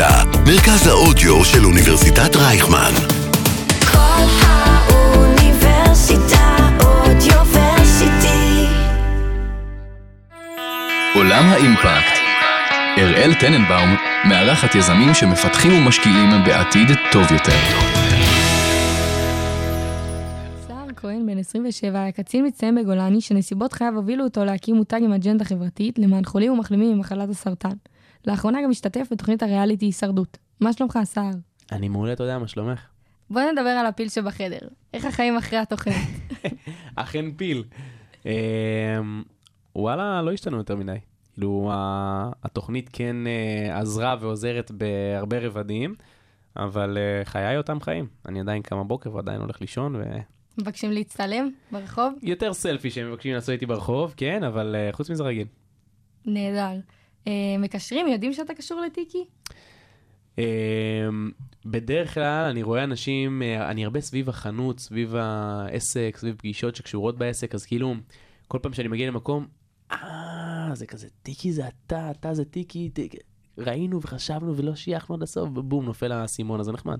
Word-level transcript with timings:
האוניברסיטה, 0.00 0.40
מרכז 0.46 0.86
האודיו 0.86 1.44
של 1.44 1.64
אוניברסיטת 1.64 2.36
רייכמן. 2.36 2.92
כל 3.92 4.24
האוניברסיטה 4.42 5.56
אודיוורסיטי. 6.84 8.66
עולם 11.14 11.44
האימפקט. 11.44 12.18
אראל 12.98 13.34
טננבאום 13.40 13.96
מארחת 14.28 14.74
יזמים 14.74 15.14
שמפתחים 15.14 15.72
ומשקיעים 15.72 16.30
בעתיד 16.46 16.88
טוב 17.12 17.32
יותר. 17.32 17.88
כהן, 21.00 21.26
בן 21.26 21.38
27, 21.38 22.02
היה 22.02 22.12
קצין 22.12 22.46
מצטיין 22.46 22.74
בגולני, 22.74 23.20
שנסיבות 23.20 23.72
חייו 23.72 23.92
הובילו 23.96 24.24
אותו 24.24 24.44
להקים 24.44 24.76
מותג 24.76 25.00
עם 25.02 25.12
אג'נדה 25.12 25.44
חברתית 25.44 25.98
למען 25.98 26.24
חולים 26.24 26.52
ומחלימים 26.52 26.96
ממחלת 26.96 27.28
הסרטן. 27.28 27.72
לאחרונה 28.26 28.62
גם 28.62 28.70
השתתף 28.70 29.08
בתוכנית 29.12 29.42
הריאליטי 29.42 29.86
הישרדות. 29.86 30.38
מה 30.60 30.72
שלומך, 30.72 30.98
סער? 31.04 31.32
אני 31.72 31.88
מעולה, 31.88 32.12
אתה 32.12 32.22
יודע, 32.22 32.38
מה 32.38 32.48
שלומך? 32.48 32.80
בוא 33.30 33.42
נדבר 33.42 33.68
על 33.68 33.86
הפיל 33.86 34.08
שבחדר. 34.08 34.58
איך 34.94 35.04
החיים 35.04 35.36
אחרי 35.36 35.58
התוכנית? 35.58 35.96
אכן 36.96 37.32
פיל. 37.32 37.64
אה, 38.26 39.00
וואלה, 39.76 40.22
לא 40.22 40.32
השתנו 40.32 40.56
יותר 40.56 40.76
מדי. 40.76 40.96
כאילו, 41.32 41.70
התוכנית 42.42 42.90
כן 42.92 43.16
אה, 43.26 43.78
עזרה 43.78 44.16
ועוזרת 44.20 44.70
בהרבה 44.70 45.38
רבדים, 45.38 45.94
אבל 46.56 46.98
אה, 46.98 47.24
חיי 47.24 47.56
אותם 47.56 47.80
חיים. 47.80 48.06
אני 48.28 48.40
עדיין 48.40 48.62
קם 48.62 48.78
בבוקר 48.80 49.14
ועדיין 49.14 49.40
הולך 49.40 49.60
לישון, 49.60 50.02
מבקשים 50.58 50.92
להצטלם 50.92 51.50
ברחוב? 51.72 52.12
ויותר 52.22 52.52
סלפי 52.52 52.90
שהם 52.90 53.10
מבקשים 53.10 53.34
לעשות 53.34 53.50
איתי 53.50 53.66
ברחוב, 53.66 54.14
כן, 54.16 54.44
אבל 54.44 54.76
אה, 54.78 54.92
חוץ 54.92 55.10
מזה 55.10 55.22
רגיל. 55.22 55.46
נהדר. 56.26 56.80
אה, 57.28 57.58
מקשרים, 57.58 58.08
יודעים 58.08 58.32
שאתה 58.32 58.54
קשור 58.54 58.80
לטיקי? 58.80 59.24
אמ, 60.38 61.30
בדרך 61.64 62.14
כלל 62.14 62.44
אני 62.50 62.62
רואה 62.62 62.84
אנשים, 62.84 63.42
אה, 63.42 63.70
אני 63.70 63.84
הרבה 63.84 64.00
סביב 64.00 64.28
החנות, 64.28 64.80
סביב 64.80 65.14
העסק, 65.16 66.14
סביב 66.16 66.34
פגישות 66.38 66.76
שקשורות 66.76 67.18
בעסק, 67.18 67.54
אז 67.54 67.66
כאילו, 67.66 67.94
כל 68.48 68.58
פעם 68.62 68.72
שאני 68.72 68.88
מגיע 68.88 69.08
למקום, 69.08 69.46
אה, 69.92 70.70
זה 70.74 70.86
כזה, 70.86 71.08
טיקי 71.22 71.52
זה 71.52 71.62
אתה, 71.68 72.10
אתה 72.10 72.34
זה 72.34 72.44
טיקי, 72.44 72.90
טיקי. 72.90 73.18
ראינו 73.58 74.02
וחשבנו 74.02 74.56
ולא 74.56 74.74
שייכנו 74.74 75.14
עד 75.14 75.22
הסוף, 75.22 75.48
ובום, 75.54 75.84
נופל 75.84 76.12
האסימון, 76.12 76.60
אז 76.60 76.66
זה 76.66 76.72
נחמד. 76.72 76.98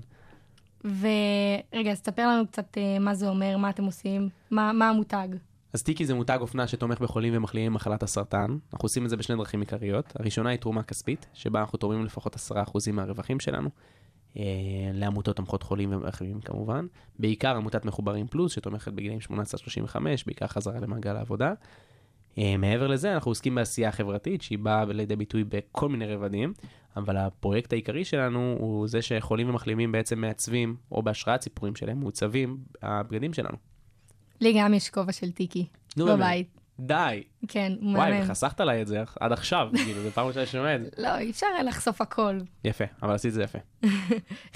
ורגע, 0.83 1.91
אז 1.91 2.01
תספר 2.01 2.27
לנו 2.27 2.47
קצת 2.47 2.77
אה, 2.77 2.99
מה 2.99 3.15
זה 3.15 3.29
אומר, 3.29 3.57
מה 3.57 3.69
אתם 3.69 3.83
עושים, 3.83 4.29
מה, 4.51 4.73
מה 4.73 4.89
המותג. 4.89 5.27
אז 5.73 5.83
טיקי 5.83 6.05
זה 6.05 6.13
מותג 6.13 6.37
אופנה 6.41 6.67
שתומך 6.67 6.99
בחולים 6.99 7.33
ומחלימים 7.35 7.71
ממחלת 7.71 8.03
הסרטן. 8.03 8.57
אנחנו 8.73 8.85
עושים 8.85 9.05
את 9.05 9.09
זה 9.09 9.17
בשני 9.17 9.35
דרכים 9.35 9.59
עיקריות. 9.59 10.13
הראשונה 10.19 10.49
היא 10.49 10.59
תרומה 10.59 10.83
כספית, 10.83 11.27
שבה 11.33 11.59
אנחנו 11.59 11.77
תורמים 11.77 12.05
לפחות 12.05 12.35
10% 12.35 12.91
מהרווחים 12.93 13.39
שלנו. 13.39 13.69
אה, 14.37 14.43
לעמותות 14.93 15.35
תומכות 15.35 15.63
חולים 15.63 15.93
ומחלימים 15.93 16.41
כמובן. 16.41 16.85
בעיקר 17.19 17.55
עמותת 17.55 17.85
מחוברים 17.85 18.27
פלוס, 18.27 18.51
שתומכת 18.51 18.93
בגילאים 18.93 19.19
18-35, 19.19 19.33
בעיקר 20.25 20.47
חזרה 20.47 20.79
למעגל 20.79 21.15
העבודה. 21.15 21.53
אה, 22.37 22.57
מעבר 22.57 22.87
לזה, 22.87 23.13
אנחנו 23.13 23.31
עוסקים 23.31 23.55
בעשייה 23.55 23.91
חברתית, 23.91 24.41
שהיא 24.41 24.59
באה 24.59 24.85
לידי 24.85 25.15
ביטוי 25.15 25.43
בכל 25.43 25.89
מיני 25.89 26.05
רבדים, 26.05 26.53
אבל 26.97 27.17
הפרויקט 27.17 27.73
העיקרי 27.73 28.05
שלנו 28.05 28.55
הוא 28.59 28.87
זה 28.87 29.01
שחולים 29.01 29.49
ומחלימים 29.49 29.91
בעצם 29.91 30.21
מעצבים, 30.21 30.75
או 30.91 31.03
בהשראת 31.03 31.41
סיפורים 31.41 31.75
שלהם, 31.75 31.99
מעוצבים 31.99 32.57
הבגדים 32.81 33.33
שלנו. 33.33 33.57
לי 34.41 34.53
גם 34.57 34.73
יש 34.73 34.89
כובע 34.89 35.11
של 35.11 35.31
טיקי. 35.31 35.67
נו. 35.97 36.05
בבית. 36.05 36.59
די. 36.79 37.23
כן, 37.47 37.73
הוא 37.81 37.97
וואי, 37.97 38.11
מהמם. 38.11 38.25
וחסכת 38.25 38.59
עליי 38.59 38.81
את 38.81 38.87
זה 38.87 39.03
עד 39.19 39.31
עכשיו, 39.31 39.69
כאילו, 39.85 40.03
זו 40.03 40.11
פעם 40.11 40.27
ראשונה 40.27 40.45
שאני 40.45 40.61
שומע 40.61 40.75
את 40.75 40.81
זה. 40.81 40.89
לא, 40.97 41.17
אי 41.17 41.31
אפשר 41.31 41.45
היה 41.53 41.63
לחשוף 41.63 42.01
הכל. 42.01 42.39
יפה, 42.63 42.83
אבל 43.03 43.13
עשית 43.13 43.33
זה 43.33 43.43
יפה. 43.43 43.59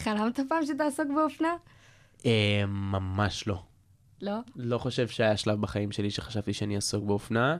חלמת 0.03 0.39
פעם 0.49 0.65
שתעסוק 0.65 1.07
באופנה? 1.15 1.53
אה, 2.25 2.63
ממש 2.67 3.47
לא. 3.47 3.63
לא? 4.21 4.39
לא 4.55 4.77
חושב 4.77 5.07
שהיה 5.07 5.37
שלב 5.37 5.61
בחיים 5.61 5.91
שלי 5.91 6.11
שחשבתי 6.11 6.53
שאני 6.53 6.75
אעסוק 6.75 7.03
באופנה. 7.03 7.57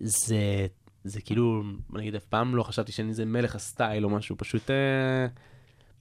זה, 0.00 0.66
זה 1.04 1.20
כאילו, 1.20 1.62
נגיד, 1.90 2.14
אף 2.14 2.24
פעם 2.24 2.56
לא 2.56 2.62
חשבתי 2.62 2.92
שאני 2.92 3.08
איזה 3.08 3.24
מלך 3.24 3.54
הסטייל 3.54 4.04
או 4.04 4.10
משהו, 4.10 4.36
פשוט, 4.38 4.70
אה, 4.70 5.26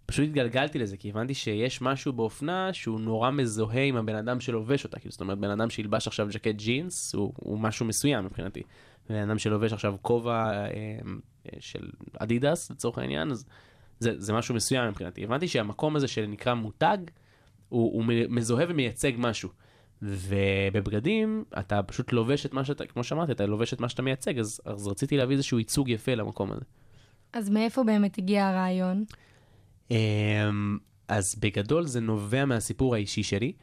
פשוט 0.09 0.25
התגלגלתי 0.25 0.79
לזה, 0.79 0.97
כי 0.97 1.09
הבנתי 1.09 1.33
שיש 1.33 1.81
משהו 1.81 2.13
באופנה 2.13 2.73
שהוא 2.73 2.99
נורא 2.99 3.31
מזוהה 3.31 3.83
עם 3.83 3.95
הבן 3.95 4.15
אדם 4.15 4.39
שלובש 4.39 4.83
אותה, 4.83 4.99
כאילו, 4.99 5.11
זאת 5.11 5.21
אומרת, 5.21 5.37
בן 5.37 5.49
אדם 5.49 5.69
שילבש 5.69 6.07
עכשיו 6.07 6.27
ג'קט 6.31 6.55
ג'ינס, 6.55 7.15
הוא, 7.15 7.33
הוא 7.35 7.59
משהו 7.59 7.85
מסוים 7.85 8.25
מבחינתי. 8.25 8.61
בן 9.09 9.29
אדם 9.29 9.39
שלובש 9.39 9.73
עכשיו 9.73 9.95
כובע 10.01 10.51
אה, 10.51 10.67
אה, 11.45 11.57
של 11.59 11.89
אדידס, 12.17 12.71
לצורך 12.71 12.97
העניין, 12.97 13.31
אז 13.31 13.45
זה, 13.99 14.13
זה 14.17 14.33
משהו 14.33 14.55
מסוים 14.55 14.89
מבחינתי. 14.89 15.23
הבנתי 15.23 15.47
שהמקום 15.47 15.95
הזה 15.95 16.07
שנקרא 16.07 16.53
מותג, 16.53 16.97
הוא, 17.69 17.93
הוא 17.93 18.03
מזוהה 18.29 18.65
ומייצג 18.69 19.11
משהו. 19.17 19.49
ובבגדים, 20.01 21.43
אתה 21.59 21.83
פשוט 21.83 22.13
לובש 22.13 22.45
את 22.45 22.53
מה 22.53 22.65
שאתה, 22.65 22.85
כמו 22.85 23.03
שאמרתי, 23.03 23.31
אתה 23.31 23.45
לובש 23.45 23.73
את 23.73 23.81
מה 23.81 23.89
שאתה 23.89 24.01
מייצג, 24.01 24.39
אז, 24.39 24.61
אז 24.65 24.87
רציתי 24.87 25.17
להביא 25.17 25.35
איזשהו 25.35 25.59
ייצוג 25.59 25.89
יפה 25.89 26.15
למקום 26.15 26.51
הזה. 26.51 26.61
אז 27.33 27.49
מאיפה 27.49 27.83
באמת 27.83 28.17
הגיע 28.17 28.47
הרעיון? 28.47 29.03
אמ, 29.91 30.77
אז 31.07 31.35
בגדול 31.35 31.85
זה 31.85 31.99
נובע 31.99 32.45
מהסיפור 32.45 32.95
האישי 32.95 33.23
שלי. 33.23 33.53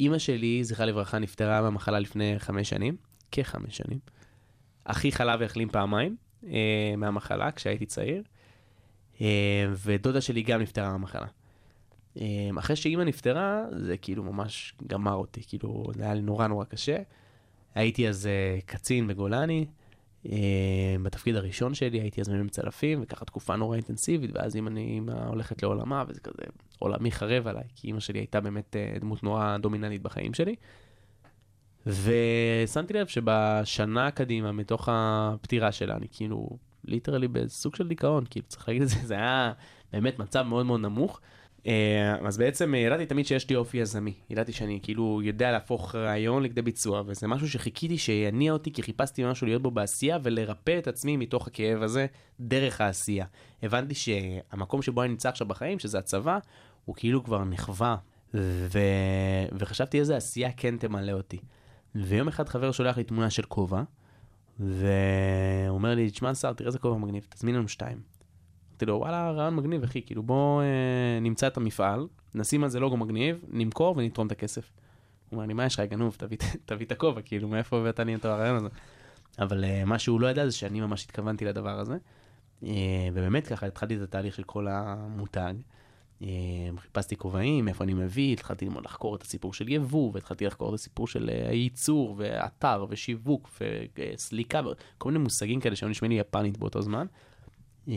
אימא 0.00 0.18
שלי, 0.18 0.64
זכרה 0.64 0.86
לברכה, 0.86 1.18
נפטרה 1.18 1.62
מהמחלה 1.62 1.98
לפני 1.98 2.38
חמש 2.38 2.68
שנים, 2.68 2.96
כחמש 3.32 3.76
שנים. 3.76 3.98
אחי 4.84 5.12
חלה 5.12 5.36
והחלים 5.40 5.68
פעמיים 5.68 6.16
אה, 6.46 6.94
מהמחלה 6.96 7.52
כשהייתי 7.52 7.86
צעיר, 7.86 8.22
אה, 9.20 9.66
ודודה 9.72 10.20
שלי 10.20 10.42
גם 10.42 10.60
נפטרה 10.60 10.90
מהמחלה. 10.90 11.26
אה, 12.20 12.50
אחרי 12.58 12.76
שאימא 12.76 13.02
נפטרה, 13.02 13.64
זה 13.76 13.96
כאילו 13.96 14.22
ממש 14.22 14.74
גמר 14.86 15.14
אותי, 15.14 15.40
כאילו, 15.48 15.84
זה 15.94 16.02
היה 16.04 16.14
לי 16.14 16.20
נורא 16.20 16.46
נורא 16.46 16.64
קשה. 16.64 16.98
הייתי 17.74 18.08
אז 18.08 18.26
אה, 18.26 18.58
קצין 18.66 19.06
בגולני, 19.06 19.66
בתפקיד 21.02 21.36
הראשון 21.36 21.74
שלי 21.74 22.00
הייתי 22.00 22.20
אז 22.20 22.28
מ"מ 22.28 22.48
צלפים, 22.48 23.00
וככה 23.02 23.24
תקופה 23.24 23.56
נורא 23.56 23.76
אינטנסיבית, 23.76 24.30
ואז 24.34 24.56
אם 24.56 24.68
אני 24.68 24.80
אימא 24.80 25.12
הולכת 25.12 25.62
לעולמה, 25.62 26.04
וזה 26.08 26.20
כזה 26.20 26.42
עולמי 26.78 27.12
חרב 27.12 27.46
עליי, 27.46 27.64
כי 27.74 27.86
אימא 27.86 28.00
שלי 28.00 28.18
הייתה 28.18 28.40
באמת 28.40 28.76
אה, 28.76 28.98
דמות 29.00 29.22
נורא 29.22 29.56
דומיננטית 29.56 30.02
בחיים 30.02 30.34
שלי. 30.34 30.54
ושמתי 31.86 32.92
לב 32.92 33.06
שבשנה 33.06 34.10
קדימה, 34.10 34.52
מתוך 34.52 34.88
הפטירה 34.92 35.72
שלה, 35.72 35.96
אני 35.96 36.06
כאילו 36.12 36.48
ליטרלי 36.84 37.28
בסוג 37.28 37.74
של 37.76 37.88
דיכאון, 37.88 38.24
כאילו 38.30 38.46
צריך 38.46 38.68
להגיד 38.68 38.82
את 38.82 38.88
זה, 38.88 38.96
זה 39.06 39.14
היה 39.14 39.52
באמת 39.92 40.18
מצב 40.18 40.42
מאוד 40.42 40.66
מאוד 40.66 40.80
נמוך. 40.80 41.20
אה, 41.68 42.16
אז 42.28 42.38
בעצם 42.38 42.74
אה, 42.74 42.78
ידעתי 42.78 43.06
תמיד 43.06 43.26
שיש 43.26 43.50
לי 43.50 43.56
אופי 43.56 43.78
יזמי, 43.78 44.14
ידעתי 44.30 44.52
שאני 44.52 44.80
כאילו 44.82 45.20
יודע 45.22 45.52
להפוך 45.52 45.94
רעיון 45.94 46.42
לכדי 46.42 46.62
ביצוע, 46.62 47.02
וזה 47.06 47.26
משהו 47.26 47.48
שחיכיתי 47.48 47.98
שיניע 47.98 48.52
אותי, 48.52 48.72
כי 48.72 48.82
חיפשתי 48.82 49.24
משהו 49.24 49.46
להיות 49.46 49.62
בו 49.62 49.70
בעשייה 49.70 50.18
ולרפא 50.22 50.78
את 50.78 50.88
עצמי 50.88 51.16
מתוך 51.16 51.46
הכאב 51.46 51.82
הזה 51.82 52.06
דרך 52.40 52.80
העשייה. 52.80 53.26
הבנתי 53.62 53.94
שהמקום 53.94 54.82
שבו 54.82 55.02
אני 55.02 55.08
נמצא 55.08 55.28
עכשיו 55.28 55.46
בחיים, 55.46 55.78
שזה 55.78 55.98
הצבא, 55.98 56.38
הוא 56.84 56.94
כאילו 56.94 57.24
כבר 57.24 57.44
נכווה, 57.44 57.96
ו... 58.34 58.78
וחשבתי 59.58 60.00
איזה 60.00 60.16
עשייה 60.16 60.52
כן 60.52 60.76
תמלא 60.76 61.12
אותי. 61.12 61.38
ויום 61.94 62.28
אחד 62.28 62.48
חבר 62.48 62.72
שולח 62.72 62.96
לי 62.96 63.04
תמונה 63.04 63.30
של 63.30 63.42
כובע, 63.42 63.82
והוא 64.60 64.78
אומר 65.68 65.94
לי, 65.94 66.10
תשמע 66.10 66.34
שר, 66.34 66.52
תראה 66.52 66.66
איזה 66.66 66.78
כובע 66.78 66.96
מגניב, 66.96 67.26
תזמין 67.30 67.54
לנו 67.54 67.68
שתיים. 67.68 68.17
אמרתי 68.78 68.86
לו, 68.86 68.98
וואלה, 68.98 69.30
רעיון 69.30 69.56
מגניב, 69.56 69.82
אחי, 69.82 70.02
כאילו 70.02 70.22
בוא 70.22 70.62
אה, 70.62 71.20
נמצא 71.20 71.46
את 71.46 71.56
המפעל, 71.56 72.06
נשים 72.34 72.64
על 72.64 72.70
זה 72.70 72.80
לוגו 72.80 72.96
מגניב, 72.96 73.44
נמכור 73.48 73.96
ונתרום 73.96 74.26
את 74.26 74.32
הכסף. 74.32 74.72
הוא 75.28 75.36
אומר 75.36 75.46
לי, 75.46 75.54
מה 75.54 75.64
יש 75.66 75.74
לך, 75.74 75.80
גנוב, 75.80 76.16
תביא, 76.18 76.38
את 76.86 76.92
הכובע, 76.92 77.22
כאילו, 77.22 77.48
מאיפה 77.48 77.78
הבאת 77.78 78.00
לי 78.00 78.14
את 78.14 78.24
הרעיון 78.24 78.56
הזה? 78.56 78.68
אבל 79.38 79.64
אה, 79.64 79.84
מה 79.84 79.98
שהוא 79.98 80.20
לא 80.20 80.26
ידע 80.26 80.46
זה 80.46 80.52
שאני 80.52 80.80
ממש 80.80 81.04
התכוונתי 81.04 81.44
לדבר 81.44 81.80
הזה. 81.80 81.96
אה, 82.64 83.08
ובאמת 83.12 83.46
ככה 83.46 83.66
התחלתי 83.66 83.96
את 83.96 84.00
התהליך 84.00 84.34
של 84.34 84.42
כל 84.42 84.66
המותג. 84.68 85.54
אה, 86.22 86.28
חיפשתי 86.78 87.16
כובעים, 87.16 87.64
מאיפה 87.64 87.84
אני 87.84 87.94
מביא, 87.94 88.32
התחלתי 88.32 88.64
ללמוד 88.64 88.84
לחקור 88.84 89.16
את 89.16 89.22
הסיפור 89.22 89.54
של 89.54 89.68
יבוא, 89.68 90.10
והתחלתי 90.14 90.46
לחקור 90.46 90.68
את 90.68 90.74
הסיפור 90.74 91.06
של 91.06 91.30
אה, 91.32 91.48
הייצור, 91.48 92.14
ואתר, 92.18 92.86
ושיווק, 92.88 93.50
וסליקה, 93.98 94.60
כל 94.98 95.08
מיני 95.10 95.24
מושגים 95.24 95.60
כאלה 95.60 95.76
שהיו 95.76 95.90
נשמעים 95.90 96.12
לי 96.12 96.18
יפנית 96.18 96.58
באותו 96.58 96.82
זמן. 96.82 97.06
אה, 97.88 97.94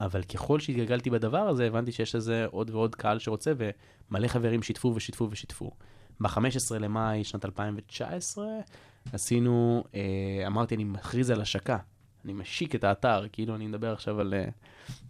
אבל 0.00 0.22
ככל 0.22 0.60
שהתגלגלתי 0.60 1.10
בדבר 1.10 1.38
הזה, 1.38 1.66
הבנתי 1.66 1.92
שיש 1.92 2.14
לזה 2.14 2.46
עוד 2.50 2.70
ועוד 2.70 2.94
קהל 2.94 3.18
שרוצה, 3.18 3.52
ומלא 4.10 4.28
חברים 4.28 4.62
שיתפו 4.62 4.92
ושיתפו 4.94 5.28
ושיתפו. 5.30 5.70
ב-15 6.20 6.78
למאי 6.80 7.24
שנת 7.24 7.44
2019 7.44 8.44
עשינו, 9.12 9.84
אה, 9.94 10.46
אמרתי, 10.46 10.74
אני 10.74 10.84
מכריז 10.84 11.30
על 11.30 11.40
השקה. 11.40 11.78
אני 12.24 12.32
משיק 12.32 12.74
את 12.74 12.84
האתר, 12.84 13.24
כאילו 13.32 13.54
אני 13.54 13.66
מדבר 13.66 13.92
עכשיו 13.92 14.20
על, 14.20 14.34
אה, 14.34 14.48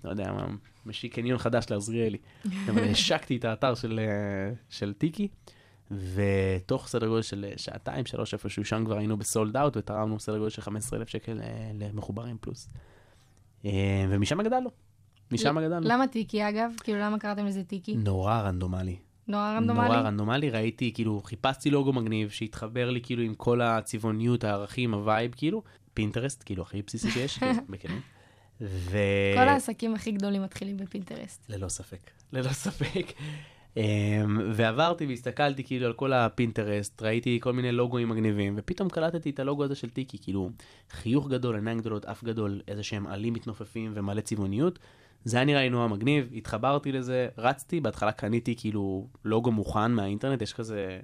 לא 0.04 0.10
יודע 0.10 0.32
מה, 0.32 0.46
משיק 0.86 1.14
קניון 1.14 1.38
חדש 1.38 1.66
לעזריאלי. 1.70 2.18
אבל 2.70 2.84
השקתי 2.84 3.36
את 3.36 3.44
האתר 3.44 3.74
של, 3.74 4.00
אה, 4.02 4.54
של 4.68 4.92
טיקי, 4.92 5.28
ותוך 5.90 6.88
סדר 6.88 7.06
גודל 7.06 7.22
של 7.22 7.46
שעתיים, 7.56 8.06
שלוש 8.06 8.34
איפשהו, 8.34 8.64
שם 8.64 8.84
כבר 8.84 8.98
היינו 8.98 9.16
בסולד 9.16 9.56
אאוט, 9.56 9.76
ותרמנו 9.76 10.20
סדר 10.20 10.38
גודל 10.38 10.50
של 10.50 10.62
15,000 10.62 11.08
שקל 11.08 11.40
למחוברים 11.74 12.36
פלוס. 12.40 12.68
אה, 13.64 14.06
ומשם 14.10 14.42
גדלנו. 14.42 14.70
משם 15.32 15.58
גדלנו. 15.60 15.88
למה 15.88 16.06
טיקי 16.06 16.48
אגב? 16.48 16.72
כאילו 16.84 16.98
למה 16.98 17.18
קראתם 17.18 17.46
לזה 17.46 17.64
טיקי? 17.64 17.96
נורא 17.96 18.40
רנדומלי. 18.40 18.96
נורא 19.28 19.54
רנדומלי? 19.56 19.88
נורא 19.88 19.98
רנדומלי, 19.98 20.50
ראיתי, 20.50 20.92
כאילו, 20.94 21.20
חיפשתי 21.24 21.70
לוגו 21.70 21.92
מגניב 21.92 22.30
שהתחבר 22.30 22.90
לי 22.90 23.00
כאילו 23.00 23.22
עם 23.22 23.34
כל 23.34 23.60
הצבעוניות, 23.60 24.44
הערכים, 24.44 24.94
ה-vibe, 24.94 25.34
כאילו, 25.36 25.62
פינטרסט, 25.94 26.42
כאילו, 26.46 26.62
הכי 26.62 26.82
בסיסי 26.82 27.10
שיש, 27.10 27.34
כאילו, 27.38 27.52
בכנות. 27.68 28.02
ו... 28.60 28.98
כל 29.34 29.48
העסקים 29.48 29.94
הכי 29.94 30.12
גדולים 30.12 30.42
מתחילים 30.42 30.76
בפינטרסט. 30.76 31.44
ללא 31.48 31.68
ספק, 31.68 32.10
ללא 32.32 32.52
ספק. 32.52 33.06
Um, 33.74 33.78
ועברתי 34.52 35.06
והסתכלתי 35.06 35.64
כאילו 35.64 35.86
על 35.86 35.92
כל 35.92 36.12
הפינטרסט, 36.12 37.02
ראיתי 37.02 37.38
כל 37.42 37.52
מיני 37.52 37.72
לוגוים 37.72 38.08
מגניבים, 38.08 38.54
ופתאום 38.56 38.88
קלטתי 38.88 39.30
את 39.30 39.40
הלוגו 39.40 39.64
הזה 39.64 39.74
של 39.74 39.90
טיקי, 39.90 40.18
כאילו 40.22 40.50
חיוך 40.90 41.28
גדול, 41.28 41.54
עיניים 41.54 41.78
גדולות, 41.78 42.04
אף 42.04 42.24
גדול, 42.24 42.60
איזה 42.68 42.82
שהם 42.82 43.06
עלים 43.06 43.32
מתנופפים 43.32 43.92
ומלא 43.94 44.20
צבעוניות. 44.20 44.78
זה 45.24 45.36
היה 45.36 45.46
נראה 45.46 45.62
לי 45.62 45.70
נורא 45.70 45.88
מגניב, 45.88 46.30
התחברתי 46.34 46.92
לזה, 46.92 47.28
רצתי, 47.38 47.80
בהתחלה 47.80 48.12
קניתי 48.12 48.54
כאילו 48.56 49.08
לוגו 49.24 49.52
מוכן 49.52 49.92
מהאינטרנט, 49.92 50.42
יש 50.42 50.52
כזה 50.52 51.00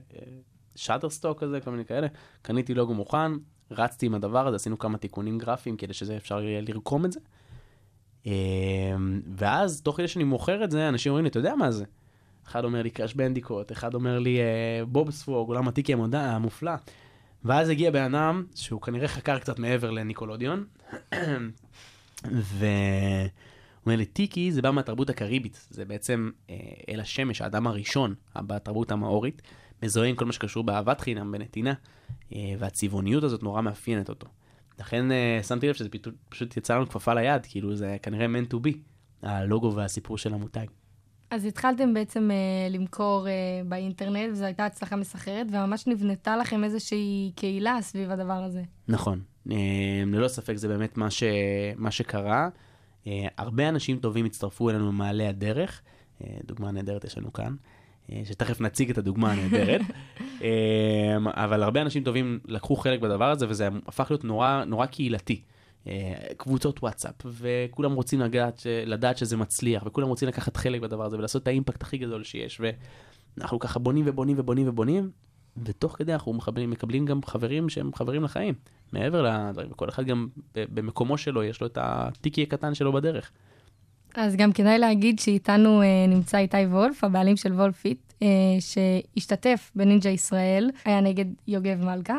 שאטרסטוק 0.76 1.40
כזה, 1.40 1.60
כל 1.60 1.70
מיני 1.70 1.84
כאלה, 1.84 2.06
קניתי 2.42 2.74
לוגו 2.74 2.94
מוכן, 2.94 3.32
רצתי 3.70 4.06
עם 4.06 4.14
הדבר 4.14 4.46
הזה, 4.46 4.56
עשינו 4.56 4.78
כמה 4.78 4.98
תיקונים 4.98 5.38
גרפיים 5.38 5.76
כדי 5.76 5.92
שזה 5.92 6.16
אפשר 6.16 6.42
יהיה 6.42 6.60
לרקום 6.60 7.04
את 7.04 7.12
זה. 7.12 7.20
אמ, 8.26 8.32
ואז, 9.36 9.82
תוך 9.82 9.96
כדי 9.96 10.08
שאני 10.08 10.24
מוכר 10.24 10.64
את 10.64 10.70
זה, 10.70 10.88
אנשים 10.88 11.10
אומרים 11.10 11.24
לי, 11.24 11.30
אתה 11.30 11.38
יודע 11.38 11.54
מה 11.54 11.70
זה? 11.70 11.84
אחד 12.50 12.64
אומר 12.64 12.82
לי 12.82 12.90
קראש 12.90 13.14
בנדיקוט, 13.14 13.72
אחד 13.72 13.94
אומר 13.94 14.18
לי 14.18 14.40
אה, 14.40 14.84
בובספוג, 14.86 15.48
עולם 15.48 15.68
הטיקי 15.68 15.92
המודע, 15.92 16.20
המופלא. 16.20 16.72
ואז 17.44 17.68
הגיע 17.68 17.90
בן 17.90 18.14
אדם, 18.14 18.44
שהוא 18.54 18.80
כנראה 18.80 19.08
חקר 19.08 19.38
קצת 19.38 19.58
מעבר 19.58 19.90
לניקולודיון, 19.90 20.64
והוא 22.24 22.60
אומר 23.86 23.96
לי, 23.96 24.04
טיקי 24.04 24.52
זה 24.52 24.62
בא 24.62 24.70
מהתרבות 24.70 25.10
הקריבית, 25.10 25.66
זה 25.70 25.84
בעצם 25.84 26.30
אה, 26.50 26.56
אל 26.88 27.00
השמש, 27.00 27.40
האדם 27.40 27.66
הראשון 27.66 28.14
בתרבות 28.36 28.92
המאורית, 28.92 29.42
מזוהה 29.82 30.08
עם 30.08 30.16
כל 30.16 30.24
מה 30.24 30.32
שקשור 30.32 30.64
באהבת 30.64 31.00
חינם, 31.00 31.32
בנתינה, 31.32 31.74
אה, 32.32 32.54
והצבעוניות 32.58 33.24
הזאת 33.24 33.42
נורא 33.42 33.60
מאפיינת 33.60 34.08
אותו. 34.08 34.26
לכן 34.78 35.12
אה, 35.12 35.40
שמתי 35.42 35.68
לב 35.68 35.74
שזה 35.74 35.88
פשוט, 36.28 36.56
יצא 36.56 36.76
לנו 36.76 36.88
כפפה 36.88 37.14
ליד, 37.14 37.46
כאילו 37.46 37.76
זה 37.76 37.96
כנראה 38.02 38.26
meant 38.26 38.54
to 38.54 38.56
be, 38.56 38.76
הלוגו 39.22 39.74
והסיפור 39.74 40.18
של 40.18 40.34
המותג. 40.34 40.66
אז 41.30 41.44
התחלתם 41.44 41.94
בעצם 41.94 42.30
אה, 42.30 42.68
למכור 42.70 43.28
אה, 43.28 43.32
באינטרנט, 43.68 44.30
וזו 44.32 44.44
הייתה 44.44 44.66
הצלחה 44.66 44.96
מסחררת, 44.96 45.46
וממש 45.50 45.86
נבנתה 45.86 46.36
לכם 46.36 46.64
איזושהי 46.64 47.32
קהילה 47.34 47.78
סביב 47.82 48.10
הדבר 48.10 48.32
הזה. 48.32 48.62
נכון, 48.88 49.20
אה, 49.50 49.56
ללא 50.06 50.28
ספק 50.28 50.56
זה 50.56 50.68
באמת 50.68 50.96
מה, 50.96 51.10
ש... 51.10 51.22
מה 51.76 51.90
שקרה. 51.90 52.48
אה, 53.06 53.26
הרבה 53.38 53.68
אנשים 53.68 53.98
טובים 53.98 54.24
הצטרפו 54.24 54.70
אלינו 54.70 54.86
במעלה 54.88 55.28
הדרך, 55.28 55.82
אה, 56.24 56.36
דוגמה 56.44 56.70
נהדרת 56.70 57.04
יש 57.04 57.18
לנו 57.18 57.32
כאן, 57.32 57.54
שתכף 58.24 58.60
נציג 58.60 58.90
את 58.90 58.98
הדוגמה 58.98 59.32
הנהדרת, 59.32 59.80
אבל 61.44 61.62
הרבה 61.62 61.82
אנשים 61.82 62.04
טובים 62.04 62.38
לקחו 62.44 62.76
חלק 62.76 63.00
בדבר 63.00 63.30
הזה, 63.30 63.46
וזה 63.48 63.68
הפך 63.86 64.10
להיות 64.10 64.24
נורא, 64.24 64.64
נורא 64.64 64.86
קהילתי. 64.86 65.42
אה, 65.86 66.14
קבוצות 66.36 66.82
וואטסאפ, 66.82 67.14
וכולם 67.24 67.92
רוצים 67.92 68.20
לדעת, 68.20 68.58
ש- 68.58 68.66
לדעת 68.66 69.18
שזה 69.18 69.36
מצליח, 69.36 69.82
וכולם 69.86 70.08
רוצים 70.08 70.28
לקחת 70.28 70.56
חלק 70.56 70.80
בדבר 70.80 71.04
הזה 71.04 71.16
ולעשות 71.16 71.42
את 71.42 71.48
האימפקט 71.48 71.82
הכי 71.82 71.98
גדול 71.98 72.24
שיש, 72.24 72.60
ואנחנו 73.36 73.58
ככה 73.58 73.78
בונים 73.78 74.04
ובונים 74.08 74.36
ובונים 74.38 74.68
ובונים, 74.68 75.10
ותוך 75.64 75.96
כדי 75.98 76.12
אנחנו 76.12 76.32
מקבלים, 76.32 76.70
מקבלים 76.70 77.06
גם 77.06 77.20
חברים 77.22 77.68
שהם 77.68 77.90
חברים 77.94 78.24
לחיים, 78.24 78.54
מעבר 78.92 79.22
לדברים, 79.22 79.70
וכל 79.72 79.88
אחד 79.88 80.04
גם 80.04 80.28
במקומו 80.54 81.18
שלו, 81.18 81.42
יש 81.42 81.60
לו 81.60 81.66
את 81.66 81.78
הטיקי 81.80 82.42
הקטן 82.42 82.74
שלו 82.74 82.92
בדרך. 82.92 83.30
אז 84.14 84.36
גם 84.36 84.52
כדאי 84.52 84.78
להגיד 84.78 85.18
שאיתנו 85.18 85.82
אה, 85.82 86.06
נמצא 86.08 86.38
איתי 86.38 86.56
וולף, 86.56 87.04
הבעלים 87.04 87.36
של 87.36 87.52
וולפיט, 87.52 88.12
אה, 88.22 88.28
שהשתתף 88.60 89.70
בנינג'ה 89.74 90.10
ישראל, 90.10 90.70
היה 90.84 91.00
נגד 91.00 91.24
יוגב 91.48 91.84
מלכה, 91.84 92.16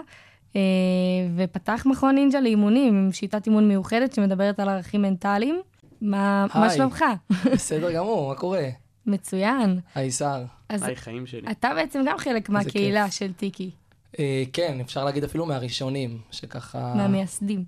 ופתח 1.35 1.83
מכון 1.85 2.15
נינג'ה 2.15 2.39
לאימונים 2.39 2.95
עם 2.95 3.11
שיטת 3.11 3.45
אימון 3.45 3.67
מיוחדת 3.67 4.13
שמדברת 4.13 4.59
על 4.59 4.69
ערכים 4.69 5.01
מנטליים. 5.01 5.61
מה, 6.01 6.45
מה 6.55 6.65
היי. 6.65 6.77
שלומך? 6.77 7.05
בסדר 7.53 7.91
גמור, 7.91 8.29
מה 8.29 8.35
קורה? 8.35 8.69
מצוין. 9.05 9.79
היי 9.95 10.11
שר. 10.11 10.43
היי 10.69 10.95
חיים 10.95 11.25
שלי. 11.27 11.51
אתה 11.51 11.73
בעצם 11.75 12.03
גם 12.07 12.17
חלק 12.17 12.49
מהקהילה 12.49 13.11
של 13.11 13.33
טיקי, 13.33 13.71
אה, 14.19 14.43
כן, 14.53 14.77
אפשר 14.81 15.05
להגיד 15.05 15.23
אפילו 15.23 15.45
מהראשונים, 15.45 16.19
שככה... 16.31 16.93
מהמייסדים. 16.95 17.63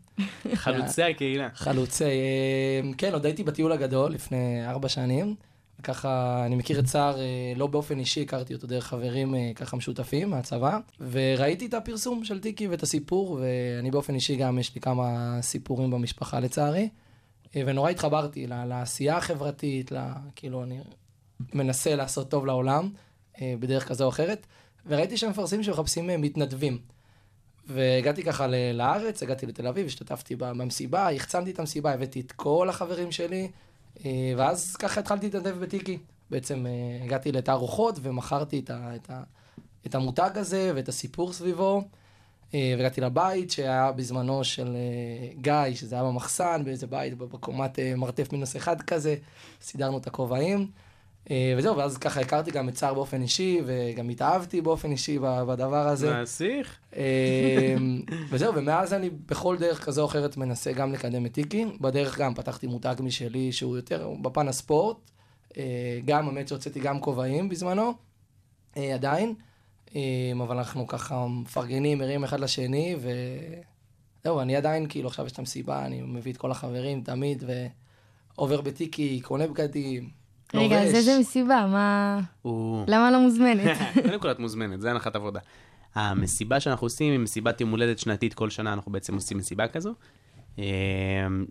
חלוצי 0.54 1.04
הקהילה. 1.04 1.50
חלוצי. 1.56 2.04
אה, 2.04 2.92
כן, 2.98 3.14
עוד 3.14 3.26
הייתי 3.26 3.44
בטיול 3.44 3.72
הגדול 3.72 4.12
לפני 4.12 4.68
ארבע 4.68 4.90
שנים. 4.90 5.36
וככה, 5.80 6.44
אני 6.46 6.56
מכיר 6.56 6.80
את 6.80 6.88
סער 6.88 7.20
אה, 7.20 7.54
לא 7.56 7.68
באופן 7.68 8.00
אישי, 8.00 8.22
הכרתי 8.22 8.54
אותו 8.54 8.68
דרך 8.68 8.88
חברים 8.88 9.36
אה, 9.36 9.52
ככה 9.56 9.78
משותפים 9.78 10.30
מהצבא, 10.30 10.78
וראיתי 11.12 11.66
את 11.66 11.74
הפרסום 11.74 12.26
של 12.26 12.40
טיקי 12.40 12.68
ואת 12.68 12.84
הסיפור, 12.84 13.40
ואני 13.42 13.92
באופן 13.92 14.16
אישי 14.16 14.36
גם, 14.36 14.60
יש 14.60 14.76
לי 14.76 14.82
כמה 14.82 15.38
סיפורים 15.42 15.92
במשפחה 15.92 16.40
לצערי, 16.40 16.90
אה, 17.56 17.62
ונורא 17.66 17.90
התחברתי 17.90 18.48
לעשייה 18.48 19.18
החברתית, 19.18 19.92
ל- 19.92 20.12
כאילו, 20.36 20.64
אני 20.64 20.80
מנסה 21.54 21.96
לעשות 21.96 22.30
טוב 22.30 22.46
לעולם, 22.46 22.90
בדרך 23.42 23.88
כזו 23.88 24.04
או 24.04 24.10
אחרת, 24.10 24.48
וראיתי 24.86 25.18
שהם 25.18 25.30
מפרסמים 25.30 25.64
שמחפשים 25.64 26.08
מתנדבים. 26.22 26.78
והגעתי 27.68 28.24
ככה 28.24 28.48
לארץ, 28.74 29.24
הגעתי 29.24 29.46
לתל 29.46 29.68
אביב, 29.68 29.86
השתתפתי 29.86 30.36
במסיבה, 30.36 31.12
החצנתי 31.12 31.52
את 31.52 31.60
המסיבה, 31.60 31.94
הבאתי 31.94 32.20
את 32.20 32.32
כל 32.32 32.70
החברים 32.70 33.12
שלי, 33.12 33.48
ואז 34.38 34.76
ככה 34.76 35.00
התחלתי 35.00 35.26
להתנדב 35.26 35.60
בטיקי. 35.60 35.98
בעצם 36.30 36.66
אה, 36.66 37.04
הגעתי 37.04 37.32
לתערוכות 37.32 38.00
ומכרתי 38.02 38.60
את, 38.60 38.70
ה, 38.70 38.96
את, 38.96 39.10
ה, 39.10 39.24
את 39.86 39.96
המותג 39.96 40.32
הזה 40.36 40.72
ואת 40.76 40.90
הסיפור 40.90 41.34
סביבו. 41.34 41.84
אה, 42.54 42.74
והגעתי 42.78 43.02
לבית 43.02 43.52
שהיה 43.52 43.92
בזמנו 43.92 44.44
של 44.44 44.76
אה, 44.76 45.34
גיא, 45.42 45.76
שזה 45.76 45.96
היה 45.96 46.04
במחסן, 46.04 46.62
באיזה 46.66 46.88
בית 46.88 47.18
בקומת 47.18 47.80
אה, 47.80 47.96
מרתף 47.96 48.32
מינוס 48.32 48.56
אחד 48.56 48.82
כזה, 48.82 49.16
סידרנו 49.62 49.98
את 49.98 50.08
הכובעים. 50.08 50.68
אה, 51.32 51.54
וזהו, 51.58 51.78
ואז 51.78 51.98
ככה 51.98 52.20
הכרתי 52.22 52.52
גם 52.52 52.70
את 52.70 52.78
סער 52.78 52.94
באופן 52.94 53.22
אישי, 53.22 53.62
וגם 53.66 54.10
התאהבתי 54.10 54.62
באופן 54.62 54.92
אישי 54.92 55.20
בדבר 55.20 55.88
הזה. 55.88 56.22
נסיך? 56.22 56.78
אה, 56.96 57.76
וזהו, 58.30 58.56
ומאז 58.56 58.94
אני 58.94 59.10
בכל 59.10 59.58
דרך 59.58 59.86
כזו 59.86 60.02
או 60.02 60.08
אחרת 60.08 60.38
מנסה 60.38 60.72
גם 60.72 60.94
לקדם 60.94 61.26
את 61.26 61.32
טיקי. 61.32 61.66
בדרך 61.82 62.20
גם 62.20 62.34
פתחתי 62.34 62.68
מותג 62.68 62.96
משלי 63.00 63.52
שהוא 63.52 63.76
יותר 63.76 64.10
בפן 64.22 64.48
הספורט. 64.48 64.98
אה, 65.58 66.00
גם, 66.06 66.28
האמת 66.28 66.48
שהוצאתי 66.48 66.80
גם 66.80 67.00
כובעים 67.00 67.50
בזמנו, 67.50 67.94
עדיין. 68.76 69.34
אבל 70.42 70.58
אנחנו 70.58 70.88
ככה 70.88 71.28
מפרגנים, 71.28 71.98
מרים 71.98 72.24
אחד 72.24 72.40
לשני, 72.40 72.96
וזהו, 73.00 74.40
אני 74.40 74.56
עדיין, 74.56 74.88
כאילו, 74.90 75.08
עכשיו 75.08 75.26
יש 75.26 75.32
את 75.32 75.40
המסיבה, 75.40 75.86
אני 75.86 76.02
מביא 76.02 76.32
את 76.32 76.38
כל 76.38 76.52
החברים 76.52 77.02
תמיד, 77.02 77.44
ועובר 78.38 78.62
בטיקי, 78.62 79.22
קונה 79.22 79.48
בגדים, 79.48 80.10
רגע, 80.54 80.82
אז. 80.84 80.96
איזה 80.96 81.20
מסיבה? 81.20 81.68
מה... 81.72 82.20
הוא... 82.42 82.86
למה 82.88 83.12
לא 83.12 83.20
מוזמנת? 83.20 83.78
קודם 84.06 84.20
כל 84.20 84.32
את 84.32 84.40
מוזמנת, 84.40 84.82
זה 84.82 84.92
הנחת 84.92 85.16
עבודה. 85.16 85.40
המסיבה 85.96 86.60
שאנחנו 86.60 86.86
עושים 86.86 87.12
היא 87.12 87.20
מסיבת 87.20 87.62
יום 87.62 87.72
הולדת 87.72 88.00
שנתית, 88.00 88.34
כל 88.34 88.50
שנה 88.50 88.74
אנחנו 88.74 88.92
בעצם 88.92 89.16
עושים 89.16 89.38
מסיבה 89.38 89.68
כזו, 89.68 89.94
אה, 90.60 90.64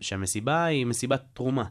שהמסיבה 0.01 0.65
היא 0.65 0.87
מסיבת 0.87 1.23
תרומה. 1.33 1.65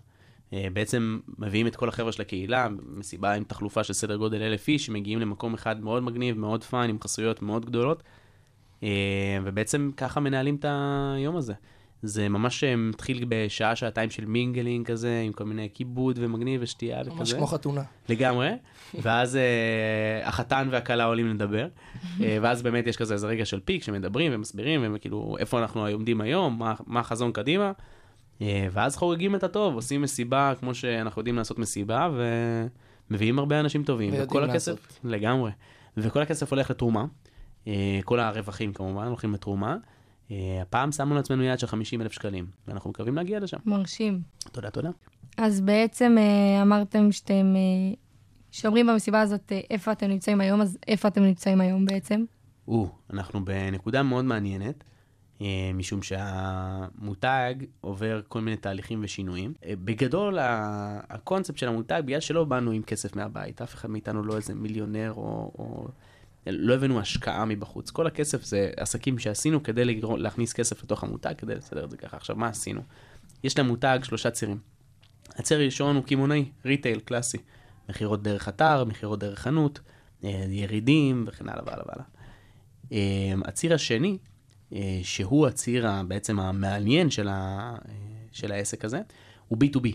אה, 0.54 0.68
בעצם 0.74 1.20
מביאים 1.40 1.68
את 1.68 1.76
כל 1.76 1.90
החבר'ה 1.90 2.12
של 2.12 2.22
הקהילה, 2.22 2.68
מסיבה 2.96 3.34
עם 3.34 3.44
תחלופה 3.44 3.84
של 3.84 3.94
סדר 3.94 4.16
גודל 4.16 4.42
אלף 4.42 4.68
איש, 4.68 4.86
שמגיעים 4.86 5.20
למקום 5.20 5.54
אחד 5.54 5.84
מאוד 5.84 6.04
מגניב, 6.04 6.38
מאוד 6.38 6.64
fun, 6.63 6.89
עם 6.90 6.98
חסויות 7.04 7.42
מאוד 7.42 7.66
גדולות, 7.66 8.04
אה, 8.84 8.90
ובעצם 9.44 9.92
ככה 9.98 10.20
מנהלים 10.20 10.56
את 10.56 10.66
היום 11.16 11.36
הזה. 11.36 11.54
זה 12.03 12.29
ממש 12.29 12.63
אה, 12.63 12.75
מתחיל 12.75 13.25
בשעה, 13.29 13.75
שעתיים 13.75 14.10
של 14.10 14.25
מינגלינג 14.25 14.88
כזה, 14.88 15.22
עם 15.25 15.34
כל 15.34 15.43
מיני 15.43 15.70
כיבוד 15.74 16.20
ומגניב 16.22 16.62
ושתייה 16.63 17.01
וכזה. 17.01 17.15
ממש 17.15 17.34
כמו 17.34 17.48
חתונה. 17.48 17.84
לגמרי, 18.10 18.50
ואז 19.01 19.36
uh, 19.36 20.27
החתן 20.27 20.67
והכלה 20.72 21.03
עולים 21.03 21.27
לדבר, 21.27 21.67
uh, 22.03 22.22
ואז 22.41 22.62
באמת 22.62 22.88
יש 22.88 22.98
כזה 22.98 23.13
איזה 23.13 23.27
רגע 23.27 23.46
של 23.46 23.60
peak 23.60 23.84
שמדברים 23.84 24.31
ומסבירים, 24.36 24.96
וכאילו 24.96 25.36
איפה 25.39 25.60
אנחנו 25.60 25.88
עומדים 25.88 26.22
היום, 26.22 26.60
מה, 26.60 26.74
מה 26.88 27.00
החזון 27.00 27.31
קדימה, 27.31 27.72
uh, 28.39 28.43
ואז 28.72 28.96
חוגגים 28.96 29.36
את 29.36 29.43
הטוב, 29.43 29.75
עושים 29.75 30.01
מסיבה 30.01 30.53
כמו 30.60 30.75
שאנחנו 30.75 31.20
יודעים 31.20 31.38
לעשות 31.38 31.60
מסיבה, 31.60 32.10
ומביאים 33.10 33.39
הרבה 33.39 33.60
אנשים 33.60 33.84
טובים, 33.84 34.13
וכל 34.17 34.43
הכסף, 34.43 34.72
לעשות. 34.72 35.00
לגמרי, 35.03 35.51
וכל 35.98 36.22
הכסף 36.22 36.53
הולך 36.53 36.70
לתרומה, 36.70 37.05
uh, 37.65 37.67
כל 38.05 38.20
הרווחים 38.20 38.74
כמובן 38.74 39.08
הולכים 39.08 39.34
לתרומה. 39.34 39.77
Uh, 40.32 40.62
הפעם 40.62 40.92
שמנו 40.92 41.16
לעצמנו 41.16 41.44
יעד 41.44 41.60
של 41.60 41.68
50 41.68 42.02
אלף 42.02 42.12
שקלים, 42.12 42.46
ואנחנו 42.68 42.90
מקווים 42.90 43.16
להגיע 43.16 43.40
לשם. 43.40 43.58
מרשים. 43.66 44.22
תודה, 44.52 44.70
תודה. 44.70 44.90
אז 45.38 45.62
בעצם 45.62 46.16
אה, 46.18 46.62
אמרתם 46.62 47.12
שאתם, 47.12 47.54
אה, 47.56 47.94
שאומרים 48.52 48.88
במסיבה 48.88 49.22
הזאת 49.22 49.52
אה, 49.52 49.60
איפה 49.70 49.92
אתם 49.92 50.08
נמצאים 50.08 50.42
היום, 50.42 50.62
אז 50.62 50.78
איפה 50.88 51.08
אתם 51.08 51.24
נמצאים 51.24 51.62
היום 51.62 51.86
בעצם? 51.86 52.24
או, 52.68 52.90
אנחנו 53.14 53.46
בנקודה 53.46 54.04
מאוד 54.04 54.26
מעניינת. 54.26 54.84
אה, 55.42 55.72
משום 55.74 56.02
שהמותג 56.02 57.56
עובר 57.82 58.22
כל 58.28 58.42
מיני 58.42 58.58
תהליכים 58.58 59.00
ושינויים. 59.04 59.54
אה, 59.66 59.74
בגדול, 59.84 60.38
הקונספט 61.10 61.58
של 61.58 61.68
המותג, 61.68 62.02
בגלל 62.06 62.20
שלא 62.20 62.44
באנו 62.44 62.72
עם 62.72 62.84
כסף 62.84 63.16
מהבית, 63.16 63.62
אף 63.62 63.74
אחד 63.74 63.90
מאיתנו 63.90 64.24
לא 64.24 64.36
איזה 64.36 64.56
מיליונר 64.56 65.14
או... 65.16 65.52
או... 65.58 65.88
לא 66.48 66.74
הבאנו 66.74 67.00
השקעה 67.00 67.45
מבחוץ. 67.45 67.89
כל 67.89 68.07
הכסף 68.07 68.43
זה 68.43 68.71
עסקים 68.77 69.19
שעשינו 69.19 69.63
כדי 69.63 69.86
לגרום, 69.86 70.17
להכניס 70.17 70.53
כסף 70.53 70.83
לתוך 70.83 71.03
המותג, 71.03 71.33
כדי 71.38 71.55
לסדר 71.55 71.86
את 71.86 71.91
זה 71.91 71.98
ככה. 71.98 72.17
עכשיו, 72.17 72.36
מה 72.36 72.48
עשינו? 72.48 72.81
יש 73.43 73.60
למותג 73.60 74.00
שלושה 74.03 74.31
צירים. 74.31 74.57
הציר 75.36 75.60
הראשון 75.60 75.95
הוא 75.95 76.03
קמעונאי, 76.03 76.45
ריטייל, 76.65 77.00
קלאסי. 77.00 77.38
מכירות 77.89 78.24
דרך 78.24 78.50
אתר, 78.50 78.83
מכירות 78.86 79.19
דרך 79.19 79.39
חנות, 79.39 79.79
אה, 80.24 80.45
ירידים 80.50 81.25
וכן 81.27 81.50
הלאה 81.50 81.63
והלאה 81.65 81.83
והלאה. 81.88 82.05
אה, 82.91 83.48
הציר 83.50 83.74
השני, 83.74 84.17
אה, 84.74 85.00
שהוא 85.03 85.48
הציר 85.48 85.86
בעצם 86.07 86.39
המעניין 86.39 87.10
של, 87.10 87.27
ה, 87.27 87.75
של 88.31 88.51
העסק 88.51 88.86
הזה, 88.86 89.01
הוא 89.48 89.57
B2B. 89.63 89.88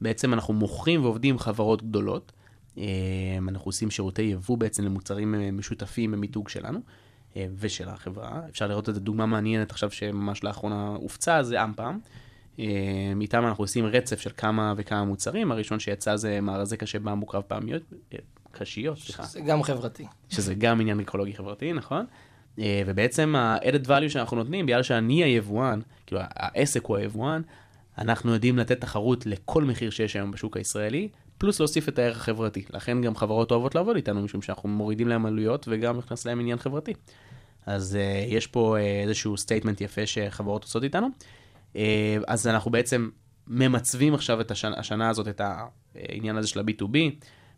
בעצם 0.00 0.34
אנחנו 0.34 0.54
מוכרים 0.54 1.04
ועובדים 1.04 1.38
חברות 1.38 1.82
גדולות. 1.82 2.32
אה, 2.78 3.38
אנחנו 3.48 3.68
עושים 3.68 3.90
שירותי 3.90 4.22
יבוא 4.22 4.58
בעצם 4.58 4.84
למוצרים 4.84 5.34
אה, 5.34 5.50
משותפים 5.50 6.12
במיתוג 6.12 6.48
שלנו 6.48 6.80
אה, 7.36 7.46
ושל 7.58 7.88
החברה. 7.88 8.40
אפשר 8.50 8.66
לראות 8.66 8.88
את 8.88 8.94
זה 8.94 9.00
דוגמה 9.00 9.26
מעניינת 9.26 9.70
עכשיו 9.70 9.90
שממש 9.90 10.44
לאחרונה 10.44 10.88
הופצה, 10.88 11.42
זה 11.42 11.64
אמפם. 11.64 11.98
אה, 12.58 12.64
איתם 13.20 13.46
אנחנו 13.46 13.64
עושים 13.64 13.86
רצף 13.86 14.20
של 14.20 14.30
כמה 14.36 14.74
וכמה 14.76 15.04
מוצרים. 15.04 15.52
הראשון 15.52 15.80
שיצא 15.80 16.16
זה 16.16 16.40
מארזי 16.40 16.76
קשה 16.76 16.98
במבוק 16.98 17.34
רב 17.34 17.42
פעמיות, 17.42 17.82
אה, 18.14 18.18
קשיות, 18.50 18.98
סליחה. 18.98 19.22
זה 19.22 19.40
גם 19.40 19.62
חברתי. 19.62 20.06
שזה 20.28 20.54
גם 20.54 20.80
עניין 20.80 21.00
אקולוגי 21.00 21.34
חברתי, 21.34 21.72
נכון? 21.72 22.06
ובעצם 22.86 23.36
ה-added 23.36 23.86
value 23.86 24.08
שאנחנו 24.08 24.36
נותנים, 24.36 24.66
בגלל 24.66 24.82
שאני 24.82 25.24
היבואן, 25.24 25.80
כאילו 26.06 26.20
העסק 26.24 26.84
הוא 26.84 26.96
היבואן, 26.96 27.42
אנחנו 27.98 28.32
יודעים 28.32 28.58
לתת 28.58 28.80
תחרות 28.80 29.26
לכל 29.26 29.64
מחיר 29.64 29.90
שיש 29.90 30.16
היום 30.16 30.30
בשוק 30.30 30.56
הישראלי, 30.56 31.08
פלוס 31.38 31.60
להוסיף 31.60 31.88
את 31.88 31.98
הערך 31.98 32.16
החברתי. 32.16 32.62
לכן 32.70 33.02
גם 33.02 33.16
חברות 33.16 33.50
אוהבות 33.50 33.74
לעבוד 33.74 33.96
איתנו, 33.96 34.22
משום 34.22 34.42
שאנחנו 34.42 34.68
מורידים 34.68 35.08
להם 35.08 35.26
עלויות 35.26 35.66
וגם 35.70 35.98
נכנס 35.98 36.26
להם 36.26 36.40
עניין 36.40 36.58
חברתי. 36.58 36.92
אז 37.66 37.98
uh, 38.00 38.32
יש 38.34 38.46
פה 38.46 38.76
uh, 38.76 38.80
איזשהו 39.06 39.36
statement 39.36 39.80
יפה 39.80 40.06
שחברות 40.06 40.62
עושות 40.64 40.84
איתנו. 40.84 41.08
Uh, 41.72 41.76
אז 42.26 42.46
אנחנו 42.46 42.70
בעצם 42.70 43.08
ממצבים 43.46 44.14
עכשיו 44.14 44.40
את 44.40 44.50
השנה, 44.50 44.74
השנה 44.78 45.08
הזאת, 45.10 45.28
את 45.28 45.40
העניין 45.94 46.36
הזה 46.36 46.48
של 46.48 46.60
ה-B2B. 46.60 46.96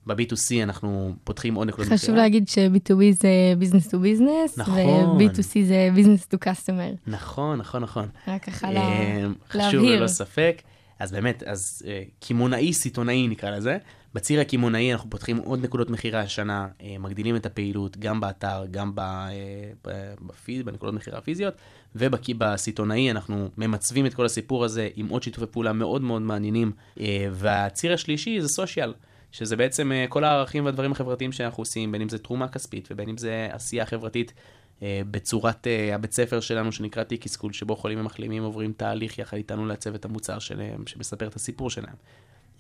ב-B2C 0.07 0.63
אנחנו 0.63 1.15
פותחים 1.25 1.55
עוד 1.55 1.69
נקודות 1.69 1.93
חשוב 1.93 2.15
להגיד 2.15 2.49
ש-B2B 2.49 2.95
זה 3.13 3.29
business 3.61 3.87
to 3.89 3.95
business, 3.95 4.53
נכון. 4.57 4.79
ו-B2C 4.79 5.65
זה 5.67 5.89
business 5.97 6.35
to 6.35 6.49
customer. 6.49 6.97
נכון, 7.07 7.59
נכון, 7.59 7.83
נכון. 7.83 8.09
רק 8.29 8.45
ככה 8.45 8.69
אה, 8.69 8.73
לה- 8.73 9.29
חשוב 9.49 9.61
להבהיר. 9.81 9.99
ללא 10.01 10.07
ספק. 10.07 10.63
אז 11.01 11.13
באמת, 11.13 11.43
אז 11.43 11.83
אה, 11.87 12.03
קמעונאי 12.21 12.73
סיטונאי 12.73 13.29
נקרא 13.29 13.51
לזה. 13.51 13.79
בציר 14.15 14.41
הקמעונאי 14.41 14.93
אנחנו 14.93 15.11
פותחים 15.11 15.37
עוד 15.37 15.65
נקודות 15.65 15.91
מכירה 15.91 16.21
השנה, 16.21 16.69
אה, 16.83 16.97
מגדילים 16.99 17.37
את 17.37 17.47
הפעילות 17.47 17.97
גם 17.97 18.21
באתר, 18.21 18.65
גם 18.71 18.95
ב- 18.95 19.01
אה, 19.01 19.27
ב- 19.87 20.15
בפיד, 20.27 20.67
בנקודות 20.67 20.95
מכירה 20.95 21.19
הפיזיות, 21.19 21.55
ובסיטונאי 21.97 23.11
אנחנו 23.11 23.49
ממצבים 23.57 24.07
את 24.07 24.15
כל 24.15 24.27
הסיפור 24.27 24.65
הזה 24.65 24.89
עם 24.97 25.09
עוד 25.09 25.23
שיתופי 25.23 25.47
פעולה 25.47 25.73
מאוד 25.73 26.03
מאוד 26.03 26.23
מעניינים. 26.23 26.73
אה, 27.01 27.29
והציר 27.33 27.93
השלישי 27.93 28.41
זה 28.41 28.49
סושיאל. 28.49 28.95
שזה 29.33 29.57
בעצם 29.57 29.93
אה, 29.93 30.05
כל 30.09 30.25
הערכים 30.25 30.65
והדברים 30.65 30.93
החברתיים 30.93 31.33
שאנחנו 31.33 31.61
עושים, 31.61 31.93
בין 31.93 32.03
אם 32.03 32.09
זה 32.09 32.19
תרומה 32.19 32.49
כספית 32.49 32.89
ובין 32.91 33.09
אם 33.09 33.17
זה 33.17 33.49
עשייה 33.53 33.87
חברתית 33.87 34.33
בצורת 34.83 35.67
אה, 35.67 35.95
הבית 35.95 36.13
ספר 36.13 36.41
שלנו 36.41 36.73
שנקרא 36.73 37.05
TIKI 37.05 37.29
School, 37.29 37.53
שבו 37.53 37.77
חולים 37.77 38.01
ומחלימים 38.01 38.43
עוברים 38.43 38.73
תהליך 38.73 39.19
יחד 39.19 39.37
איתנו 39.37 39.67
לעצב 39.67 39.95
את 39.95 40.05
המוצר 40.05 40.39
שלהם, 40.39 40.87
שמספר 40.87 41.27
את 41.27 41.37
הסיפור 41.37 41.71
שלהם. 41.71 41.95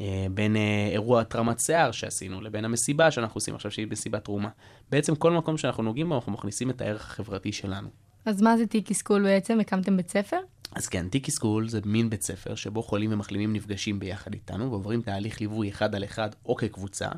אה, 0.00 0.26
בין 0.30 0.56
אה, 0.56 0.88
אירוע 0.92 1.20
התרמת 1.20 1.60
שיער 1.60 1.90
שעשינו, 1.90 2.40
לבין 2.40 2.64
המסיבה 2.64 3.10
שאנחנו 3.10 3.36
עושים 3.36 3.54
עכשיו, 3.54 3.70
שהיא 3.70 3.86
מסיבת 3.90 4.24
תרומה. 4.24 4.48
בעצם 4.90 5.14
כל 5.14 5.32
מקום 5.32 5.58
שאנחנו 5.58 5.82
נוגעים 5.82 6.08
בו, 6.08 6.14
אנחנו 6.14 6.32
מכניסים 6.32 6.70
את 6.70 6.80
הערך 6.80 7.10
החברתי 7.10 7.52
שלנו. 7.52 7.88
אז 8.24 8.42
מה 8.42 8.56
זה 8.56 8.66
TIKI 8.66 8.94
School 8.94 9.22
בעצם? 9.22 9.60
הקמתם 9.60 9.96
בית 9.96 10.08
ספר? 10.08 10.36
אז 10.72 10.88
כן, 10.88 11.08
TIKI 11.08 11.30
School 11.30 11.68
זה 11.68 11.80
מין 11.84 12.10
בית 12.10 12.22
ספר 12.22 12.54
שבו 12.54 12.82
חולים 12.82 13.12
ומחלימים 13.12 13.52
נפגשים 13.52 13.98
ביחד 13.98 14.34
איתנו 14.34 14.70
ועוברים 14.70 15.02
תהליך 15.02 15.40
ליווי 15.40 15.68
אחד 15.70 15.94
על 15.94 16.04
אחד 16.04 16.28
או 16.46 16.56
כקבוצה, 16.56 17.08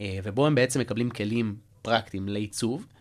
אה, 0.00 0.18
ובו 0.24 0.46
הם 0.46 0.54
בעצם 0.54 0.80
מקבלים 0.80 1.10
כלים 1.10 1.56
פרקטיים 1.82 2.28
לעיצוב, 2.28 2.86
אה, 2.90 2.97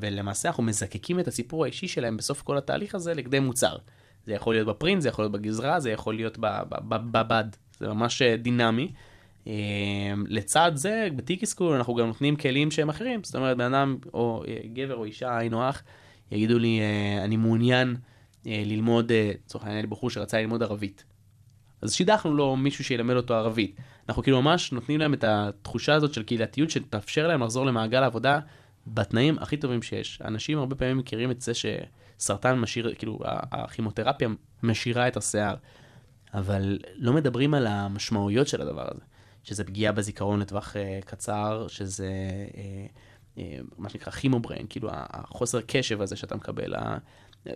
ולמעשה 0.00 0.48
אנחנו 0.48 0.62
מזקקים 0.62 1.20
את 1.20 1.28
הסיפור 1.28 1.64
האישי 1.64 1.88
שלהם 1.88 2.16
בסוף 2.16 2.42
כל 2.42 2.58
התהליך 2.58 2.94
הזה 2.94 3.14
לכדי 3.14 3.38
מוצר. 3.38 3.76
זה 4.26 4.32
יכול 4.32 4.54
להיות 4.54 4.68
בפרינט, 4.68 5.02
זה 5.02 5.08
יכול 5.08 5.24
להיות 5.24 5.32
בגזרה, 5.32 5.80
זה 5.80 5.90
יכול 5.90 6.14
להיות 6.14 6.38
בבד, 6.88 7.44
זה 7.78 7.88
ממש 7.88 8.22
אה, 8.22 8.36
דינמי. 8.36 8.92
אה, 9.46 9.52
לצד 10.28 10.72
זה, 10.74 11.08
בטיקי 11.16 11.46
סקול 11.46 11.76
אנחנו 11.76 11.94
גם 11.94 12.06
נותנים 12.06 12.36
כלים 12.36 12.70
שהם 12.70 12.88
אחרים, 12.88 13.24
זאת 13.24 13.34
אומרת, 13.34 13.56
בן 13.56 13.74
אדם 13.74 13.96
או 14.14 14.44
אה, 14.48 14.56
גבר 14.72 14.94
או 14.94 15.04
אישה, 15.04 15.38
היינו 15.38 15.62
הך, 15.62 15.82
יגידו 16.30 16.58
לי, 16.58 16.80
אה, 16.80 17.24
אני 17.24 17.36
מעוניין 17.36 17.96
אה, 18.46 18.62
ללמוד, 18.66 19.12
אה, 19.12 19.32
לצורך 19.44 19.64
העניין, 19.64 19.90
בחור 19.90 20.10
שרצה 20.10 20.40
ללמוד 20.40 20.62
ערבית. 20.62 21.04
אז 21.82 21.92
שידכנו 21.92 22.34
לו 22.34 22.56
מישהו 22.56 22.84
שילמד 22.84 23.14
אותו 23.14 23.34
ערבית. 23.34 23.76
אנחנו 24.08 24.22
כאילו 24.22 24.42
ממש 24.42 24.72
נותנים 24.72 25.00
להם 25.00 25.14
את 25.14 25.24
התחושה 25.24 25.94
הזאת 25.94 26.14
של 26.14 26.22
קהילתיות 26.22 26.70
שתאפשר 26.70 27.28
להם 27.28 27.42
לחזור 27.42 27.66
למעגל 27.66 28.02
העבודה 28.02 28.40
בתנאים 28.86 29.38
הכי 29.38 29.56
טובים 29.56 29.82
שיש. 29.82 30.22
אנשים 30.24 30.58
הרבה 30.58 30.76
פעמים 30.76 30.98
מכירים 30.98 31.30
את 31.30 31.40
זה 31.40 31.52
שסרטן 31.54 32.58
משאיר, 32.58 32.94
כאילו 32.98 33.18
הכימותרפיה 33.24 34.28
משירה 34.62 35.08
את 35.08 35.16
השיער, 35.16 35.54
אבל 36.34 36.78
לא 36.94 37.12
מדברים 37.12 37.54
על 37.54 37.66
המשמעויות 37.66 38.48
של 38.48 38.62
הדבר 38.62 38.88
הזה, 38.90 39.00
שזה 39.44 39.64
פגיעה 39.64 39.92
בזיכרון 39.92 40.40
לטווח 40.40 40.76
אה, 40.76 40.98
קצר, 41.04 41.66
שזה 41.68 42.10
אה, 42.56 42.86
אה, 43.38 43.58
מה 43.78 43.88
שנקרא 43.88 44.12
chemo 44.12 44.37
brain, 44.37 44.66
כאילו 44.68 44.88
החוסר 44.92 45.60
קשב 45.66 46.00
הזה 46.00 46.16
שאתה 46.16 46.36
מקבל. 46.36 46.74
ה- 46.74 46.98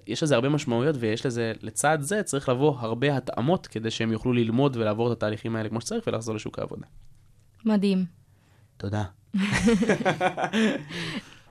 יש 0.07 0.23
לזה 0.23 0.35
הרבה 0.35 0.49
משמעויות 0.49 0.97
ויש 0.99 1.27
לזה, 1.27 1.53
לצד 1.63 1.99
זה 2.01 2.23
צריך 2.23 2.49
לבוא 2.49 2.79
הרבה 2.79 3.17
התאמות 3.17 3.67
כדי 3.67 3.91
שהם 3.91 4.13
יוכלו 4.13 4.33
ללמוד 4.33 4.77
ולעבור 4.77 5.13
את 5.13 5.17
התהליכים 5.17 5.57
האלה 5.57 5.69
כמו 5.69 5.81
שצריך 5.81 6.07
ולחזור 6.07 6.35
לשוק 6.35 6.59
העבודה. 6.59 6.87
מדהים. 7.65 8.05
תודה. 8.77 9.05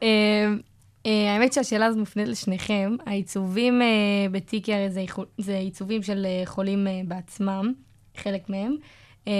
אה, 0.03 0.53
אה, 1.05 1.33
האמת 1.33 1.53
שהשאלה 1.53 1.86
הזאת 1.86 2.00
מופנית 2.00 2.27
לשניכם. 2.27 2.95
העיצובים 3.05 3.81
אה, 3.81 4.29
בטיקי 4.31 4.74
הרי 4.74 4.89
זה 5.38 5.57
עיצובים 5.57 6.03
של 6.03 6.25
אה, 6.25 6.41
חולים 6.45 6.88
בעצמם, 7.07 7.74
חלק 8.17 8.50
מהם. 8.50 8.75
אה, 9.27 9.33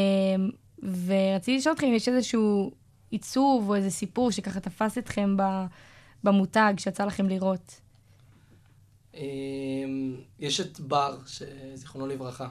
ורציתי 1.06 1.58
לשאול 1.58 1.76
אתכם 1.76 1.88
אם 1.88 1.94
יש 1.94 2.08
איזשהו 2.08 2.72
עיצוב 3.12 3.70
או 3.70 3.76
איזה 3.76 3.90
סיפור 3.90 4.32
שככה 4.32 4.60
תפס 4.60 4.98
אתכם 4.98 5.38
במותג 6.24 6.74
שיצא 6.78 7.06
לכם 7.06 7.30
לראות. 7.30 7.82
אמ, 9.14 10.16
יש 10.40 10.60
את 10.60 10.80
בר, 10.80 11.18
שזיכרונו 11.26 12.08
לברכה, 12.08 12.48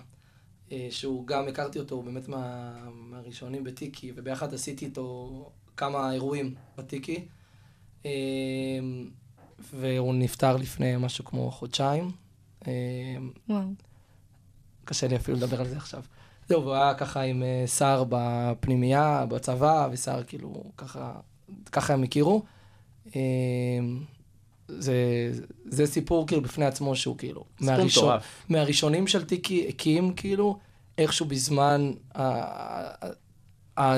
שהוא 0.91 1.27
גם 1.27 1.49
הכרתי 1.49 1.79
אותו, 1.79 1.95
הוא 1.95 2.05
באמת 2.05 2.29
מה, 2.29 2.73
מהראשונים 2.93 3.65
בטיקי, 3.65 4.13
וביחד 4.17 4.55
עשיתי 4.55 4.85
איתו 4.85 5.51
כמה 5.79 6.13
אירועים 6.13 6.55
בטיקי. 6.79 7.25
אמ, 8.05 8.11
והוא 9.73 10.15
נפטר 10.15 10.57
לפני 10.57 10.97
משהו 10.97 11.25
כמו 11.25 11.51
חודשיים. 11.51 12.11
אמ, 12.67 12.73
וואו. 13.49 13.63
קשה 14.85 15.09
לי 15.09 15.17
אפילו 15.17 15.37
לדבר 15.37 15.61
על 15.61 15.69
זה 15.69 15.77
עכשיו. 15.77 16.03
זהו, 16.49 16.63
והוא 16.63 16.75
היה 16.75 16.95
ככה 16.95 17.21
עם 17.21 17.43
אה, 17.43 17.67
שר 17.67 18.05
בפנימייה, 18.09 19.27
בצבא, 19.29 19.89
ושר 19.93 20.23
כאילו, 20.23 20.65
ככה, 20.77 21.13
ככה 21.73 21.95
הם 21.95 22.03
הכירו. 22.03 22.43
אה, 23.17 23.21
זה, 24.69 24.95
זה 25.65 25.87
סיפור 25.87 26.27
כאילו 26.27 26.43
בפני 26.43 26.65
עצמו 26.65 26.97
שהוא 26.97 27.19
כאילו, 27.19 27.45
מהראשון. 27.61 28.19
מהראשונים 28.49 29.07
של 29.07 29.25
טיקי 29.25 29.67
הקים 29.69 30.15
כאילו, 30.15 30.59
איכשהו 30.99 31.27
בזמן, 31.27 31.93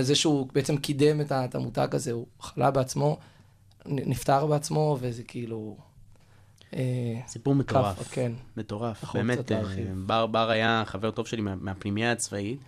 זה 0.01 0.15
שהוא 0.15 0.49
בעצם 0.55 0.77
קידם 0.77 1.21
את 1.33 1.55
המותג 1.55 1.89
הזה, 1.93 2.13
הוא 2.13 2.27
חלה 2.41 2.71
בעצמו, 2.71 3.19
נפטר 3.87 4.47
בעצמו, 4.47 4.97
וזה 5.01 5.23
כאילו... 5.23 5.77
אה, 6.77 6.81
סיפור 7.27 7.55
מטורף. 7.55 8.09
כן. 8.13 8.33
מטורף. 8.57 9.05
באמת. 9.15 9.53
אה, 9.53 9.63
בר, 10.07 10.27
בר 10.27 10.51
היה 10.51 10.83
חבר 10.87 11.11
טוב 11.11 11.27
שלי 11.27 11.41
מה- 11.43 11.55
מהפנימייה 11.61 12.13
הצבאית, 12.13 12.59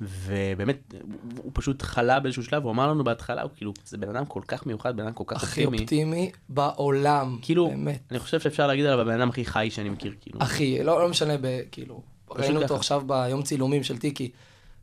ובאמת, 0.00 0.94
הוא- 1.36 1.50
פשוט 1.54 1.82
חלה 1.82 2.20
באיזשהו 2.20 2.42
שלב, 2.44 2.62
הוא 2.64 2.72
אמר 2.72 2.90
לנו 2.90 3.04
בהתחלה, 3.04 3.42
הוא 3.42 3.50
כאילו, 3.56 3.72
זה 3.84 3.96
בן 3.98 4.08
אדם 4.16 4.26
כל 4.26 4.40
כך 4.48 4.66
מיוחד, 4.66 4.96
בן 4.96 5.02
אדם 5.04 5.12
כל 5.12 5.24
כך 5.26 5.42
הכי 5.42 5.64
אופטימי. 5.64 5.82
אופטימי 5.82 6.30
בעולם, 6.48 7.38
כאילו, 7.42 7.68
באמת. 7.68 8.00
אני 8.10 8.18
חושב 8.18 8.40
שאפשר 8.40 8.66
להגיד 8.66 8.84
עליו 8.86 9.00
הבן 9.00 9.20
אדם 9.20 9.28
הכי 9.28 9.44
חי 9.44 9.68
שאני 9.70 9.88
מכיר, 9.88 10.14
כאילו. 10.20 10.42
אחי, 10.42 10.82
לא, 10.84 11.00
לא 11.02 11.08
משנה, 11.08 11.36
ב, 11.40 11.60
כאילו, 11.72 12.02
ראינו 12.30 12.56
אותו 12.56 12.66
ככה. 12.68 12.76
עכשיו 12.76 13.02
ביום 13.06 13.42
צילומים 13.42 13.82
של 13.82 13.98
טיקי, 13.98 14.30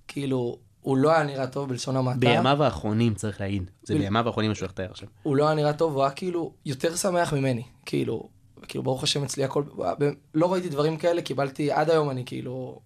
כאילו, 0.07 0.57
הוא 0.83 0.97
לא 0.97 1.11
היה 1.11 1.23
נראה 1.23 1.47
טוב 1.47 1.69
בלשון 1.69 1.95
המעטה, 1.95 2.19
בימיו 2.19 2.63
האחרונים, 2.63 3.13
צריך 3.13 3.41
להגיד. 3.41 3.71
זה 3.83 3.95
ב- 3.95 3.97
בימיו 3.97 4.27
האחרונים 4.27 4.51
מה 4.51 4.55
שהוא 4.55 4.65
הולך 4.65 4.71
לתאר 4.71 4.91
עכשיו. 4.91 5.07
הוא 5.23 5.35
לא 5.35 5.45
היה 5.47 5.55
נראה 5.55 5.73
טוב, 5.73 5.93
הוא 5.95 6.03
היה 6.03 6.11
כאילו 6.11 6.53
יותר 6.65 6.95
שמח 6.95 7.33
ממני, 7.33 7.63
כאילו, 7.85 8.29
כאילו, 8.67 8.83
ברוך 8.83 9.03
השם 9.03 9.23
אצלי 9.23 9.43
הכל, 9.43 9.63
לא 10.33 10.53
ראיתי 10.53 10.69
דברים 10.69 10.97
כאלה, 10.97 11.21
קיבלתי, 11.21 11.71
עד 11.71 11.89
היום 11.89 12.09
אני 12.09 12.23
כאילו, 12.25 12.79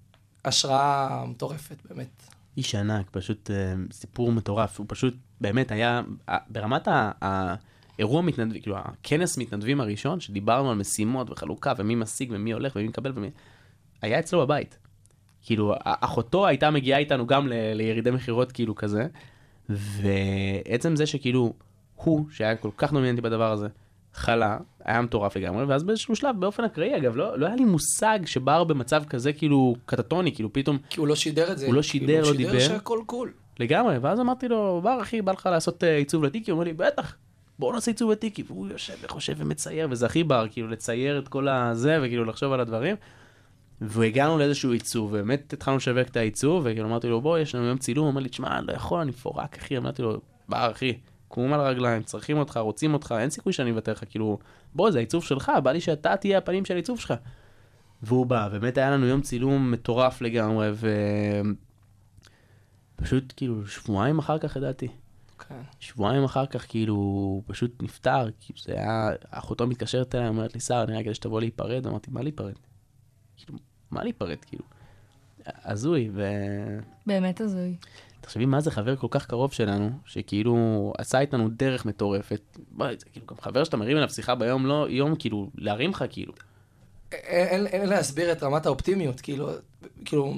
השראה 0.45 1.25
מטורפת, 1.25 1.75
באמת. 1.89 2.23
איש 2.57 2.75
ענק, 2.75 3.05
פשוט 3.11 3.51
אה, 3.51 3.55
סיפור 3.91 4.31
מטורף. 4.31 4.79
הוא 4.79 4.85
פשוט, 4.89 5.13
באמת, 5.41 5.71
היה, 5.71 6.01
ברמת 6.49 6.87
ה- 6.87 7.11
האירוע 7.21 8.21
מתנדבים, 8.21 8.61
כאילו, 8.61 8.77
הכנס 8.77 9.37
מתנדבים 9.37 9.81
הראשון, 9.81 10.19
שדיברנו 10.19 10.71
על 10.71 10.77
משימות 10.77 11.29
וחלוקה, 11.29 11.73
ומי 11.77 11.95
משיג 11.95 12.29
ומי 12.31 12.51
הולך 12.51 12.75
ומי 12.75 12.87
מקבל 12.87 13.11
ומי... 13.15 13.29
היה 14.01 14.19
אצלו 14.19 14.39
בבית. 14.41 14.77
כאילו, 15.43 15.73
אחותו 15.83 16.47
הייתה 16.47 16.71
מגיעה 16.71 16.99
איתנו 16.99 17.27
גם 17.27 17.47
ל- 17.47 17.73
לירידי 17.73 18.11
מכירות, 18.11 18.51
כאילו, 18.51 18.75
כזה, 18.75 19.07
ועצם 19.69 20.95
זה 20.95 21.05
שכאילו, 21.05 21.53
הוא, 21.95 22.25
שהיה 22.31 22.55
כל 22.55 22.69
כך 22.77 22.93
דומיננטי 22.93 23.21
בדבר 23.21 23.51
הזה, 23.51 23.67
חלה, 24.13 24.57
היה 24.85 25.01
מטורף 25.01 25.35
לגמרי, 25.37 25.63
ואז 25.63 25.83
באיזשהו 25.83 26.15
שלב, 26.15 26.39
באופן 26.39 26.63
אקראי, 26.63 26.97
אגב, 26.97 27.15
לא, 27.15 27.39
לא 27.39 27.45
היה 27.45 27.55
לי 27.55 27.65
מושג 27.65 28.19
שבר 28.25 28.63
במצב 28.63 29.03
כזה, 29.09 29.33
כאילו, 29.33 29.75
קטטוני, 29.85 30.35
כאילו, 30.35 30.53
פתאום 30.53 30.77
כי 30.89 30.99
הוא 30.99 31.07
לא 31.07 31.15
שידר 31.15 31.51
את 31.51 31.57
זה. 31.57 31.65
הוא 31.65 31.73
לא 31.73 31.81
כאילו, 31.81 32.07
שידר, 32.07 32.21
לא 32.21 32.27
הוא 32.27 32.37
דיבר. 32.37 32.51
שידר 32.59 32.63
שהכל 32.67 32.99
קול. 33.05 33.33
לגמרי, 33.59 33.97
ואז 33.97 34.19
אמרתי 34.19 34.47
לו, 34.47 34.81
בר 34.83 35.01
אחי, 35.01 35.21
בא 35.21 35.31
לך 35.31 35.45
לעשות 35.51 35.83
אה, 35.83 35.97
עיצוב 35.97 36.23
לטיקי? 36.23 36.51
הוא 36.51 36.55
אומר 36.55 36.65
לי, 36.67 36.73
בטח, 36.73 37.15
בוא 37.59 37.73
נעשה 37.73 37.91
עיצוב 37.91 38.11
לטיקי. 38.11 38.43
והוא 38.47 38.67
יושב 38.67 38.93
וחושב 39.01 39.33
ומצייר, 39.37 39.87
וזה 39.91 40.05
הכי 40.05 40.23
בר, 40.23 40.45
כאילו, 40.51 40.67
לצייר 40.67 41.19
את 41.19 41.27
כל 41.27 41.47
הזה, 41.47 41.99
וכאילו 42.03 42.25
לחשוב 42.25 42.53
על 42.53 42.59
הדברים. 42.59 42.95
והגענו 43.81 44.37
לאיזשהו 44.37 44.71
עיצוב, 44.71 45.09
ובאמת 45.09 45.53
התחלנו 45.53 45.77
לשווק 45.77 46.07
את 46.07 46.17
העיצוב, 46.17 46.63
וכאילו 46.65 46.87
אמרתי 46.87 47.07
לו, 47.07 47.21
בוא, 47.21 47.39
יש 47.39 47.55
לנו 47.55 47.65
יום 47.65 47.77
צילום, 47.77 48.05
הוא 48.05 48.11
אומר 48.11 48.21
לי, 48.21 48.29
תשמע, 48.29 48.57
אני 48.57 48.67
לא 48.67 48.73
יכול, 48.73 48.99
אני 48.99 49.09
מפורק, 49.09 49.57
אחי. 49.57 49.77
אמרתי 49.77 50.01
לו, 50.01 50.21
בר 50.49 50.71
אחי, 50.71 50.97
קום 51.27 51.53
על 51.53 51.59
הרגליים, 51.59 52.03
צריכים 52.03 52.37
אותך, 52.37 52.57
רוצים 52.57 52.93
אותך, 52.93 53.15
אין 53.19 53.29
סיכוי 53.29 53.53
שאני 53.53 53.71
אוותר 53.71 53.91
לך, 53.91 54.03
כאילו, 54.09 54.39
בוא, 54.75 54.91
זה 54.91 54.97
העיצוב 54.97 55.23
שלך, 55.23 55.51
בא 55.63 55.71
לי 55.71 55.81
שאתה 55.81 56.17
תהיה 56.17 56.37
הפנים 56.37 56.65
של 56.65 56.73
העיצוב 56.73 56.99
שלך. 56.99 57.13
והוא 58.01 58.25
בא, 58.25 58.47
באמת 58.47 58.77
היה 58.77 58.91
לנו 58.91 59.05
יום 59.05 59.21
צילום 59.21 59.71
מטורף 59.71 60.21
לגמרי, 60.21 60.69
ו... 60.73 60.89
פשוט 62.95 63.33
כאילו 63.35 63.67
שבועיים 63.67 64.19
אחר 64.19 64.37
כך 64.37 64.55
ידעתי. 64.55 64.87
כן. 65.47 65.61
שבועיים 65.79 66.23
אחר 66.23 66.45
כך 66.45 66.65
כאילו 66.69 66.93
הוא 66.93 67.43
פשוט 67.47 67.83
נפטר, 67.83 68.27
כאילו 68.39 68.59
זה 68.59 68.73
היה, 68.73 69.09
אחותו 69.31 69.67
מתקשרת 69.67 70.15
אליי, 70.15 70.27
אומרת 70.27 70.53
לי, 70.53 70.59
שר, 70.59 70.85
נראה 70.85 71.03
כדי 71.03 71.13
שתבוא 71.13 71.39
להיפרד, 71.39 71.87
אמרתי, 71.87 72.11
מה 72.11 72.21
להיפרד? 72.21 72.53
מה 73.91 74.03
להיפרד, 74.03 74.37
כאילו? 74.45 74.63
הזוי, 75.45 76.09
באמת 77.05 77.41
הזוי. 77.41 77.75
ותחשבי 78.19 78.45
מה 78.45 78.61
זה 78.61 78.71
חבר 78.71 78.95
כל 78.95 79.07
כך 79.11 79.25
קרוב 79.25 79.53
שלנו, 79.53 79.89
שכאילו 80.05 80.93
עשה 80.97 81.19
איתנו 81.19 81.49
דרך 81.49 81.85
מטורפת. 81.85 82.57
בואי, 82.71 82.95
זה 82.99 83.05
כאילו 83.05 83.25
גם 83.25 83.35
חבר 83.41 83.63
שאתה 83.63 83.77
מרים 83.77 83.97
אליו 83.97 84.09
שיחה 84.09 84.35
ביום, 84.35 84.65
לא 84.65 84.85
יום, 84.89 85.15
כאילו, 85.15 85.49
להרים 85.55 85.89
לך, 85.89 86.03
כאילו. 86.09 86.33
אין, 87.11 87.47
אין, 87.47 87.67
אין 87.67 87.89
להסביר 87.89 88.31
את 88.31 88.43
רמת 88.43 88.65
האופטימיות, 88.65 89.21
כאילו, 89.21 89.49
כאילו, 90.05 90.33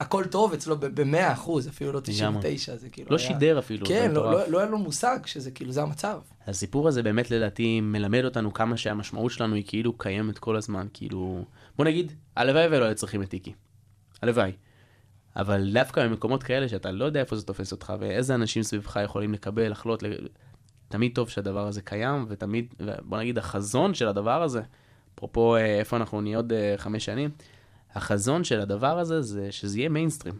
הכל 0.00 0.24
טוב 0.30 0.52
אצלו 0.52 0.76
ב-100 0.80 1.32
אחוז, 1.32 1.68
אפילו 1.68 1.92
לא 1.92 2.00
99, 2.00 2.76
זה 2.76 2.88
כאילו 2.88 3.10
לא 3.10 3.16
היה... 3.16 3.26
שידר 3.26 3.58
אפילו, 3.58 3.86
כן, 3.86 4.10
לא. 4.10 4.32
לא, 4.32 4.48
לא 4.48 4.58
היה 4.58 4.70
לו 4.70 4.78
מושג 4.78 5.18
שזה 5.26 5.50
כאילו, 5.50 5.72
זה 5.72 5.82
המצב. 5.82 6.20
הסיפור 6.46 6.88
הזה 6.88 7.02
באמת 7.02 7.30
לדעתי 7.30 7.80
מלמד 7.80 8.24
אותנו 8.24 8.52
כמה 8.52 8.76
שהמשמעות 8.76 9.32
שלנו 9.32 9.54
היא 9.54 9.64
כאילו 9.66 9.98
קיימת 9.98 10.38
כל 10.38 10.56
הזמן, 10.56 10.86
כאילו... 10.92 11.44
בוא 11.80 11.84
נגיד, 11.84 12.12
הלוואי 12.36 12.66
ולא 12.66 12.84
היו 12.84 12.94
צריכים 12.94 13.22
את 13.22 13.28
טיקי. 13.28 13.52
הלוואי. 14.22 14.52
אבל 15.36 15.72
דווקא 15.72 16.06
במקומות 16.08 16.42
כאלה 16.42 16.68
שאתה 16.68 16.90
לא 16.90 17.04
יודע 17.04 17.20
איפה 17.20 17.36
זה 17.36 17.42
תופס 17.42 17.72
אותך, 17.72 17.92
ואיזה 18.00 18.34
אנשים 18.34 18.62
סביבך 18.62 19.00
יכולים 19.04 19.32
לקבל, 19.32 19.70
לחלות, 19.70 20.02
ל- 20.02 20.28
תמיד 20.88 21.14
טוב 21.14 21.28
שהדבר 21.28 21.66
הזה 21.66 21.82
קיים, 21.82 22.24
ותמיד, 22.28 22.74
בוא 23.02 23.18
נגיד, 23.18 23.38
החזון 23.38 23.94
של 23.94 24.08
הדבר 24.08 24.42
הזה, 24.42 24.62
אפרופו 25.14 25.56
אה, 25.56 25.78
איפה 25.78 25.96
אנחנו 25.96 26.20
נהיה 26.20 26.36
עוד 26.36 26.52
אה, 26.52 26.74
חמש 26.76 27.04
שנים, 27.04 27.30
החזון 27.94 28.44
של 28.44 28.60
הדבר 28.60 28.98
הזה 28.98 29.22
זה 29.22 29.52
שזה 29.52 29.78
יהיה 29.78 29.88
מיינסטרים. 29.88 30.34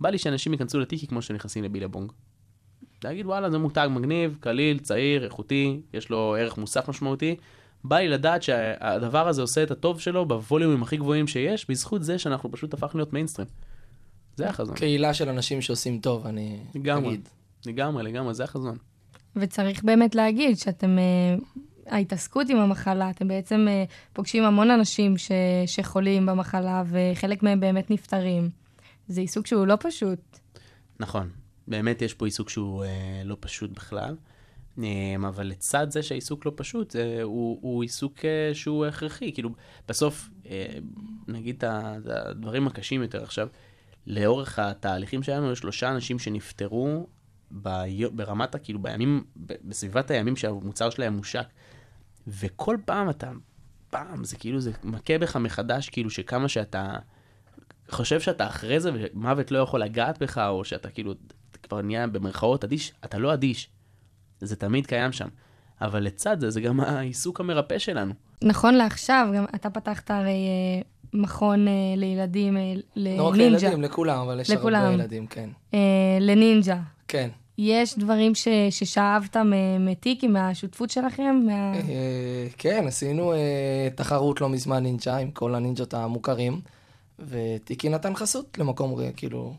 בא 0.00 0.08
לי 0.10 0.18
שאנשים 0.18 0.52
ייכנסו 0.52 0.80
לטיקי 0.80 1.06
כמו 1.06 1.22
שנכנסים 1.22 1.64
לבילבונג. 1.64 2.12
להגיד 3.04 3.26
וואלה 3.26 3.50
זה 3.50 3.58
מותג 3.58 3.88
מגניב, 3.90 4.36
קליל, 4.40 4.78
צעיר, 4.78 5.24
איכותי, 5.24 5.80
יש 5.92 6.10
לו 6.10 6.36
ערך 6.38 6.58
מוסף 6.58 6.88
משמעותי. 6.88 7.36
בא 7.84 7.98
לי 7.98 8.08
לדעת 8.08 8.42
שהדבר 8.42 9.28
הזה 9.28 9.42
עושה 9.42 9.62
את 9.62 9.70
הטוב 9.70 10.00
שלו 10.00 10.28
בווליומים 10.28 10.82
הכי 10.82 10.96
גבוהים 10.96 11.26
שיש, 11.26 11.70
בזכות 11.70 12.02
זה 12.02 12.18
שאנחנו 12.18 12.52
פשוט 12.52 12.74
הפכנו 12.74 12.98
להיות 12.98 13.12
מיינסטרים. 13.12 13.48
זה 14.36 14.48
החזון. 14.48 14.76
קהילה 14.76 15.14
של 15.14 15.28
אנשים 15.28 15.60
שעושים 15.60 16.00
טוב, 16.00 16.26
אני 16.26 16.60
לגמרי, 16.74 17.08
אגיד. 17.08 17.28
לגמרי, 17.66 18.02
לגמרי, 18.02 18.34
זה 18.34 18.44
החזון. 18.44 18.76
וצריך 19.36 19.84
באמת 19.84 20.14
להגיד 20.14 20.58
שאתם, 20.58 20.98
אה, 20.98 21.36
ההתעסקות 21.86 22.50
עם 22.50 22.56
המחלה, 22.56 23.10
אתם 23.10 23.28
בעצם 23.28 23.66
אה, 23.68 23.84
פוגשים 24.12 24.44
המון 24.44 24.70
אנשים 24.70 25.18
ש, 25.18 25.30
שחולים 25.66 26.26
במחלה, 26.26 26.82
וחלק 26.86 27.42
מהם 27.42 27.60
באמת 27.60 27.90
נפטרים. 27.90 28.50
זה 29.08 29.20
עיסוק 29.20 29.46
שהוא 29.46 29.66
לא 29.66 29.74
פשוט. 29.80 30.38
נכון, 31.00 31.28
באמת 31.68 32.02
יש 32.02 32.14
פה 32.14 32.26
עיסוק 32.26 32.48
שהוא 32.48 32.84
אה, 32.84 33.22
לא 33.24 33.36
פשוט 33.40 33.70
בכלל, 33.70 34.16
אבל 35.26 35.46
לצד 35.46 35.90
זה 35.90 36.02
שהעיסוק 36.02 36.46
לא 36.46 36.52
פשוט, 36.56 36.96
אה, 36.96 37.22
הוא, 37.22 37.58
הוא 37.62 37.82
עיסוק 37.82 38.24
אה, 38.24 38.54
שהוא 38.54 38.86
הכרחי. 38.86 39.32
כאילו, 39.32 39.50
בסוף, 39.88 40.28
אה, 40.46 40.78
נגיד 41.28 41.64
את 41.64 41.64
הדברים 42.10 42.66
הקשים 42.66 43.02
יותר 43.02 43.22
עכשיו, 43.22 43.48
לאורך 44.06 44.58
התהליכים 44.58 45.22
שלנו, 45.22 45.52
יש 45.52 45.58
שלושה 45.58 45.88
אנשים 45.88 46.18
שנפטרו 46.18 47.06
ברמת, 48.12 48.56
כאילו, 48.62 48.82
בימים, 48.82 49.24
בסביבת 49.36 50.10
הימים 50.10 50.36
שהמוצר 50.36 50.90
שלהם 50.90 51.16
מושק. 51.16 51.46
וכל 52.26 52.76
פעם 52.84 53.10
אתה, 53.10 53.30
פעם, 53.90 54.24
זה 54.24 54.36
כאילו, 54.36 54.60
זה 54.60 54.72
מכה 54.84 55.18
בך 55.18 55.36
מחדש, 55.36 55.88
כאילו, 55.88 56.10
שכמה 56.10 56.48
שאתה 56.48 56.98
חושב 57.90 58.20
שאתה 58.20 58.46
אחרי 58.46 58.80
זה 58.80 58.90
ומוות 58.94 59.50
לא 59.50 59.58
יכול 59.58 59.80
לגעת 59.80 60.22
בך, 60.22 60.38
או 60.38 60.64
שאתה 60.64 60.90
כאילו, 60.90 61.14
כבר 61.62 61.82
נהיה 61.82 62.06
במרכאות 62.06 62.64
אדיש, 62.64 62.92
אתה 63.04 63.18
לא 63.18 63.34
אדיש. 63.34 63.70
זה 64.40 64.56
תמיד 64.56 64.86
קיים 64.86 65.12
שם. 65.12 65.28
אבל 65.80 66.02
לצד 66.02 66.40
זה, 66.40 66.50
זה 66.50 66.60
גם 66.60 66.80
העיסוק 66.80 67.40
המרפא 67.40 67.78
שלנו. 67.78 68.12
נכון 68.44 68.74
לעכשיו, 68.74 69.28
גם 69.34 69.44
אתה 69.54 69.70
פתחת 69.70 70.10
הרי 70.10 70.30
אה, 70.30 70.82
מכון 71.12 71.68
אה, 71.68 71.72
לילדים, 71.96 72.56
אה, 72.56 72.74
לא 72.96 73.22
רק 73.22 73.34
לנינג'ה, 73.34 73.58
לילדים, 73.58 73.82
לכולם, 73.82 74.18
אבל 74.18 74.40
יש 74.40 74.50
הרבה 74.50 74.60
לכולם. 74.60 74.92
ילדים, 74.92 75.26
כן. 75.26 75.50
אה, 75.74 75.78
לנינג'ה. 76.20 76.80
כן. 77.08 77.28
יש 77.58 77.98
דברים 77.98 78.34
ש, 78.34 78.48
ששאבת 78.70 79.36
מטיקי, 79.80 80.28
מהשותפות 80.28 80.90
שלכם? 80.90 81.40
מה... 81.46 81.74
אה, 81.74 82.46
כן, 82.58 82.84
עשינו 82.86 83.32
אה, 83.32 83.88
תחרות 83.94 84.40
לא 84.40 84.48
מזמן 84.48 84.82
נינג'ה 84.82 85.16
עם 85.16 85.30
כל 85.30 85.54
הנינג'ות 85.54 85.94
המוכרים, 85.94 86.60
וטיקי 87.18 87.88
נתן 87.88 88.14
חסות 88.14 88.58
למקום, 88.58 88.94
כאילו, 89.16 89.54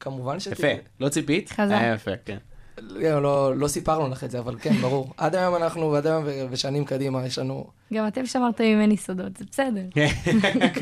כמובן 0.00 0.40
שטיקי... 0.40 0.66
יפה, 0.66 0.82
לא 1.00 1.08
ציפית? 1.08 1.48
חזק. 1.48 1.74
היה 1.80 1.94
יפה, 1.94 2.10
כן. 2.24 2.38
לא, 2.80 3.22
לא, 3.22 3.56
לא 3.56 3.68
סיפרנו 3.68 4.08
לך 4.08 4.24
את 4.24 4.30
זה, 4.30 4.38
אבל 4.38 4.56
כן, 4.58 4.74
ברור. 4.74 5.12
עד 5.16 5.34
היום 5.34 5.56
אנחנו, 5.56 5.92
ועד 5.92 6.06
היום 6.06 6.24
ושנים 6.50 6.84
קדימה, 6.84 7.26
יש 7.26 7.38
לנו... 7.38 7.66
גם 7.94 8.08
אתם 8.08 8.26
שמרתם 8.26 8.64
ממני 8.64 8.96
סודות, 8.96 9.36
זה 9.36 9.44
בסדר. 9.50 9.82
כן. 9.90 10.08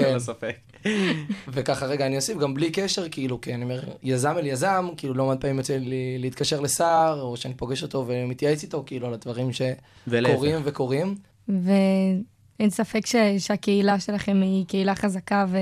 לא 0.15 0.19
ספק. 0.19 0.57
וככה, 1.55 1.87
רגע, 1.87 2.07
אני 2.07 2.17
אוסיף, 2.17 2.39
גם 2.39 2.55
בלי 2.55 2.71
קשר, 2.71 3.09
כאילו, 3.09 3.41
כי 3.41 3.55
אני 3.55 3.63
אומר, 3.63 3.81
יזם 4.03 4.35
אל 4.39 4.47
יזם, 4.47 4.89
כאילו, 4.97 5.15
לא 5.15 5.27
מעט 5.27 5.41
פעמים 5.41 5.59
יוצא 5.59 5.77
לי 5.77 6.19
להתקשר 6.19 6.61
לשר, 6.61 7.19
או 7.23 7.37
שאני 7.37 7.55
פוגש 7.55 7.83
אותו 7.83 8.05
ומתייעץ 8.07 8.63
איתו, 8.63 8.83
כאילו, 8.87 9.07
על 9.07 9.15
הדברים. 9.15 9.53
שקורים 9.53 10.61
וקורים. 10.65 11.15
ואין 11.49 12.71
ספק 12.71 13.07
ש... 13.07 13.17
שהקהילה 13.39 14.01
שלכם 14.01 14.41
היא 14.43 14.67
קהילה 14.67 14.95
חזקה 14.95 15.45
ו... 15.49 15.59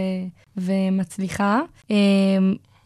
ומצליחה. 0.56 1.60
אה, 1.90 1.96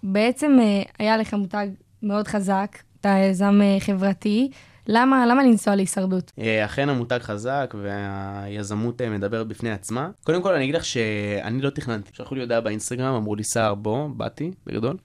בעצם 0.03 0.59
אה, 0.61 0.83
היה 0.99 1.17
לך 1.17 1.35
מותג 1.35 1.67
מאוד 2.03 2.29
חזק, 2.29 2.79
אתה 3.01 3.09
יזם 3.31 3.61
אה, 3.63 3.77
חברתי. 3.81 4.51
למה, 4.87 5.27
למה 5.27 5.43
לנסוע 5.43 5.77
להישרדות? 5.77 6.33
אה, 6.39 6.65
אכן 6.65 6.89
המותג 6.89 7.19
חזק 7.23 7.75
והיזמות 7.83 9.01
אה, 9.01 9.11
מדברת 9.11 9.47
בפני 9.47 9.71
עצמה. 9.71 10.11
קודם 10.25 10.43
כל 10.43 10.55
אני 10.55 10.65
אגיד 10.65 10.75
לך 10.75 10.85
שאני 10.85 11.63
לא 11.63 11.71
תכננתי. 11.71 12.11
שלחו 12.13 12.35
לי 12.35 12.41
הודעה 12.41 12.61
באינסטגרם, 12.61 13.15
אמרו 13.15 13.35
לי 13.35 13.45
סער 13.45 13.75
בוא, 13.75 14.09
באתי, 14.17 14.51
בגדול. 14.67 14.97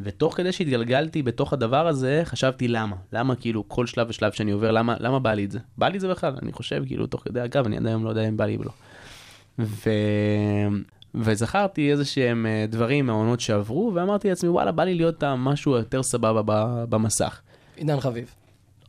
ותוך 0.00 0.36
כדי 0.36 0.52
שהתגלגלתי 0.52 1.22
בתוך 1.22 1.52
הדבר 1.52 1.86
הזה, 1.86 2.20
חשבתי 2.24 2.68
למה. 2.68 2.96
למה 3.12 3.36
כאילו 3.36 3.68
כל 3.68 3.86
שלב 3.86 4.06
ושלב 4.10 4.32
שאני 4.32 4.50
עובר, 4.50 4.70
למה, 4.70 4.96
למה 5.00 5.18
בא 5.18 5.34
לי 5.34 5.44
את 5.44 5.50
זה? 5.50 5.58
בא 5.78 5.88
לי 5.88 5.96
את 5.96 6.00
זה 6.00 6.08
בכלל, 6.08 6.34
אני 6.42 6.52
חושב 6.52 6.82
כאילו 6.86 7.06
תוך 7.06 7.22
כדי, 7.24 7.44
אגב, 7.44 7.66
אני 7.66 7.76
עד 7.76 7.86
היום 7.86 8.04
לא 8.04 8.10
יודע 8.10 8.28
אם 8.28 8.36
בא 8.36 8.44
לי 8.44 8.56
או 8.56 8.62
לא. 8.64 8.70
ו... 9.58 9.90
וזכרתי 11.14 11.90
איזה 11.90 12.04
שהם 12.04 12.46
אה, 12.46 12.64
דברים 12.68 13.06
מהעונות 13.06 13.40
שעברו, 13.40 13.92
ואמרתי 13.94 14.28
לעצמי, 14.28 14.48
וואלה, 14.48 14.72
בא 14.72 14.84
לי 14.84 14.94
להיות 14.94 15.22
המשהו 15.22 15.72
יותר 15.76 16.02
סבבה 16.02 16.42
במסך. 16.88 17.40
עידן 17.76 18.00
חביב. 18.00 18.34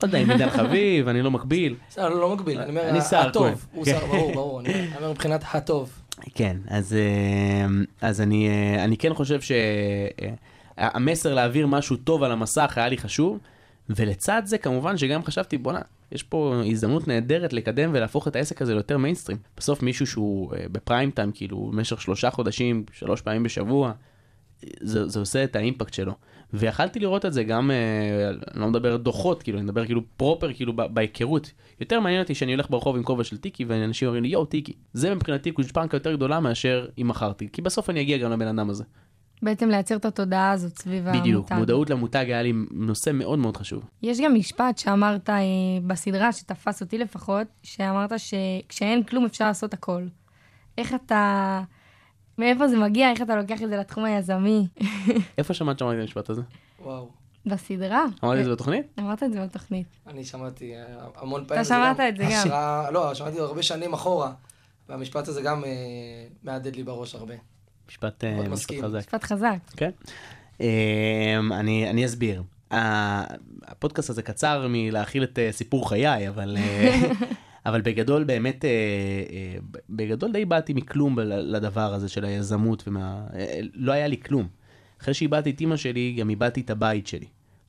לא 0.04 0.08
יודע 0.08 0.18
אם 0.18 0.32
עידן 0.32 0.50
חביב, 0.50 1.08
אני 1.08 1.22
לא 1.22 1.32
מקביל. 1.32 1.76
בסדר, 1.90 2.10
לא 2.22 2.36
מקביל, 2.36 2.60
אני 2.60 2.70
אומר, 2.70 3.00
הטוב. 3.18 3.44
כהן. 3.44 3.54
הוא 3.74 3.86
כן. 3.86 3.92
סער, 3.92 4.06
ברור, 4.06 4.34
ברור. 4.34 4.60
אני 4.60 4.74
אני 4.74 4.88
אומר 4.98 5.12
מבחינת 5.12 5.44
הטוב. 5.54 5.92
כן, 6.36 6.58
אז, 6.68 6.94
אה, 6.94 7.68
אז 8.02 8.22
אני, 8.22 8.50
אה, 8.50 8.84
אני 8.84 8.98
כן 8.98 9.14
חושב 9.14 9.40
שהמסר 10.78 11.34
להעביר 11.34 11.68
משהו 11.68 11.96
טוב 11.96 12.24
על 12.24 12.32
המסך 12.32 12.74
היה 12.76 12.90
לי 12.90 12.98
חשוב, 12.98 13.40
ולצד 13.90 14.42
זה 14.46 14.58
כמובן 14.58 14.98
שגם 14.98 15.24
חשבתי, 15.24 15.58
בואנה, 15.58 15.80
יש 16.12 16.24
פה 16.24 16.62
הזדמנות 16.72 17.08
נהדרת 17.08 17.54
לקדם 17.54 17.92
ולהפוך 17.94 18.28
את 18.28 18.36
העסק 18.36 18.62
הזה 18.62 18.74
ליותר 18.74 18.98
מיינסטרים. 18.98 19.38
בסוף 19.58 19.84
מישהו 19.84 20.08
שהוא 20.08 20.54
אה, 20.56 20.66
בפריים 20.72 21.12
טיים, 21.12 21.32
כאילו, 21.32 21.72
במשך 21.74 22.02
שלושה 22.02 22.32
חודשים, 22.32 22.84
שלוש 22.92 23.22
פעמים 23.22 23.44
בשבוע, 23.44 23.92
זה, 24.82 25.08
זה 25.08 25.20
עושה 25.20 25.44
את 25.44 25.56
ה-impact 25.56 25.94
שלו. 25.94 26.14
ויכלתי 26.54 27.00
לראות 27.00 27.26
את 27.26 27.34
זה 27.34 27.44
גם, 27.44 27.72
אה, 27.72 28.30
אני 28.30 28.62
לא 28.62 28.68
מדבר 28.68 28.98
דוחות, 28.98 29.44
כאילו, 29.44 29.58
אני 29.58 29.66
מדבר 29.66 29.86
כאילו 29.86 30.02
proper, 30.18 30.54
כאילו, 30.54 30.74
בהיכרות. 30.76 31.52
יותר 31.80 32.00
מעניין 32.00 32.22
אותי 32.22 32.36
שאני 32.36 32.54
הולך 32.54 32.70
ברחוב 32.70 32.96
עם 32.96 33.04
כובע 33.04 33.24
של 33.24 33.38
טיקי, 33.38 33.66
ואנשים 33.66 34.08
אומרים 34.08 34.24
לי, 34.24 34.30
יואו, 34.30 34.46
טיקי. 34.46 34.74
זה 34.94 35.16
מבחינתי 35.16 35.52
גושפנקה 35.52 35.98
יותר 35.98 36.14
גדולה 36.14 36.40
מאשר 36.40 36.88
אם 37.02 37.08
מכרתי, 37.08 37.50
כי 37.54 37.62
בסוף 37.62 37.90
אני 37.90 38.02
אגיע 38.02 38.18
גם 38.18 38.32
לבן 38.32 38.48
אדם 38.48 38.70
הזה. 38.70 38.84
בעצם 39.42 39.70
לייצר 39.70 39.96
את 39.96 40.06
התודעה 40.06 40.52
הזאת 40.52 40.78
סביב 40.80 41.08
המותג. 41.08 41.20
בדיוק, 41.22 41.52
מודעות 41.52 41.90
למותג 41.90 42.26
היה 42.28 42.42
לי 42.42 42.54
נושא 42.72 43.10
מאוד 43.14 43.40
מאוד 43.40 43.58
חשוב. 43.58 43.84
יש 44.04 44.22
גם 44.22 44.34
משפט 44.36 44.78
שאמרת 44.78 45.30
אה, 45.30 45.36
בסדרה, 45.88 46.32
שתפס 46.34 46.82
אותי 46.82 46.98
לפחות, 46.98 47.48
שאמרת 47.64 48.12
שכשאין 48.18 49.04
כלום 49.04 49.26
אפשר 49.26 49.46
לעשות 49.48 49.74
הכל. 49.74 50.04
איך 50.78 50.94
אתה... 50.94 51.62
מאיפה 52.38 52.68
זה 52.68 52.78
מגיע? 52.78 53.12
איך 53.12 53.22
אתה 53.22 53.36
לוקח 53.36 53.64
את 53.64 53.70
זה 53.70 53.78
לתחום 53.78 54.04
היזמי? 54.06 54.68
איפה 55.38 55.54
שמעת 55.54 55.80
שאמרתי 55.80 55.98
את 55.98 56.02
המשפט 56.02 56.30
הזה? 56.30 56.42
וואו. 56.82 57.10
בסדרה. 57.46 58.06
אמרתי 58.24 58.40
את 58.40 58.46
זה 58.46 58.52
בתוכנית? 58.52 58.86
אמרת 59.00 59.24
את 59.24 59.34
זה 59.34 59.42
בתוכנית. 59.46 59.88
אני 60.08 60.26
שמעתי 60.26 60.76
אה, 60.76 60.84
המון 61.16 61.46
פעמים. 61.48 61.64
זה 61.64 61.70
שמעת 61.70 62.00
את 62.00 62.18
זה 62.18 62.24
גם. 62.24 62.30
השראה- 62.32 62.92
לא, 62.92 63.14
שמעתי 63.14 63.40
הרבה 63.40 63.64
שנים 63.64 63.94
אחורה. 63.94 64.32
והמשפט 64.90 65.28
הזה 65.28 65.42
גם 65.42 65.64
אה, 65.66 65.70
מהדהד 66.44 66.76
לי 66.76 66.84
בראש 66.84 67.16
הרבה. 67.16 67.34
משפט, 67.90 68.24
אה, 68.24 68.50
משפט. 68.50 68.76
חזק. 68.84 69.00
משפט 69.00 69.24
חזק. 69.24 69.58
כן. 69.78 69.90
אמ, 70.62 70.66
אני, 71.54 71.90
אני 71.90 72.06
אסביר. 72.06 72.44
ה- 72.72 73.24
הפודקאסט 73.68 74.10
הזה 74.10 74.22
קצר 74.22 74.68
מלהכיל 74.70 75.24
את 75.24 75.40
אה, 75.40 75.52
סיפור 75.52 75.90
חיי, 75.90 76.30
אבל, 76.30 76.58
אה, 76.58 77.02
אבל 77.66 77.82
בגדול 77.82 78.24
באמת, 78.24 78.66
בגדול 79.90 80.32
די 80.32 80.46
באתי 80.46 80.74
מכלום 80.74 81.20
לדבר 81.20 81.94
הזה 81.94 82.10
של 82.10 82.26
היזמות, 82.26 82.84
ומה, 82.88 83.28
לא 83.74 83.92
היה 83.92 84.08
לי 84.08 84.18
כלום. 84.18 84.48
אחרי 85.02 85.14
שאיבדתי 85.14 85.50
את 85.50 85.62
אימא 85.62 85.78
שלי, 85.78 86.16
גם 86.20 86.30
איבדתי 86.30 86.62
את 86.62 86.70
הבית 86.70 87.08
שלי. 87.08 87.26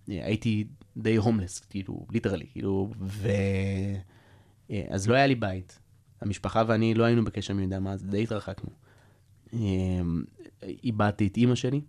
הייתי 0.08 0.64
די 0.96 1.16
הומלס, 1.16 1.60
כאילו, 1.60 2.06
ליטרלי, 2.12 2.46
כאילו, 2.52 2.90
ו... 3.00 3.28
אז 4.90 5.08
לא 5.08 5.14
היה 5.14 5.26
לי 5.26 5.34
בית. 5.34 5.78
המשפחה 6.20 6.62
ואני 6.66 6.94
לא 6.94 7.04
היינו 7.04 7.24
בקשר 7.24 7.54
מי 7.54 7.62
יודע 7.62 7.80
מה, 7.80 7.92
אז 7.92 8.04
די 8.04 8.22
התרחקנו. 8.22 8.70
אמ, 9.52 10.22
איבדתי 10.84 11.26
את 11.26 11.36
אימא 11.36 11.54
שלי, 11.54 11.80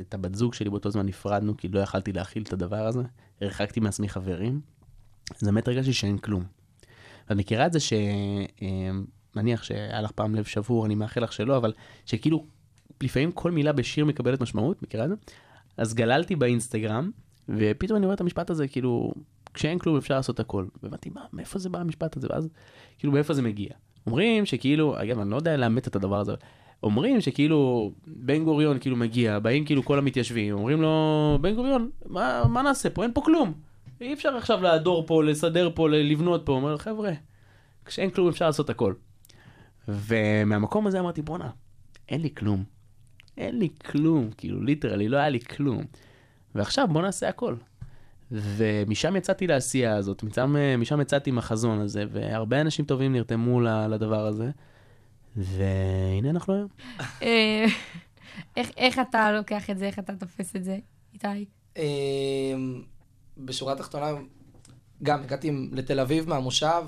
את 0.00 0.14
הבת 0.14 0.34
זוג 0.34 0.54
שלי 0.54 0.70
באותו 0.70 0.90
זמן 0.90 1.06
נפרדנו, 1.06 1.56
כי 1.56 1.68
לא 1.68 1.80
יכלתי 1.80 2.12
להכיל 2.12 2.42
את 2.42 2.52
הדבר 2.52 2.86
הזה, 2.86 3.02
הרחקתי 3.40 3.80
מעצמי 3.80 4.08
חברים, 4.08 4.60
אז 5.36 5.46
באמת 5.46 5.68
הרגשתי 5.68 5.92
שאין 5.92 6.18
כלום. 6.18 6.44
ואת 7.28 7.36
מכירה 7.36 7.66
את 7.66 7.72
זה 7.72 7.78
שנניח 7.80 9.62
שהיה 9.62 10.00
לך 10.00 10.10
פעם 10.10 10.34
לב 10.34 10.44
שבור, 10.44 10.86
אני 10.86 10.94
מאחל 10.94 11.20
לך 11.20 11.32
שלא, 11.32 11.56
אבל 11.56 11.72
שכאילו 12.06 12.46
לפעמים 13.02 13.32
כל 13.32 13.50
מילה 13.50 13.72
בשיר 13.72 14.04
מקבלת 14.04 14.40
משמעות, 14.40 14.82
מכירה 14.82 15.04
את 15.04 15.08
זה? 15.08 15.14
אז 15.76 15.94
גללתי 15.94 16.36
באינסטגרם, 16.36 17.10
ופתאום 17.48 17.96
אני 17.96 18.06
רואה 18.06 18.14
את 18.14 18.20
המשפט 18.20 18.50
הזה, 18.50 18.68
כאילו, 18.68 19.12
כשאין 19.54 19.78
כלום 19.78 19.96
אפשר 19.96 20.14
לעשות 20.14 20.40
הכל. 20.40 20.66
והבנתי, 20.82 21.10
מה, 21.10 21.24
מאיפה 21.32 21.58
זה 21.58 21.68
בא 21.68 21.78
המשפט 21.78 22.16
הזה? 22.16 22.26
ואז, 22.30 22.48
כאילו, 22.98 23.12
מאיפה 23.12 23.34
זה 23.34 23.42
מגיע? 23.42 23.70
אומרים 24.06 24.46
שכאילו, 24.46 25.02
אגב, 25.02 25.18
אני 25.18 25.30
לא 25.30 25.36
יודע 25.36 25.56
לאמת 25.56 25.88
את 25.88 25.96
הדבר 25.96 26.20
הזה, 26.20 26.32
אבל 26.32 26.40
אומרים 26.84 27.20
שכאילו, 27.20 27.90
בן 28.06 28.44
גוריון 28.44 28.78
כאילו 28.78 28.96
מגיע, 28.96 29.38
באים 29.38 29.64
כאילו 29.64 29.84
כל 29.84 29.98
המתיישבים, 29.98 30.54
אומרים 30.54 30.82
לו, 30.82 31.38
בן 31.40 31.54
גוריון, 31.54 31.90
מה, 32.06 32.42
מה 32.48 32.62
נעשה 32.62 32.90
פה? 32.90 33.02
אין 33.02 33.12
פה 33.14 33.20
כלום. 33.24 33.52
אי 34.00 34.12
אפשר 34.12 34.36
עכשיו 34.36 34.62
להדור 34.62 35.06
פה, 35.06 35.24
לסדר 35.24 35.70
פה, 35.74 35.88
לבנות 35.88 36.42
פה. 36.46 36.52
אומר, 36.52 36.76
חבר'ה, 36.78 37.12
כשאין 37.84 38.10
כלום 38.10 38.28
אפשר 38.28 38.46
לעשות 38.46 38.70
הכל. 38.70 38.94
ומהמקום 39.88 40.86
הזה 40.86 41.00
אמרתי, 41.00 41.22
בואנה, 41.22 41.50
אין 42.08 42.20
לי 42.20 42.30
כלום. 42.34 42.64
אין 43.38 43.58
לי 43.58 43.68
כלום, 43.68 44.30
כאילו, 44.36 44.62
ליטרלי, 44.62 45.08
לא 45.08 45.16
היה 45.16 45.28
לי 45.28 45.40
כלום. 45.40 45.82
ועכשיו 46.54 46.88
בוא 46.92 47.02
נעשה 47.02 47.28
הכל. 47.28 47.54
ומשם 48.30 49.16
יצאתי 49.16 49.46
לעשייה 49.46 49.96
הזאת, 49.96 50.22
משם, 50.22 50.56
משם 50.78 51.00
יצאתי 51.00 51.30
עם 51.30 51.38
החזון 51.38 51.80
הזה, 51.80 52.04
והרבה 52.12 52.60
אנשים 52.60 52.84
טובים 52.84 53.12
נרתמו 53.12 53.60
לדבר 53.60 54.26
הזה, 54.26 54.50
והנה 55.36 56.30
אנחנו 56.30 56.54
היום. 56.54 56.68
אה, 57.22 57.64
איך- 58.56 58.70
איך 58.76 58.98
אתה 58.98 59.32
לוקח 59.32 59.70
את 59.70 59.78
זה? 59.78 59.86
איך 59.86 59.98
אתה 59.98 60.16
תופס 60.16 60.56
את 60.56 60.64
זה, 60.64 60.78
איתי? 61.14 61.44
אמ, 61.76 62.82
בשורה 63.38 63.72
התחתונה, 63.72 64.10
גם 65.02 65.22
הגעתי 65.22 65.50
לתל 65.72 66.00
אביב 66.00 66.28
מהמושב, 66.28 66.82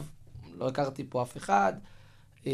לא 0.58 0.68
הכרתי 0.68 1.04
פה 1.08 1.22
אף 1.22 1.36
אחד, 1.36 1.72
אה, 2.46 2.52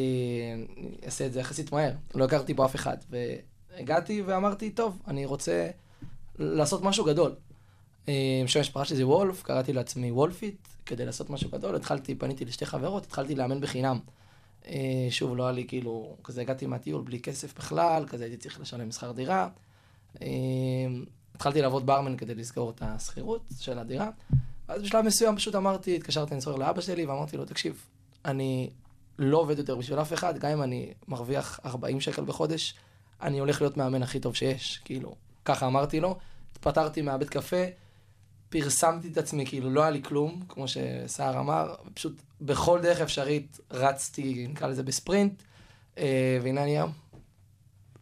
אני 0.77 0.97
אעשה 1.07 1.27
את 1.27 1.33
זה 1.33 1.41
יחסית 1.41 1.73
מהר, 1.73 1.93
לא 2.15 2.25
הכרתי 2.25 2.55
פה 2.55 2.65
אף 2.65 2.75
אחד. 2.75 2.97
והגעתי 3.11 4.23
ואמרתי, 4.23 4.71
טוב, 4.71 4.99
אני 5.09 5.25
רוצה 5.27 5.71
לעשות 6.39 6.83
משהו 6.83 7.05
גדול. 7.05 7.35
אה, 8.09 8.43
שם 8.47 8.59
המשפחה 8.59 8.85
שלי 8.85 8.97
זה 8.97 9.07
וולף, 9.07 9.43
קראתי 9.43 9.73
לעצמי 9.73 10.11
וולפיט, 10.13 10.57
כדי 10.87 11.07
לעשות 11.07 11.31
משהו 11.31 11.51
גדול, 11.51 11.77
התחלתי, 11.77 12.15
פניתי 12.15 12.45
לשתי 12.45 12.67
חברות, 12.67 13.07
התחלתי 13.07 13.35
לאמן 13.35 13.61
בחינם. 13.61 13.99
אה, 14.67 15.07
שוב, 15.11 15.37
לא 15.37 15.43
היה 15.43 15.53
לי 15.53 15.65
כאילו, 15.67 16.17
כזה 16.25 16.41
הגעתי 16.41 16.67
מהטיול 16.67 17.03
בלי 17.03 17.21
כסף 17.21 17.59
בכלל, 17.59 18.05
כזה 18.07 18.25
הייתי 18.25 18.37
צריך 18.37 18.61
לשלם 18.61 18.91
שכר 18.91 19.13
דירה. 19.13 19.49
אה, 20.23 20.27
התחלתי 21.35 21.63
לעבוד 21.63 21.87
ברמן 21.87 22.17
כדי 22.17 22.35
לסגור 22.35 22.71
את 22.71 22.83
השכירות 22.83 23.43
של 23.61 23.79
הדירה. 23.79 24.11
ואז 24.69 24.83
בשלב 24.83 25.05
מסוים 25.05 25.37
פשוט 25.37 25.55
אמרתי, 25.55 25.97
התקשרתי 25.97 26.35
לנסוע 26.35 26.59
לאבא 26.59 26.81
שלי 26.81 27.07
ואמרתי 27.07 27.37
לו, 27.37 27.45
תקשיב, 27.45 27.87
אני 28.25 28.71
לא 29.19 29.39
עובד 29.39 29.59
יותר 29.59 29.77
בשביל 29.77 30.01
אף 30.01 30.13
אחד, 30.13 30.39
גם 30.39 30.51
אם 30.51 30.63
אני 30.63 30.93
מרוויח 31.09 31.61
40 31.65 32.01
שקל 32.01 32.25
בחודש, 32.25 32.75
אני 33.23 33.39
הולך 33.39 33.61
להיות 33.61 33.77
מאמן 33.77 34.03
הכי 34.03 34.21
טוב 34.21 34.35
שיש, 34.35 34.81
כאילו, 34.85 35.15
ככה 35.45 35.67
אמרתי 35.67 36.01
לו. 36.01 36.17
התפטרתי 36.53 37.03
מהבית 37.03 37.29
קפה, 37.29 37.65
פרסמתי 38.49 39.09
את 39.09 39.19
עצמי, 39.19 39.47
כאילו 39.47 39.71
לא 39.71 39.81
היה 39.81 39.91
לי 39.91 40.03
כלום, 40.03 40.43
כמו 40.49 40.65
שסער 40.69 41.41
אמר, 41.41 41.75
פשוט 41.95 42.23
בכל 42.43 42.81
דרך 42.83 43.01
אפשרית 43.01 43.61
רצתי, 43.71 44.47
נקרא 44.49 44.69
לזה 44.69 44.83
בספרינט, 44.83 45.43
אה, 45.99 46.39
והנה 46.43 46.63
אני 46.63 46.71
היום, 46.71 46.93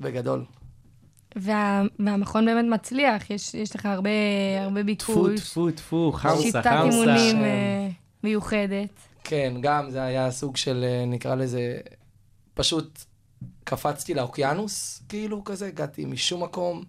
בגדול. 0.01 0.45
וה, 1.37 1.83
והמכון 1.99 2.47
באמת 2.47 2.65
מצליח, 2.81 3.31
יש, 3.31 3.55
יש 3.55 3.77
לך 3.77 3.87
הרבה, 3.87 4.11
הרבה 4.61 4.95
טפו, 4.95 5.25
ביקוש. 5.25 5.41
טפו, 5.41 5.71
טפו, 5.71 6.13
חמסה, 6.13 6.43
שיטת 6.43 6.67
חמסה. 6.67 6.83
אימונים 6.83 7.37
שם. 7.37 7.45
אה, 7.45 7.89
מיוחדת. 8.25 8.91
כן, 9.25 9.55
גם 9.61 9.91
זה 9.91 10.03
היה 10.03 10.31
סוג 10.31 10.57
של, 10.57 10.85
אה, 10.89 11.05
נקרא 11.07 11.35
לזה, 11.35 11.79
פשוט 12.55 13.05
קפצתי 13.65 14.15
לאוקיינוס, 14.15 15.03
כאילו 15.09 15.45
כזה, 15.45 15.67
הגעתי 15.67 16.05
משום 16.05 16.43
מקום. 16.43 16.83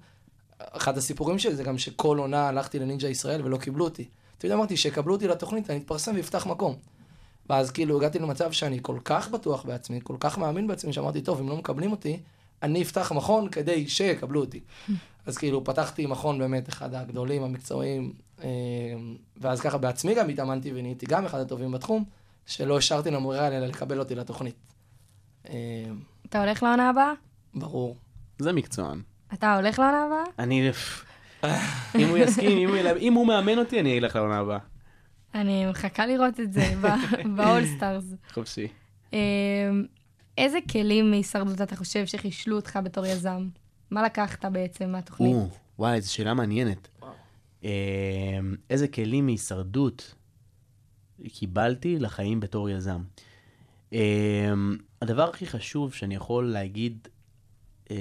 אחד 0.60 0.98
הסיפורים 0.98 1.40
שלי 1.40 1.56
זה 1.56 1.64
גם 1.64 1.78
שכל 1.78 2.18
עונה 2.18 2.48
הלכתי 2.48 2.80
לנינג'ה 2.80 3.08
ישראל 3.08 3.46
ולא 3.46 3.58
קיבלו 3.58 3.86
אותי. 3.86 4.08
אתה 4.38 4.46
יודע, 4.46 4.56
אמרתי, 4.56 4.78
שיקבלו 4.78 5.14
אותי 5.14 5.28
לתוכנית, 5.28 5.70
אני 5.70 5.80
אתפרסם 5.80 6.16
ואפתח 6.16 6.46
מקום. 6.46 6.76
ואז 7.52 7.72
כאילו 7.72 7.98
הגעתי 7.98 8.20
למצב 8.20 8.52
שאני 8.52 8.80
כל 8.82 8.98
כך 9.06 9.30
בטוח 9.30 9.66
בעצמי, 9.66 10.00
כל 10.04 10.16
כך 10.20 10.38
מאמין 10.38 10.68
בעצמי, 10.68 10.94
שאמרתי, 10.94 11.22
טוב, 11.22 11.40
אם 11.40 11.50
לא 11.50 11.58
מקבלים 11.58 11.92
אותי, 11.92 12.20
אני 12.64 12.82
אפתח 12.82 13.12
מכון 13.16 13.50
כדי 13.50 13.88
שיקבלו 13.88 14.40
אותי. 14.40 14.60
אז 15.26 15.38
כאילו 15.38 15.64
פתחתי 15.64 16.06
מכון 16.06 16.40
באמת 16.40 16.70
אחד 16.70 16.94
הגדולים, 16.94 17.44
המקצועיים, 17.44 18.14
אה, 18.44 18.48
ואז 19.38 19.62
ככה 19.62 19.78
בעצמי 19.78 20.16
גם 20.16 20.30
התאמנתי 20.30 20.72
ונהייתי 20.76 21.06
גם 21.06 21.26
אחד 21.26 21.40
הטובים 21.40 21.72
בתחום, 21.72 22.04
שלא 22.46 22.78
השארתי 22.78 23.12
למוריאל 23.12 23.54
אלא 23.54 23.68
לקבל 23.68 24.00
אותי 24.00 24.16
לתוכנית. 24.16 24.56
אה, 25.50 25.54
אתה 26.26 26.44
הולך 26.44 26.64
לעונה 26.64 26.90
הבאה? 26.90 27.12
ברור. 27.54 27.96
זה 28.40 28.52
מקצוען. 28.52 29.02
אתה 29.34 29.56
הולך 29.56 29.80
לעונה 29.80 30.06
הבאה? 30.06 30.24
אני... 30.40 30.70
אם 32.00 32.10
הוא 32.10 32.18
יסכים, 32.18 32.76
אם 33.00 33.14
הוא 33.14 33.28
מאמן 33.28 33.58
אותי, 33.58 33.80
אני 33.80 34.00
אלך 34.00 34.16
לעונה 34.16 34.38
הבאה. 34.38 34.60
אני 35.36 35.66
מחכה 35.66 36.06
לראות 36.06 36.40
את 36.40 36.54
זה 36.54 36.74
באול 37.36 37.63
סטארס. 37.63 38.04
חופשי. 38.34 38.68
איזה 40.38 40.60
כלים 40.72 41.10
מהישרדות 41.10 41.62
אתה 41.62 41.76
חושב 41.76 42.06
שחישלו 42.06 42.56
אותך 42.56 42.80
בתור 42.84 43.06
יזם? 43.06 43.48
מה 43.92 44.04
לקחת 44.04 44.46
בעצם 44.46 44.90
מהתוכנית? 44.90 45.36
וואי, 45.80 46.02
זו 46.02 46.14
שאלה 46.14 46.34
מעניינת. 46.34 46.88
אמ, 47.64 47.70
איזה 48.70 48.88
כלים 48.88 49.26
מהישרדות 49.26 50.16
קיבלתי 51.28 52.00
לחיים 52.00 52.40
בתור 52.40 52.70
יזם? 52.70 53.02
אמ, 53.94 54.78
הדבר 55.02 55.30
הכי 55.30 55.46
חשוב 55.48 55.94
שאני 55.94 56.16
יכול 56.16 56.46
להגיד 56.52 57.08
אה, 57.92 57.96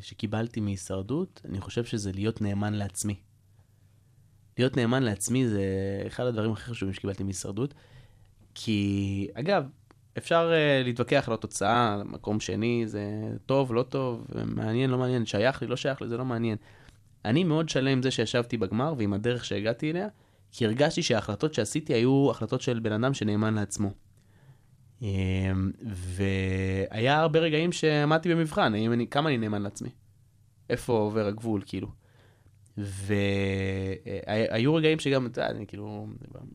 שקיבלתי 0.00 0.60
מהישרדות, 0.60 1.40
אני 1.44 1.60
חושב 1.60 1.84
שזה 1.84 2.12
להיות 2.12 2.40
נאמן 2.40 2.74
לעצמי. 2.74 3.14
להיות 4.58 4.76
נאמן 4.76 5.02
לעצמי 5.02 5.48
זה 5.48 5.62
אחד 6.06 6.26
הדברים 6.26 6.52
הכי 6.52 6.70
חשובים 6.70 6.94
שקיבלתי 6.94 7.22
מהישרדות. 7.22 7.74
כי, 8.54 9.28
אגב, 9.34 9.68
אפשר 10.18 10.50
uh, 10.50 10.84
להתווכח 10.84 11.24
על 11.28 11.34
התוצאה, 11.34 12.02
מקום 12.04 12.40
שני, 12.40 12.82
זה 12.86 13.04
טוב, 13.46 13.74
לא 13.74 13.82
טוב, 13.82 14.26
מעניין, 14.44 14.90
לא 14.90 14.98
מעניין, 14.98 15.26
שייך 15.26 15.62
לי, 15.62 15.68
לא 15.68 15.76
שייך 15.76 16.02
לי, 16.02 16.08
זה 16.08 16.16
לא 16.16 16.24
מעניין. 16.24 16.56
אני 17.24 17.44
מאוד 17.44 17.68
שלם 17.68 17.92
עם 17.92 18.02
זה 18.02 18.10
שישבתי 18.10 18.56
בגמר 18.56 18.94
ועם 18.98 19.12
הדרך 19.12 19.44
שהגעתי 19.44 19.90
אליה, 19.90 20.08
כי 20.52 20.66
הרגשתי 20.66 21.02
שההחלטות 21.02 21.54
שעשיתי 21.54 21.94
היו 21.94 22.30
החלטות 22.30 22.60
של 22.60 22.78
בן 22.78 22.92
אדם 22.92 23.14
שנאמן 23.14 23.54
לעצמו. 23.54 23.90
אמ, 25.02 25.70
והיה 25.82 27.20
הרבה 27.20 27.38
רגעים 27.38 27.72
שעמדתי 27.72 28.34
במבחן, 28.34 28.74
אני, 28.74 29.06
כמה 29.10 29.28
אני 29.28 29.38
נאמן 29.38 29.62
לעצמי? 29.62 29.88
איפה 30.70 30.92
עובר 30.92 31.26
הגבול, 31.26 31.62
כאילו? 31.66 31.88
והיו 32.78 34.74
רגעים 34.74 34.98
שגם, 34.98 35.26
אתה 35.26 35.40
יודע, 35.40 35.50
אני 35.50 35.66
כאילו, 35.66 36.06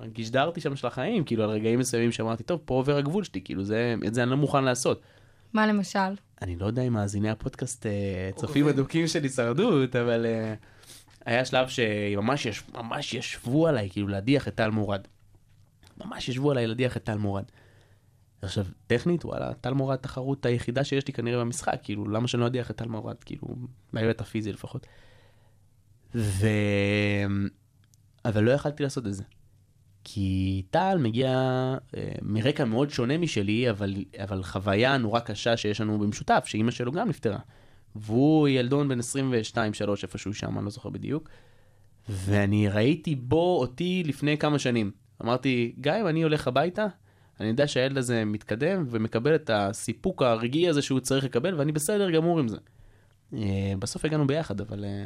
גישדרתי 0.05 0.61
שם 0.61 0.75
של 0.75 0.87
החיים, 0.87 1.23
כאילו, 1.23 1.43
על 1.43 1.49
רגעים 1.49 1.79
מסוימים 1.79 2.11
שאמרתי, 2.11 2.43
טוב, 2.43 2.61
פה 2.65 2.73
עובר 2.73 2.97
הגבול 2.97 3.23
שלי, 3.23 3.41
כאילו, 3.41 3.63
זה, 3.63 3.95
את 4.07 4.13
זה 4.13 4.23
אני 4.23 4.31
לא 4.31 4.37
מוכן 4.37 4.63
לעשות. 4.63 5.01
מה 5.53 5.67
למשל? 5.67 6.15
אני 6.41 6.55
לא 6.55 6.65
יודע 6.65 6.81
אם 6.81 6.93
מאזיני 6.93 7.29
הפודקאסט 7.29 7.85
אה, 7.85 7.91
צופים 8.35 8.63
עוקבים. 8.63 8.67
אדוקים 8.67 9.07
של 9.07 9.23
הישרדות, 9.23 9.95
אבל 9.95 10.25
אה, 10.25 10.53
היה 11.25 11.45
שלב 11.45 11.67
שממש 11.67 12.45
יש, 12.45 12.63
ממש 12.73 13.13
ישבו 13.13 13.67
עליי, 13.67 13.89
כאילו 13.89 14.07
להדיח 14.07 14.47
את 14.47 14.55
טל 14.55 14.69
מורד. 14.69 15.01
ממש 16.05 16.29
ישבו 16.29 16.51
עליי 16.51 16.67
להדיח 16.67 16.97
את 16.97 17.03
טל 17.03 17.17
מורד. 17.17 17.43
עכשיו, 18.41 18.65
טכנית, 18.87 19.25
וואלה, 19.25 19.53
טל 19.53 19.73
מורד 19.73 19.95
תחרות 19.95 20.45
היחידה 20.45 20.83
שיש 20.83 21.07
לי 21.07 21.13
כנראה 21.13 21.39
במשחק, 21.39 21.79
כאילו, 21.83 22.07
למה 22.07 22.27
שאני 22.27 22.41
לא 22.41 22.47
אדיח 22.47 22.71
את 22.71 22.75
טל 22.75 22.87
מורד, 22.87 23.15
כאילו, 23.23 23.47
בהיבט 23.93 24.21
הפיזי 24.21 24.53
לפחות. 24.53 24.87
ו... 26.15 26.47
אבל 28.25 28.43
לא 28.43 28.51
יכלתי 28.51 28.83
לעשות 28.83 29.07
את 29.07 29.13
זה. 29.13 29.23
כי 30.03 30.63
טל 30.71 30.97
מגיע 30.99 31.29
אה, 31.97 32.11
מרקע 32.21 32.65
מאוד 32.65 32.89
שונה 32.89 33.17
משלי, 33.17 33.69
אבל, 33.69 33.95
אבל 34.23 34.43
חוויה 34.43 34.97
נורא 34.97 35.19
קשה 35.19 35.57
שיש 35.57 35.81
לנו 35.81 35.99
במשותף, 35.99 36.43
שאימא 36.45 36.71
שלו 36.71 36.91
גם 36.91 37.09
נפטרה. 37.09 37.39
והוא 37.95 38.47
ילדון 38.47 38.87
בן 38.87 38.99
22-3 38.99 39.03
איפשהו 40.03 40.33
שם, 40.33 40.57
אני 40.57 40.65
לא 40.65 40.71
זוכר 40.71 40.89
בדיוק. 40.89 41.29
ואני 42.09 42.69
ראיתי 42.69 43.15
בו 43.15 43.59
אותי 43.59 44.03
לפני 44.05 44.37
כמה 44.37 44.59
שנים. 44.59 44.91
אמרתי, 45.23 45.75
גם 45.81 45.95
אם 45.95 46.07
אני 46.07 46.23
הולך 46.23 46.47
הביתה, 46.47 46.87
אני 47.39 47.47
יודע 47.47 47.67
שהילד 47.67 47.97
הזה 47.97 48.25
מתקדם 48.25 48.85
ומקבל 48.89 49.35
את 49.35 49.49
הסיפוק 49.53 50.21
הרגעי 50.21 50.69
הזה 50.69 50.81
שהוא 50.81 50.99
צריך 50.99 51.23
לקבל, 51.23 51.55
ואני 51.55 51.71
בסדר 51.71 52.11
גמור 52.11 52.39
עם 52.39 52.47
זה. 52.47 52.57
אה, 53.33 53.73
בסוף 53.79 54.05
הגענו 54.05 54.27
ביחד, 54.27 54.61
אבל 54.61 54.85
אה, 54.85 55.05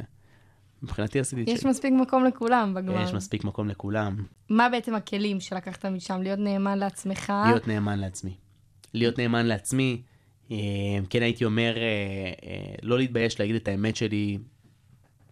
מבחינתי 0.82 1.20
עשיתי 1.20 1.42
את 1.42 1.48
יש 1.48 1.60
שלי. 1.60 1.70
מספיק 1.70 1.92
מקום 1.92 2.24
לכולם 2.24 2.74
בגמר. 2.74 3.02
יש 3.02 3.14
מספיק 3.14 3.44
מקום 3.44 3.68
לכולם. 3.68 4.16
מה 4.50 4.68
בעצם 4.68 4.94
הכלים 4.94 5.40
שלקחת 5.40 5.86
משם? 5.86 6.22
להיות 6.22 6.38
נאמן 6.38 6.78
לעצמך? 6.78 7.32
להיות 7.46 7.68
נאמן 7.68 7.98
לעצמי. 7.98 8.36
להיות 8.94 9.18
נאמן 9.18 9.46
לעצמי, 9.46 10.02
אה, 10.50 10.56
כן 11.10 11.22
הייתי 11.22 11.44
אומר, 11.44 11.76
אה, 11.76 11.82
אה, 12.46 12.74
לא 12.82 12.98
להתבייש 12.98 13.40
להגיד 13.40 13.56
את 13.56 13.68
האמת 13.68 13.96
שלי 13.96 14.38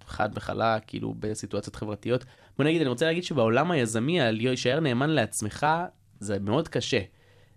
חד 0.07 0.29
וחלק, 0.35 0.83
כאילו 0.87 1.15
בסיטואציות 1.19 1.77
חברתיות. 1.77 2.25
בוא 2.57 2.65
נגיד, 2.65 2.81
אני 2.81 2.89
רוצה 2.91 3.07
להגיד 3.07 3.25
שבעולם 3.25 3.71
היזמי, 3.71 4.19
להישאר 4.33 4.81
נאמן 4.81 5.11
לעצמך, 5.11 5.67
זה 6.21 6.39
מאוד 6.39 6.69
קשה. 6.69 7.01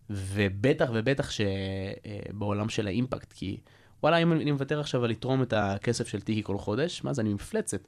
ובטח 0.09 0.89
ובטח 0.93 1.29
שבעולם 1.31 2.69
של 2.69 2.87
האימפקט, 2.87 3.33
כי 3.33 3.57
וואלה, 4.03 4.17
אם 4.17 4.31
אני 4.33 4.51
מוותר 4.51 4.79
עכשיו 4.79 5.03
על 5.03 5.09
לתרום 5.09 5.41
את 5.41 5.53
הכסף 5.53 6.07
של 6.07 6.21
טיקי 6.21 6.43
כל 6.43 6.57
חודש, 6.57 7.03
מה 7.03 7.13
זה, 7.13 7.21
אני 7.21 7.33
מפלצת. 7.33 7.87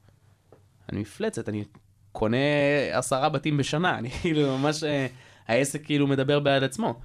אני 0.91 1.01
מפלצת, 1.01 1.49
אני 1.49 1.63
קונה 2.11 2.37
עשרה 2.91 3.29
בתים 3.29 3.57
בשנה, 3.57 3.97
אני 3.99 4.09
כאילו 4.09 4.57
ממש, 4.57 4.83
אה, 4.83 5.07
העסק 5.47 5.85
כאילו 5.85 6.07
מדבר 6.07 6.39
בעד 6.39 6.63
עצמו. 6.63 6.99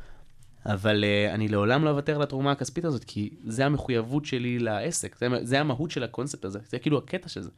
אבל 0.66 1.04
uh, 1.04 1.34
אני 1.34 1.48
לעולם 1.48 1.84
לא 1.84 1.90
אוותר 1.90 2.16
על 2.16 2.22
התרומה 2.22 2.52
הכספית 2.52 2.84
הזאת, 2.84 3.04
כי 3.04 3.30
זה 3.44 3.66
המחויבות 3.66 4.24
שלי 4.24 4.58
לעסק, 4.58 5.16
זה, 5.16 5.28
זה 5.42 5.60
המהות 5.60 5.90
של 5.90 6.02
הקונספט 6.04 6.44
הזה, 6.44 6.58
זה 6.68 6.78
כאילו 6.78 6.98
הקטע 6.98 7.28
של 7.28 7.40
זה. 7.40 7.50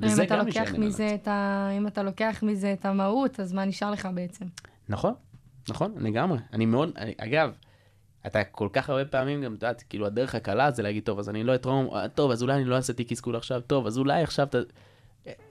אם 0.00 0.06
וזה 0.06 0.22
אתה 0.22 0.36
גם 0.36 0.46
משנה 0.46 0.78
מזה 0.78 1.14
את 1.14 1.28
ה... 1.28 1.68
אם 1.76 1.86
אתה 1.86 2.02
לוקח 2.02 2.42
מזה 2.42 2.72
את 2.72 2.84
המהות, 2.84 3.40
אז 3.40 3.52
מה 3.52 3.64
נשאר 3.64 3.90
לך 3.90 4.08
בעצם? 4.14 4.44
נכון, 4.88 5.14
נכון, 5.68 5.94
לגמרי. 6.00 6.38
אני 6.52 6.66
מאוד, 6.66 6.90
אני, 6.96 7.14
אגב, 7.18 7.52
אתה 8.26 8.44
כל 8.44 8.68
כך 8.72 8.90
הרבה 8.90 9.04
פעמים 9.04 9.42
גם, 9.42 9.54
את 9.54 9.62
יודעת, 9.62 9.84
כאילו 9.88 10.06
הדרך 10.06 10.34
הקלה 10.34 10.70
זה 10.70 10.82
להגיד, 10.82 11.02
טוב, 11.02 11.18
אז 11.18 11.28
אני 11.28 11.44
לא 11.44 11.54
אתרום, 11.54 11.94
אה, 11.94 12.08
טוב, 12.08 12.30
אז 12.30 12.42
אולי 12.42 12.54
אני 12.54 12.64
לא 12.64 12.76
אעשה 12.76 12.92
טיקי 12.92 13.16
סקול 13.16 13.36
עכשיו, 13.36 13.60
טוב, 13.66 13.86
אז 13.86 13.98
אולי 13.98 14.22
עכשיו 14.22 14.46
אתה... 14.46 14.58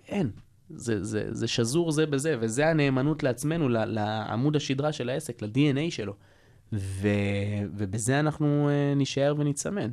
אין. 0.08 0.32
זה, 0.70 1.04
זה, 1.04 1.28
זה 1.32 1.48
שזור 1.48 1.92
זה 1.92 2.06
בזה, 2.06 2.36
וזה 2.40 2.68
הנאמנות 2.68 3.24
לעצמנו, 3.24 3.70
לעמוד 3.70 4.56
השדרה 4.56 4.92
של 4.92 5.10
העסק, 5.10 5.42
ל-DNA 5.42 5.92
שלו. 5.92 6.14
ו, 6.74 7.08
ובזה 7.76 8.20
אנחנו 8.20 8.70
uh, 8.70 8.98
נישאר 8.98 9.36
ונצמד. 9.38 9.92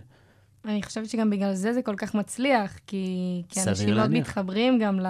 אני 0.65 0.83
חושבת 0.83 1.09
שגם 1.09 1.31
בגלל 1.31 1.55
זה 1.55 1.73
זה 1.73 1.83
כל 1.83 1.95
כך 1.97 2.15
מצליח, 2.15 2.79
כי, 2.87 3.43
כי 3.49 3.61
אנשים 3.69 3.95
מאוד. 3.95 4.11
מתחברים 4.11 4.79
גם 4.79 5.01
ל, 5.01 5.07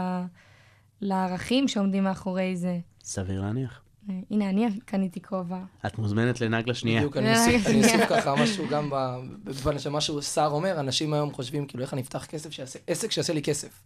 לערכים 1.00 1.68
שעומדים 1.68 2.04
מאחורי 2.04 2.56
זה. 2.56 2.78
סביר 3.04 3.40
להניח. 3.40 3.81
אה, 4.10 4.14
הנה, 4.30 4.48
אני 4.50 4.80
קניתי 4.84 5.22
כובע. 5.22 5.58
את 5.86 5.98
מוזמנת 5.98 6.40
לנגלה 6.40 6.74
שנייה. 6.74 6.98
בדיוק, 7.00 7.16
אני 7.16 7.34
אוסיף- 7.38 7.66
אני 7.66 7.84
אוסיף 7.84 8.00
ככה 8.08 8.34
משהו 8.42 8.68
גם 8.68 8.90
ב- 8.92 9.16
בפן 9.44 9.78
של 9.78 9.90
מה 9.90 10.00
שהוא 10.00 10.20
סער 10.20 10.50
אומר, 10.50 10.80
אנשים 10.80 11.12
היום 11.14 11.32
חושבים, 11.32 11.66
כאילו, 11.66 11.82
איך 11.84 11.92
אני 11.92 12.00
אפתח 12.02 12.24
כסף 12.26 12.50
שיעשה, 12.50 12.78
עסק 12.86 13.10
שיעשה 13.10 13.32
לי 13.32 13.42
כסף. 13.42 13.82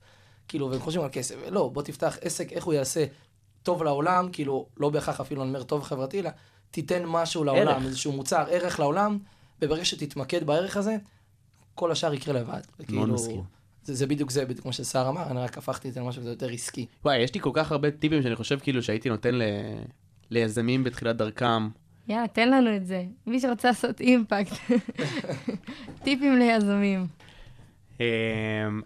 כאילו, 0.49 0.71
והם 0.71 0.81
חושבים 0.81 1.05
על 1.05 1.11
כסף. 1.13 1.35
לא, 1.51 1.69
בוא 1.73 1.83
תפתח 1.83 2.19
עסק, 2.21 2.53
איך 2.53 2.65
הוא 2.65 2.75
יעשה 2.75 3.05
טוב 3.63 3.83
לעולם, 3.83 4.29
כאילו, 4.33 4.67
לא 4.77 4.91
בהכרח 4.91 5.21
אפילו 5.21 5.43
אני 5.43 5.49
אומר 5.49 5.63
טוב 5.63 5.83
חברתי, 5.83 6.21
אלא 6.21 6.31
תיתן 6.71 7.03
משהו 7.07 7.45
לעולם, 7.45 7.69
ערך. 7.69 7.85
איזשהו 7.85 8.13
מוצר, 8.13 8.45
ערך 8.51 8.81
לעולם, 8.81 9.19
וברגע 9.63 9.85
שתתמקד 9.85 10.47
בערך 10.47 10.77
הזה, 10.77 10.97
כל 11.75 11.93
השאר 11.93 12.15
יקרה 12.15 12.35
לבד. 12.35 12.61
וכאילו, 12.81 13.07
מסכים. 13.07 13.43
זה, 13.85 13.95
זה 13.95 14.07
בדיוק 14.07 14.31
זה, 14.31 14.45
בדיוק 14.45 14.61
כמו 14.63 14.73
שסער 14.73 15.09
אמר, 15.09 15.31
אני 15.31 15.41
רק 15.41 15.59
הפכתי 15.59 15.89
את 15.89 15.95
זה 15.95 16.01
למשהו 16.01 16.23
יותר 16.23 16.49
עסקי. 16.51 16.87
וואי, 17.05 17.19
יש 17.19 17.35
לי 17.35 17.41
כל 17.41 17.51
כך 17.55 17.73
הרבה 17.73 17.91
טיפים 17.91 18.23
שאני 18.23 18.37
חושב 18.37 18.59
כאילו 18.59 18.83
שהייתי 18.83 19.09
נותן 19.09 19.35
ל... 19.35 19.43
ליזמים 20.31 20.85
בתחילת 20.85 21.17
דרכם. 21.17 21.69
יאללה, 22.09 22.29
תן 22.29 22.51
לנו 22.51 22.77
את 22.77 22.87
זה. 22.87 23.05
מי 23.27 23.41
שרוצה 23.41 23.69
לעשות 23.69 24.01
אימפקט. 24.01 24.53
טיפים 26.05 26.39
ליזמים. 26.39 27.07
אה, 28.01 28.07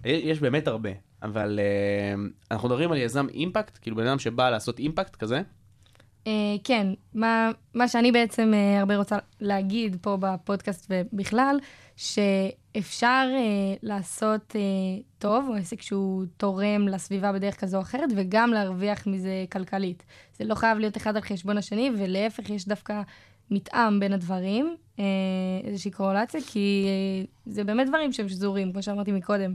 יש 0.05 0.41
באמת 0.41 0.69
הרבה, 0.69 0.91
אבל 1.23 1.61
אה, 1.63 2.23
אנחנו 2.51 2.69
מדברים 2.69 2.93
על 2.93 2.99
יזם 2.99 3.27
אימפקט, 3.29 3.79
כאילו 3.83 3.97
בן 3.97 4.07
אדם 4.07 4.19
שבא 4.19 4.51
לעשות 4.51 4.79
אימפקט 4.79 5.17
כזה. 5.17 5.43
אה, 6.27 6.57
כן, 6.65 6.87
מה, 7.15 7.51
מה 7.75 7.89
שאני 7.89 8.13
בעצם 8.13 8.53
אה, 8.55 8.81
הרבה 8.81 8.97
רוצה 8.97 9.19
להגיד 9.41 9.97
פה 10.01 10.17
בפודקאסט 10.21 10.87
ובכלל, 10.91 11.57
שאפשר 11.97 13.27
אה, 13.31 13.75
לעשות 13.83 14.57
אה, 14.57 14.61
טוב, 15.19 15.47
או 15.49 15.55
עסק 15.55 15.83
שהוא 15.83 16.25
תורם 16.37 16.89
לסביבה 16.89 17.33
בדרך 17.33 17.61
כזו 17.61 17.77
או 17.77 17.83
אחרת, 17.83 18.11
וגם 18.17 18.53
להרוויח 18.53 19.07
מזה 19.07 19.45
כלכלית. 19.53 20.03
זה 20.39 20.45
לא 20.45 20.55
חייב 20.55 20.79
להיות 20.79 20.97
אחד 20.97 21.17
על 21.17 21.23
חשבון 21.23 21.59
השני, 21.59 21.91
ולהפך, 21.99 22.51
יש 22.51 22.69
דווקא 22.69 23.03
מתאם 23.51 24.01
בין 24.01 24.13
הדברים, 24.13 24.77
אה, 24.99 25.05
איזושהי 25.65 25.91
קורולציה, 25.91 26.41
כי 26.47 26.87
אה, 26.87 27.25
זה 27.47 27.65
באמת 27.65 27.89
דברים 27.89 28.13
שהם 28.13 28.29
שזורים, 28.29 28.73
כמו 28.73 28.83
שאמרתי 28.83 29.13
מקודם. 29.13 29.55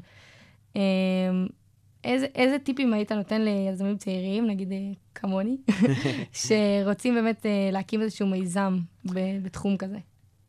איזה, 2.06 2.26
איזה 2.36 2.60
טיפים 2.60 2.94
היית 2.94 3.12
נותן 3.12 3.42
ליזמים 3.42 3.98
צעירים, 3.98 4.48
נגיד 4.48 4.72
אה, 4.72 4.78
כמוני, 5.16 5.58
שרוצים 6.84 7.16
באמת 7.16 7.46
אה, 7.46 7.70
להקים 7.72 8.02
איזשהו 8.02 8.28
מיזם 8.28 8.80
ב- 9.06 9.44
בתחום 9.44 9.78
כזה? 9.78 9.98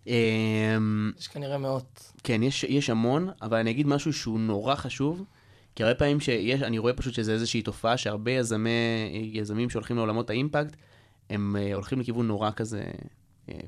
אה, 0.09 0.77
יש 1.19 1.29
כנראה 1.29 1.59
מאות. 1.59 2.12
כן, 2.25 2.42
יש, 2.42 2.64
יש 2.64 2.90
המון, 2.90 3.29
אבל 3.42 3.59
אני 3.59 3.71
אגיד 3.71 3.87
משהו 3.87 4.12
שהוא 4.12 4.40
נורא 4.40 4.75
חשוב, 4.75 5.25
כי 5.75 5.83
הרבה 5.83 5.95
פעמים 5.95 6.21
שיש, 6.21 6.62
אני 6.62 6.79
רואה 6.79 6.92
פשוט 6.92 7.14
שזה 7.14 7.33
איזושהי 7.33 7.62
תופעה 7.62 7.97
שהרבה 7.97 8.31
יזמי, 8.31 8.71
יזמים 9.33 9.71
שהולכים 9.71 9.97
לעולמות 9.97 10.31
האימפקט, 10.31 10.77
הם 11.31 11.57
אה, 11.59 11.75
הולכים 11.75 12.01
לכיוון 12.01 12.27
נורא 12.27 12.51
כזה 12.57 12.85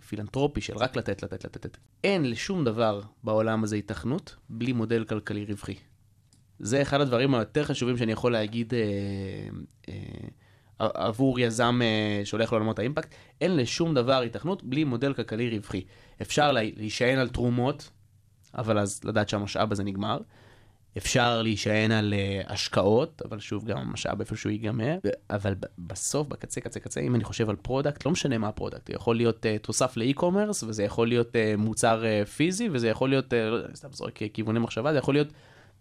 פילנטרופי 0.08 0.60
של 0.60 0.76
רק 0.76 0.96
לתת, 0.96 1.22
לתת, 1.22 1.44
לתת. 1.44 1.76
אין 2.04 2.30
לשום 2.30 2.64
דבר 2.64 3.00
בעולם 3.24 3.64
הזה 3.64 3.76
היתכנות 3.76 4.36
בלי 4.48 4.72
מודל 4.72 5.04
כלכלי 5.04 5.44
רווחי. 5.44 5.74
זה 6.58 6.82
אחד 6.82 7.00
הדברים 7.00 7.34
היותר 7.34 7.64
חשובים 7.64 7.96
שאני 7.96 8.12
יכול 8.12 8.32
להגיד 8.32 8.74
אה, 8.74 8.80
אה, 9.88 9.94
עבור 10.78 11.40
יזם 11.40 11.80
אה, 11.82 12.20
שהולך 12.24 12.52
לעולמות 12.52 12.78
האימפקט. 12.78 13.14
אין 13.40 13.56
לשום 13.56 13.94
דבר 13.94 14.20
היתכנות 14.20 14.64
בלי 14.64 14.84
מודל 14.84 15.12
כלכלי 15.14 15.56
רווחי. 15.56 15.84
אפשר 16.22 16.52
לה- 16.52 16.60
להישען 16.76 17.18
על 17.18 17.28
תרומות, 17.28 17.90
אבל 18.54 18.78
אז 18.78 19.00
לדעת 19.04 19.28
שהמשאב 19.28 19.72
הזה 19.72 19.84
נגמר. 19.84 20.18
אפשר 20.98 21.42
להישען 21.42 21.90
על 21.90 22.14
uh, 22.14 22.52
השקעות, 22.52 23.22
אבל 23.24 23.38
שוב, 23.38 23.64
גם 23.64 23.78
המשאב 23.78 24.20
איפשהו 24.20 24.50
ייגמר. 24.50 24.98
אבל 25.30 25.54
בסוף, 25.78 26.28
בקצה, 26.28 26.60
קצה, 26.60 26.80
קצה, 26.80 27.00
אם 27.00 27.14
אני 27.14 27.24
חושב 27.24 27.50
על 27.50 27.56
product, 27.56 28.06
לא 28.06 28.12
משנה 28.12 28.38
מה 28.38 28.48
ה-product, 28.48 28.86
זה 28.86 28.92
יכול 28.94 29.16
להיות 29.16 29.46
uh, 29.46 29.62
תוסף 29.62 29.96
ל-e-commerce, 29.96 30.62
וזה 30.62 30.82
יכול 30.82 31.08
להיות 31.08 31.28
uh, 31.28 31.56
מוצר 31.58 32.02
uh, 32.02 32.28
פיזי, 32.28 32.68
וזה 32.72 32.88
יכול 32.88 33.08
להיות, 33.08 33.32
uh, 33.32 33.36
סתם 33.76 33.88
זורק 33.92 34.18
כיווני 34.32 34.58
מחשבה, 34.58 34.92
זה 34.92 34.98
יכול 34.98 35.14
להיות 35.14 35.28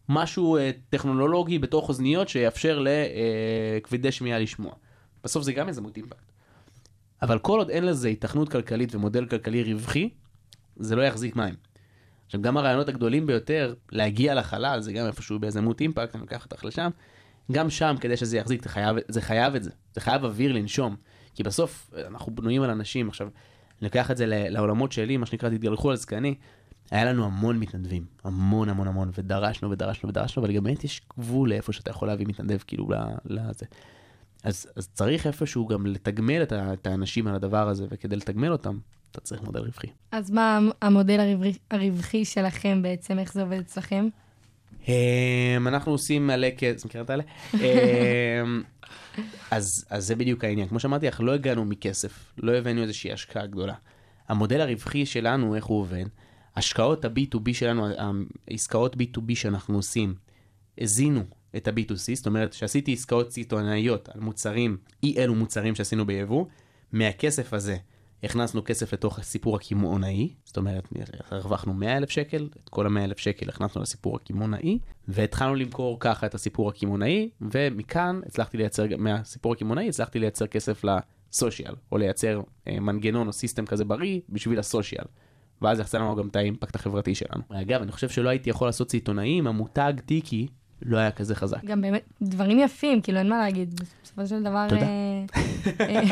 משהו 0.10 0.58
uh, 0.58 0.62
טכנולוגי 0.90 1.60
בתוך 1.60 1.90
אוזניות 1.90 2.30
שיאפשר 2.30 2.84
לכבדי 3.78 4.12
שמיעה 4.12 4.40
לשמוע. 4.40 4.74
בסוף 5.24 5.44
זה 5.44 5.54
גם 5.54 5.70
יזמות 5.70 5.98
impact. 5.98 6.32
אבל 7.22 7.40
כל 7.40 7.60
עוד 7.60 7.70
אין 7.70 7.86
לזה 7.86 8.08
היתכנות 8.08 8.50
כלכלית 8.50 8.96
ומודל 8.96 9.26
כלכלי 9.26 9.74
רווחי, 9.74 10.10
זה 10.76 10.96
לא 10.96 11.02
יחזיק 11.02 11.36
מים. 11.36 11.56
עכשיו, 12.26 12.42
גם 12.42 12.58
הרעיונות 12.58 12.90
הגדולים 12.90 13.26
ביותר, 13.26 13.74
להגיע 13.92 14.36
לחלל, 14.36 14.82
זה 14.82 14.94
גם 14.94 15.06
איפשהו 15.06 15.40
ביזמות 15.40 15.82
impact, 15.82 16.16
אני 16.16 16.22
לוקח 16.22 16.46
אותך 16.46 16.66
לשם, 16.66 16.90
גם 17.52 17.70
שם, 17.70 17.96
כדי 18.02 18.18
שזה 18.18 18.38
יחזיק, 18.38 18.64
זה 18.64 18.70
חייב, 18.70 18.98
זה 19.08 19.22
חייב 19.22 19.56
את 19.56 19.64
זה. 19.64 19.72
זה 19.94 20.02
חייב 20.02 20.26
אוויר 20.26 20.52
לנשום. 20.54 20.96
כי 21.36 21.44
בסוף, 21.44 21.92
אנחנו 22.08 22.36
בנויים 22.36 22.62
על 22.62 22.70
אנשים. 22.70 23.10
עכשיו, 23.10 23.28
אני 23.28 23.88
לוקח 23.88 24.12
את 24.12 24.18
זה 24.18 24.26
לעולמות 24.28 24.92
שלי, 24.92 25.18
מה 25.18 25.26
שנקרא, 25.26 25.50
תתגלחו 25.50 25.90
על 25.90 25.96
זקני. 25.96 26.36
היה 26.92 27.06
לנו 27.06 27.26
המון 27.26 27.60
מתנדבים, 27.60 28.06
המון 28.24 28.70
המון 28.70 28.88
המון, 28.88 29.12
ודרשנו 29.18 29.72
ודרשנו 29.72 30.10
ודרשנו, 30.10 30.44
אבל 30.44 30.54
גם 30.54 30.64
באמת 30.64 30.84
יש 30.84 31.02
גבול 31.20 31.50
לאיפה 31.50 31.74
שאתה 31.74 31.92
יכול 31.92 32.08
להביא 32.08 32.26
מתנדב, 32.28 32.58
כאילו, 32.68 32.88
לזה. 33.26 33.66
אז, 34.44 34.68
אז 34.76 34.90
צריך 34.94 35.28
איפשהו 35.28 35.68
גם 35.68 35.86
לתגמל 35.86 36.44
את, 36.44 36.52
ה- 36.52 36.74
את 36.74 36.88
האנשים 36.88 37.28
על 37.28 37.36
הדבר 37.36 37.70
הזה, 37.70 37.86
וכדי 37.90 38.16
לתגמל 38.16 38.52
אותם, 38.52 38.78
אתה 39.12 39.22
צריך 39.22 39.42
מודל 39.42 39.60
רווחי. 39.60 39.88
אז 40.12 40.32
מה 40.32 40.60
המודל 40.82 41.20
הרווחי, 41.20 41.58
הרווחי 41.72 42.26
שלכם 42.26 42.82
בעצם, 42.82 43.20
איך 43.20 43.34
זה 43.34 43.42
עובד 43.42 43.60
אצלכם? 43.60 44.08
אמ, 44.88 44.94
אנחנו 45.68 45.92
עושים 45.92 46.28
מלא 46.28 46.48
כסף, 46.58 46.86
מכיר 46.86 47.02
את 47.02 47.10
האלה? 47.10 47.24
אמ, 47.54 47.60
אז, 49.52 49.86
אז 49.90 50.08
זה 50.08 50.16
בדיוק 50.16 50.44
העניין. 50.44 50.68
כמו 50.68 50.80
שאמרתי 50.80 51.08
לך, 51.08 51.22
לא 51.22 51.34
הגענו 51.34 51.66
מכסף, 51.66 52.34
לא 52.38 52.52
הבאנו 52.52 52.82
איזושהי 52.82 53.12
השקעה 53.12 53.46
גדולה. 53.48 53.74
המודל 54.30 54.62
הרווחי 54.62 55.06
שלנו, 55.06 55.56
איך 55.56 55.66
הוא 55.66 55.80
עובד? 55.80 56.06
השקעות 56.58 57.06
ה-B2B 57.06 57.54
שלנו, 57.54 57.88
העסקאות 58.48 58.96
B2B 58.96 59.36
שאנחנו 59.36 59.76
עושים, 59.76 60.16
הזינו 60.78 61.24
את 61.58 61.68
ה-B2C, 61.68 62.16
זאת 62.16 62.26
אומרת 62.26 62.54
שעשיתי 62.54 62.94
עסקאות 62.94 63.32
סיטונאיות 63.32 64.10
על 64.10 64.22
מוצרים, 64.22 64.78
אי 65.04 65.16
אלו 65.18 65.36
מוצרים 65.36 65.76
שעשינו 65.76 66.06
ביבוא, 66.06 66.46
מהכסף 66.92 67.54
הזה 67.54 67.78
הכנסנו 68.24 68.64
כסף 68.66 68.94
לתוך 68.94 69.20
הסיפור 69.20 69.56
הקמעונאי, 69.56 70.34
זאת 70.46 70.58
אומרת, 70.58 70.88
הרווחנו 71.32 71.74
100 71.74 71.98
אלף 71.98 72.10
שקל, 72.10 72.50
את 72.64 72.70
כל 72.70 72.88
ה-100 72.88 73.00
אלף 73.04 73.18
שקל 73.18 73.50
הכנסנו 73.50 73.82
לסיפור 73.82 74.16
הקמעונאי, 74.16 74.80
והתחלנו 75.08 75.56
למכור 75.56 75.98
ככה 76.00 76.26
את 76.26 76.36
הסיפור 76.36 76.70
הקמעונאי, 76.70 77.30
ומכאן 77.42 78.22
הצלחתי 78.26 78.58
לייצר, 78.58 78.86
מהסיפור 78.98 79.54
הקמעונאי 79.54 79.90
הצלחתי 79.90 80.20
לייצר 80.20 80.48
כסף 80.48 80.84
לסושיאל, 80.84 81.76
או 81.92 81.98
לייצר 81.98 82.42
אה, 82.68 82.80
מנגנון 82.80 83.28
או 83.28 83.34
סיסטם 83.34 83.66
כזה 83.66 83.86
בריא 83.86 84.20
בשביל 84.30 84.60
הסושיאל. 84.60 85.06
ואז 85.62 85.80
יחסר 85.80 85.98
לנו 85.98 86.16
גם 86.16 86.28
את 86.28 86.36
האימפקט 86.36 86.76
החברתי 86.76 87.16
שלנו. 87.16 87.42
אגב, 87.50 87.82
אני 87.82 87.92
חושב 87.92 88.10
שלא 88.10 88.30
הייתי 88.30 88.50
יכול 88.50 88.68
לעשות 88.68 88.92
סיטונאי 88.92 89.40
אם 89.40 89.48
המותג 89.48 89.94
טיקי 90.06 90.48
לא 90.82 90.98
היה 90.98 91.12
כזה 91.12 91.36
חזק. 91.36 91.64
גם 91.66 91.82
באמת, 91.82 92.04
דברים 92.22 92.60
יפים, 92.60 93.02
כאילו, 93.02 93.20
אין 93.20 93.30
מה 93.30 93.38
להגיד. 93.38 93.82
בסופו 94.04 94.28
של 94.28 94.44
דבר... 94.44 94.66
תודה. 94.70 94.82
אה, 94.82 96.04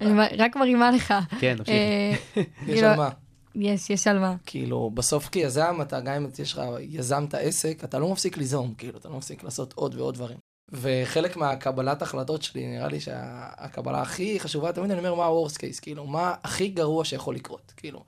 אה, 0.00 0.26
רק 0.44 0.56
מרימה 0.56 0.90
לך. 0.90 1.14
כן, 1.40 1.56
תמשיכי. 1.56 1.78
אה, 1.78 2.14
יש 2.42 2.46
כאילו, 2.66 2.88
על 2.88 2.96
מה. 2.96 3.10
יש, 3.54 3.90
יש 3.90 4.06
על 4.06 4.18
מה. 4.18 4.34
כאילו, 4.46 4.90
בסוף 4.94 5.28
כיזם, 5.28 5.78
אתה, 5.82 6.00
גם 6.00 6.14
אם 6.14 6.28
יש 6.38 6.52
לך 6.52 6.60
יזמת 6.80 7.34
עסק, 7.34 7.84
אתה 7.84 7.98
לא 7.98 8.12
מפסיק 8.12 8.36
ליזום, 8.36 8.74
כאילו, 8.78 8.98
אתה 8.98 9.08
לא 9.08 9.16
מפסיק 9.16 9.44
לעשות 9.44 9.72
עוד 9.72 9.94
ועוד 9.94 10.14
דברים. 10.14 10.38
וחלק 10.72 11.36
מהקבלת 11.36 12.02
החלטות 12.02 12.42
שלי, 12.42 12.66
נראה 12.66 12.88
לי 12.88 13.00
שהקבלה 13.00 14.02
הכי 14.02 14.40
חשובה, 14.40 14.72
תמיד 14.72 14.90
אני 14.90 14.98
אומר, 14.98 15.14
מה 15.14 15.24
ה-worst 15.24 15.56
case, 15.56 15.80
כאילו, 15.82 16.06
מה 16.06 16.34
הכי 16.44 16.68
גרוע 16.68 17.04
שיכול 17.04 17.34
לקרות, 17.34 17.72
כאילו. 17.76 18.04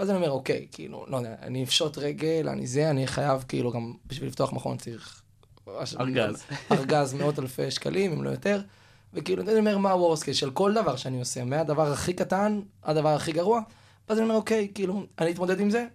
ואז 0.00 0.10
אני 0.10 0.16
אומר, 0.16 0.30
אוקיי, 0.30 0.66
כאילו, 0.72 1.04
לא 1.08 1.16
יודע, 1.16 1.34
אני 1.42 1.64
אפשוט 1.64 1.98
רגל, 1.98 2.48
אני 2.48 2.66
זה, 2.66 2.90
אני 2.90 3.06
חייב, 3.06 3.44
כאילו, 3.48 3.72
גם 3.72 3.92
בשביל 4.06 4.28
לפתוח 4.28 4.52
מכון 4.52 4.76
צריך... 4.76 5.22
ארגז. 6.00 6.42
ארגז 6.72 7.14
מאות 7.14 7.38
אלפי 7.38 7.70
שקלים, 7.70 8.12
אם 8.12 8.24
לא 8.24 8.30
יותר. 8.30 8.60
וכאילו, 9.14 9.42
אני 9.42 9.58
אומר, 9.58 9.78
מה 9.78 9.90
ה-worst 9.90 10.22
case 10.22 10.34
של 10.34 10.50
כל 10.50 10.74
דבר 10.74 10.96
שאני 10.96 11.18
עושה, 11.18 11.44
מהדבר 11.44 11.92
הכי 11.92 12.12
קטן 12.12 12.60
הדבר 12.84 13.08
הכי 13.08 13.32
גרוע, 13.32 13.60
ואז 14.08 14.18
אני 14.18 14.24
אומר, 14.24 14.36
אוקיי, 14.36 14.68
כאילו, 14.74 15.02
אני 15.18 15.30
אתמודד 15.30 15.60
עם 15.60 15.70
זה, 15.70 15.86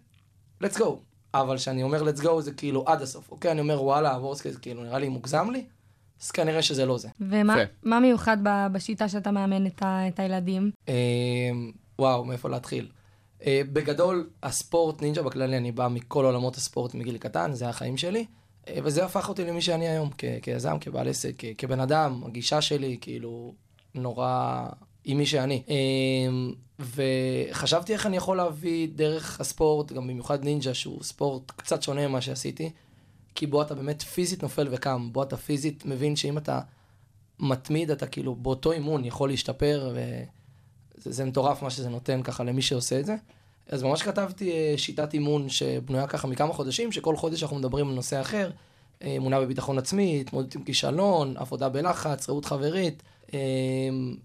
let's 0.64 0.78
go. 0.78 0.86
אבל 1.34 1.58
כשאני 1.58 1.84
אומר 1.84 2.04
let's 2.04 2.22
go 2.22 2.42
זה 2.42 2.52
כאילו 2.52 2.84
עד 2.88 3.02
הסוף, 3.02 3.32
אוקיי? 3.32 3.52
אני 3.52 3.60
אומר, 3.60 3.84
וואלה, 3.84 4.12
ה-worst 4.12 4.40
case, 4.40 4.60
כאילו, 4.62 4.84
נראה 4.84 5.00
לי 5.00 5.10
מוגזם 5.10 5.50
לי, 5.52 5.66
אז 6.22 6.32
כנראה 6.32 6.62
שזה 6.62 6.86
לא 6.86 6.98
זה. 6.98 7.10
ומה 7.20 8.00
מיוחד 8.00 8.38
בשיטה 8.72 9.10
שאתה 9.10 9.32
מאמן 9.32 9.68
את, 9.68 9.82
ה, 9.82 10.08
את 10.08 10.20
הילדים? 10.20 10.72
אה, 10.90 10.94
וואו, 12.00 12.26
מאיפה 12.26 12.50
להתחיל? 12.50 12.88
אה, 13.46 13.62
בגדול, 13.74 14.30
הספורט 14.44 15.02
נינג'ה 15.02 15.22
בכללי, 15.24 15.58
אני 15.58 15.72
בא 15.72 15.88
מכל 15.88 16.26
עולמות 16.26 16.56
הספורט 16.56 16.94
מגיל 16.94 17.18
קטן, 17.18 17.54
זה 17.54 17.70
החיים 17.70 17.98
שלי, 17.98 18.26
אה, 18.68 18.78
וזה 18.84 19.06
הפך 19.06 19.30
אותי 19.30 19.46
למי 19.46 19.62
שאני 19.62 19.88
היום, 19.88 20.10
כ- 20.18 20.26
כיזם, 20.42 20.78
כבעל 20.82 21.08
עסק, 21.08 21.34
כ- 21.38 21.46
כבן 21.58 21.80
אדם, 21.80 22.24
הגישה 22.26 22.62
שלי, 22.62 22.98
כאילו, 23.02 23.54
נורא 23.96 24.66
עם 25.04 25.18
מי 25.18 25.26
שאני. 25.26 25.64
אה, 25.70 25.76
וחשבתי 26.80 27.94
איך 27.94 28.06
אני 28.06 28.18
יכול 28.18 28.38
להביא 28.38 28.88
דרך 28.96 29.42
הספורט, 29.42 29.92
גם 29.92 30.08
במיוחד 30.08 30.44
נינג'ה, 30.44 30.74
שהוא 30.74 31.04
ספורט 31.04 31.52
קצת 31.52 31.84
שונה 31.84 32.08
ממה 32.08 32.22
שעשיתי, 32.22 32.70
כי 33.36 33.48
בו 33.48 33.62
אתה 33.62 33.76
באמת 33.76 34.02
פיזית 34.02 34.44
נופל 34.44 34.68
וקם, 34.72 35.10
בו 35.12 35.24
אתה 35.24 35.38
פיזית 35.38 35.86
מבין 35.86 36.16
שאם 36.16 36.38
אתה 36.38 36.60
מתמיד, 37.40 37.92
אתה 37.92 38.08
כאילו 38.08 38.36
באותו 38.36 38.72
אימון 38.72 39.06
יכול 39.06 39.30
להשתפר, 39.30 39.90
וזה 39.92 40.24
זה 40.98 41.26
מטורף 41.26 41.62
מה 41.62 41.70
שזה 41.70 41.90
נותן 41.90 42.24
ככה 42.24 42.44
למי 42.44 42.62
שעושה 42.62 43.00
את 43.00 43.06
זה. 43.06 43.16
אז 43.70 43.84
ממש 43.84 44.02
כתבתי 44.02 44.52
אה, 44.52 44.74
שיטת 44.78 45.14
אימון 45.14 45.50
שבנויה 45.50 46.08
ככה 46.08 46.28
מכמה 46.28 46.54
חודשים, 46.54 46.92
שכל 46.92 47.16
חודש 47.16 47.44
אנחנו 47.44 47.58
מדברים 47.58 47.90
על 47.90 47.96
נושא 47.96 48.22
אחר, 48.22 48.52
אה, 49.04 49.16
אמונה 49.18 49.42
בביטחון 49.42 49.78
עצמי, 49.78 50.22
התמודדות 50.22 50.56
עם 50.56 50.64
כישלון, 50.64 51.38
עבודה 51.38 51.70
בלחץ, 51.70 52.30
רעות 52.30 52.46
חברית, 52.46 53.04
אה, 53.34 53.40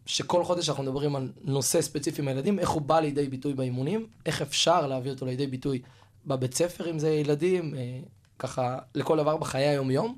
שכל 0.07 0.45
חודש 0.45 0.69
אנחנו 0.69 0.83
מדברים 0.83 1.17
על 1.17 1.33
נושא 1.45 1.83
ספציפי 1.83 2.23
מהילדים, 2.23 2.59
איך 2.59 2.71
הוא 2.71 2.83
בא 2.83 3.01
לידי 3.01 3.29
ביטוי 3.29 3.55
באימונים, 3.55 4.07
איך 4.27 4.43
אפשר 4.43 4.87
להביא 4.87 5.11
אותו 5.11 5.27
לידי 5.27 5.47
ביטוי 5.47 5.83
בבית 6.27 6.55
ספר, 6.55 6.91
אם 6.91 6.99
זה 6.99 7.11
ילדים, 7.11 7.75
ככה 8.39 8.79
לכל 8.95 9.19
דבר 9.19 9.37
בחיי 9.37 9.65
היום-יום. 9.65 10.17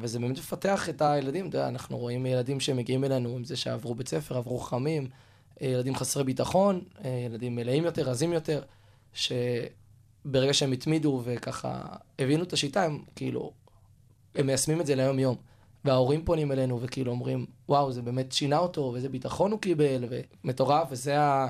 וזה 0.00 0.18
באמת 0.18 0.38
מפתח 0.38 0.88
את 0.88 1.02
הילדים, 1.02 1.48
אתה 1.48 1.56
יודע, 1.56 1.68
אנחנו 1.68 1.98
רואים 1.98 2.26
ילדים 2.26 2.60
שמגיעים 2.60 3.04
אלינו 3.04 3.28
עם 3.28 3.44
זה 3.44 3.56
שעברו 3.56 3.94
בית 3.94 4.08
ספר, 4.08 4.36
עברו 4.36 4.58
חמים, 4.58 5.08
ילדים 5.60 5.94
חסרי 5.94 6.24
ביטחון, 6.24 6.80
אה, 7.04 7.22
ילדים 7.26 7.56
מלאים 7.56 7.84
יותר, 7.84 8.02
רזים 8.02 8.32
יותר, 8.32 8.62
שברגע 9.12 10.52
שהם 10.52 10.72
התמידו 10.72 11.22
וככה 11.24 11.82
הבינו 12.18 12.42
את 12.42 12.52
השיטה, 12.52 12.84
הם 12.84 13.02
כאילו, 13.16 13.52
הם 14.34 14.46
מיישמים 14.46 14.80
את 14.80 14.86
זה 14.86 14.94
ליום-יום. 14.94 15.36
וההורים 15.84 16.24
פונים 16.24 16.52
אלינו 16.52 16.80
וכאילו 16.82 17.12
אומרים, 17.12 17.46
וואו, 17.68 17.92
זה 17.92 18.02
באמת 18.02 18.32
שינה 18.32 18.58
אותו, 18.58 18.90
ואיזה 18.92 19.08
ביטחון 19.08 19.50
הוא 19.52 19.60
קיבל, 19.60 20.04
ומטורף, 20.44 20.88
וזה 20.90 21.20
ה... 21.20 21.48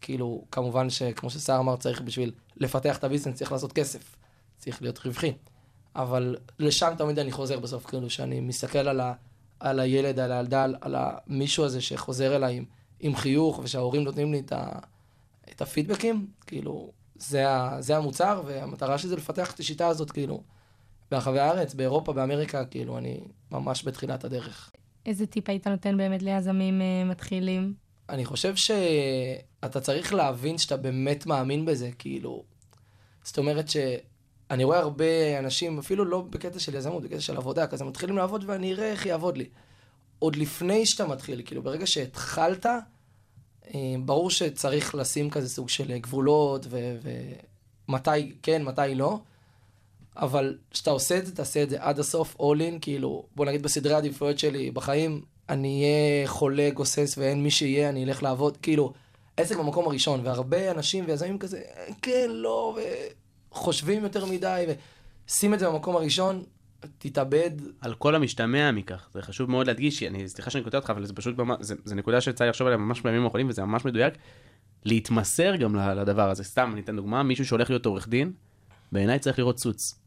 כאילו, 0.00 0.44
כמובן 0.50 0.90
שכמו 0.90 1.30
שסער 1.30 1.58
אמר, 1.58 1.76
צריך 1.76 2.00
בשביל 2.00 2.32
לפתח 2.56 2.98
את 2.98 3.04
הביזנס, 3.04 3.36
צריך 3.36 3.52
לעשות 3.52 3.72
כסף. 3.72 4.16
צריך 4.58 4.82
להיות 4.82 5.06
רווחי. 5.06 5.32
אבל 5.96 6.36
לשם 6.58 6.92
תמיד 6.98 7.18
אני 7.18 7.32
חוזר 7.32 7.58
בסוף, 7.58 7.86
כאילו, 7.86 8.10
שאני 8.10 8.40
מסתכל 8.40 8.78
על, 8.78 9.00
ה, 9.00 9.12
על 9.60 9.80
הילד, 9.80 10.18
על 10.18 10.32
הילדה, 10.32 10.64
על, 10.64 10.76
על 10.80 10.94
המישהו 10.98 11.64
הזה 11.64 11.80
שחוזר 11.80 12.36
אליי 12.36 12.56
עם, 12.56 12.64
עם 13.00 13.16
חיוך, 13.16 13.60
ושההורים 13.64 14.04
נותנים 14.04 14.32
לי 14.32 14.38
את, 14.38 14.52
ה, 14.52 14.68
את 15.50 15.62
הפידבקים, 15.62 16.26
כאילו, 16.46 16.92
זה, 17.14 17.50
ה, 17.50 17.76
זה 17.80 17.96
המוצר, 17.96 18.42
והמטרה 18.46 18.98
של 18.98 19.08
זה 19.08 19.16
לפתח 19.16 19.54
את 19.54 19.60
השיטה 19.60 19.86
הזאת, 19.86 20.10
כאילו, 20.10 20.42
ברחבי 21.10 21.38
הארץ, 21.38 21.74
באירופה, 21.74 22.12
באמריקה, 22.12 22.64
כאילו, 22.64 22.98
אני 22.98 23.20
ממש 23.50 23.84
בתחילת 23.84 24.24
הדרך. 24.24 24.70
איזה 25.06 25.26
טיפ 25.26 25.48
היית 25.48 25.66
נותן 25.66 25.96
באמת 25.96 26.22
ליזמים 26.22 26.82
אה, 26.82 27.04
מתחילים? 27.04 27.74
אני 28.08 28.24
חושב 28.24 28.56
שאתה 28.56 29.80
צריך 29.80 30.14
להבין 30.14 30.58
שאתה 30.58 30.76
באמת 30.76 31.26
מאמין 31.26 31.64
בזה, 31.64 31.90
כאילו, 31.98 32.44
זאת 33.22 33.38
אומרת 33.38 33.68
שאני 33.68 34.64
רואה 34.64 34.78
הרבה 34.78 35.38
אנשים, 35.38 35.78
אפילו 35.78 36.04
לא 36.04 36.20
בקטע 36.20 36.58
של 36.58 36.74
יזמות, 36.74 37.02
בקטע 37.02 37.20
של 37.20 37.36
עבודה, 37.36 37.66
כזה 37.66 37.84
מתחילים 37.84 38.16
לעבוד 38.16 38.44
ואני 38.46 38.72
אראה 38.72 38.90
איך 38.90 39.06
יעבוד 39.06 39.38
לי. 39.38 39.48
עוד 40.18 40.36
לפני 40.36 40.86
שאתה 40.86 41.06
מתחיל, 41.06 41.42
כאילו, 41.44 41.62
ברגע 41.62 41.86
שהתחלת, 41.86 42.66
אה, 42.66 43.94
ברור 44.04 44.30
שצריך 44.30 44.94
לשים 44.94 45.30
כזה 45.30 45.48
סוג 45.48 45.68
של 45.68 45.98
גבולות, 45.98 46.66
ו- 46.70 46.96
ומתי 47.88 48.32
כן, 48.42 48.62
מתי 48.62 48.94
לא, 48.94 49.18
אבל 50.16 50.58
כשאתה 50.70 50.90
עושה 50.90 51.18
את 51.18 51.26
זה, 51.26 51.36
תעשה 51.36 51.62
את 51.62 51.70
זה 51.70 51.76
עד 51.80 51.98
הסוף, 51.98 52.36
all 52.36 52.58
in, 52.58 52.78
כאילו, 52.80 53.26
בוא 53.36 53.46
נגיד 53.46 53.62
בסדרי 53.62 53.94
העדיפויות 53.94 54.38
שלי 54.38 54.70
בחיים, 54.70 55.22
אני 55.48 55.82
אהיה 55.82 56.28
חולה, 56.28 56.70
גוסס, 56.70 57.14
ואין 57.18 57.42
מי 57.42 57.50
שיהיה, 57.50 57.88
אני 57.88 58.04
אלך 58.04 58.22
לעבוד, 58.22 58.56
כאילו, 58.56 58.92
עסק 59.36 59.56
במקום 59.56 59.86
הראשון, 59.86 60.20
והרבה 60.24 60.70
אנשים 60.70 61.04
ויזמים 61.06 61.38
כזה, 61.38 61.62
כן, 62.02 62.30
לא, 62.30 62.78
וחושבים 63.50 64.02
יותר 64.02 64.26
מדי, 64.26 64.66
ושים 65.28 65.54
את 65.54 65.58
זה 65.58 65.68
במקום 65.68 65.96
הראשון, 65.96 66.44
תתאבד, 66.98 67.50
על 67.80 67.94
כל 67.94 68.14
המשתמע 68.14 68.70
מכך, 68.70 69.08
זה 69.14 69.22
חשוב 69.22 69.50
מאוד 69.50 69.66
להדגיש, 69.66 70.02
אני, 70.02 70.28
סליחה 70.28 70.50
שאני 70.50 70.64
קוטע 70.64 70.76
אותך, 70.76 70.90
אבל 70.90 71.06
זה 71.06 71.12
פשוט, 71.14 71.38
ממש, 71.38 71.56
זה, 71.60 71.74
זה 71.84 71.94
נקודה 71.94 72.20
שיצא 72.20 72.44
לי 72.44 72.50
לחשוב 72.50 72.66
עליה 72.66 72.76
ממש 72.76 73.00
בימים 73.00 73.24
האחרונים, 73.24 73.48
וזה 73.48 73.64
ממש 73.64 73.84
מדויק, 73.84 74.14
להתמסר 74.84 75.56
גם 75.56 75.76
לדבר 75.76 76.30
הזה. 76.30 76.44
סתם, 76.44 76.70
אני 76.72 76.80
אתן 76.80 76.96
דוגמה, 76.96 77.22
מישהו 77.22 77.44
שהולך 77.46 77.70
להיות 77.70 77.86
עורך 77.86 78.08
דין, 78.08 78.32
בעיניי 78.92 79.18
צריך 79.18 79.38
לראות 79.38 79.58
סוץ. 79.58 80.00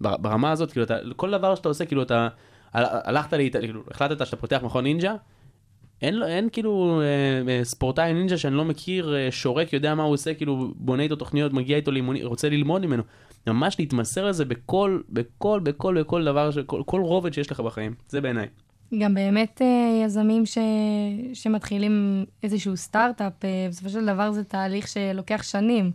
בר- 0.00 0.16
ברמה 0.16 0.50
הזאת, 0.52 0.72
כאילו, 0.72 0.84
אתה, 0.86 0.96
כל 1.16 1.30
דבר 1.30 1.54
שאתה 1.54 1.68
עושה, 1.68 1.84
כאילו, 1.84 2.02
אתה 2.02 2.28
הל- 2.72 2.84
הלכת, 3.04 3.32
לי, 3.32 3.50
כאילו, 3.50 3.82
החלטת 3.90 4.26
שאתה 4.26 4.36
פותח 4.36 4.60
מכון 4.62 4.84
נינג'ה, 4.84 5.14
אין, 6.02 6.22
אין 6.22 6.48
כאילו 6.52 7.00
אה, 7.00 7.06
אה, 7.52 7.64
ספורטאי 7.64 8.12
נינג'ה 8.12 8.38
שאני 8.38 8.54
לא 8.54 8.64
מכיר, 8.64 9.14
אה, 9.14 9.30
שורק, 9.30 9.72
יודע 9.72 9.94
מה 9.94 10.02
הוא 10.02 10.12
עושה, 10.12 10.34
כאילו 10.34 10.72
בונה 10.76 11.02
איתו 11.02 11.16
תוכניות, 11.16 11.52
מגיע 11.52 11.76
איתו 11.76 11.90
לאימונים, 11.90 12.26
רוצה 12.26 12.48
ללמוד 12.48 12.86
ממנו. 12.86 13.02
ממש 13.46 13.76
להתמסר 13.78 14.26
לזה 14.26 14.44
בכל, 14.44 15.00
בכל, 15.08 15.60
בכל, 15.60 16.00
בכל 16.00 16.24
דבר, 16.24 16.50
כל, 16.66 16.82
כל 16.86 17.00
רובד 17.00 17.32
שיש 17.32 17.50
לך 17.50 17.60
בחיים. 17.60 17.94
זה 18.08 18.20
בעיניי. 18.20 18.46
גם 18.98 19.14
באמת 19.14 19.62
אה, 19.62 20.02
יזמים 20.04 20.46
ש... 20.46 20.58
שמתחילים 21.34 22.24
איזשהו 22.42 22.76
סטארט-אפ, 22.76 23.44
אה, 23.44 23.66
בסופו 23.70 23.88
של 23.88 24.06
דבר 24.06 24.32
זה 24.32 24.44
תהליך 24.44 24.88
שלוקח 24.88 25.42
שנים. 25.42 25.92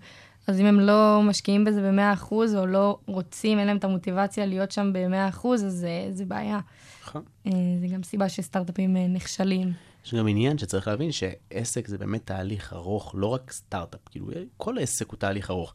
אז 0.48 0.60
אם 0.60 0.66
הם 0.66 0.80
לא 0.80 1.22
משקיעים 1.24 1.66
בזה 1.66 1.92
ב-100% 1.92 2.34
או 2.58 2.66
לא 2.66 2.98
רוצים, 3.06 3.60
אין 3.60 3.68
להם 3.68 3.78
את 3.78 3.84
המוטיבציה 3.84 4.46
להיות 4.46 4.72
שם 4.72 4.94
ב-100%, 4.94 5.48
אז 5.54 5.60
זה, 5.60 6.08
זה 6.10 6.26
בעיה. 6.26 6.60
נכון. 7.04 7.24
אה, 7.48 7.52
זה 7.80 7.88
גם 7.88 8.04
סיבה 8.04 8.30
שסטארט-אפים 8.30 8.98
נכשלים. 8.98 9.72
יש 10.06 10.14
גם 10.14 10.28
עניין 10.28 10.58
שצריך 10.58 10.88
להבין 10.88 11.12
שעסק 11.12 11.88
זה 11.88 11.98
באמת 11.98 12.26
תהליך 12.26 12.74
ארוך, 12.74 13.16
לא 13.18 13.28
רק 13.28 13.52
סטארט-אפ, 13.52 14.00
כאילו 14.12 14.28
כל 14.58 14.80
עסק 14.80 15.12
הוא 15.12 15.18
תהליך 15.18 15.52
ארוך. 15.52 15.74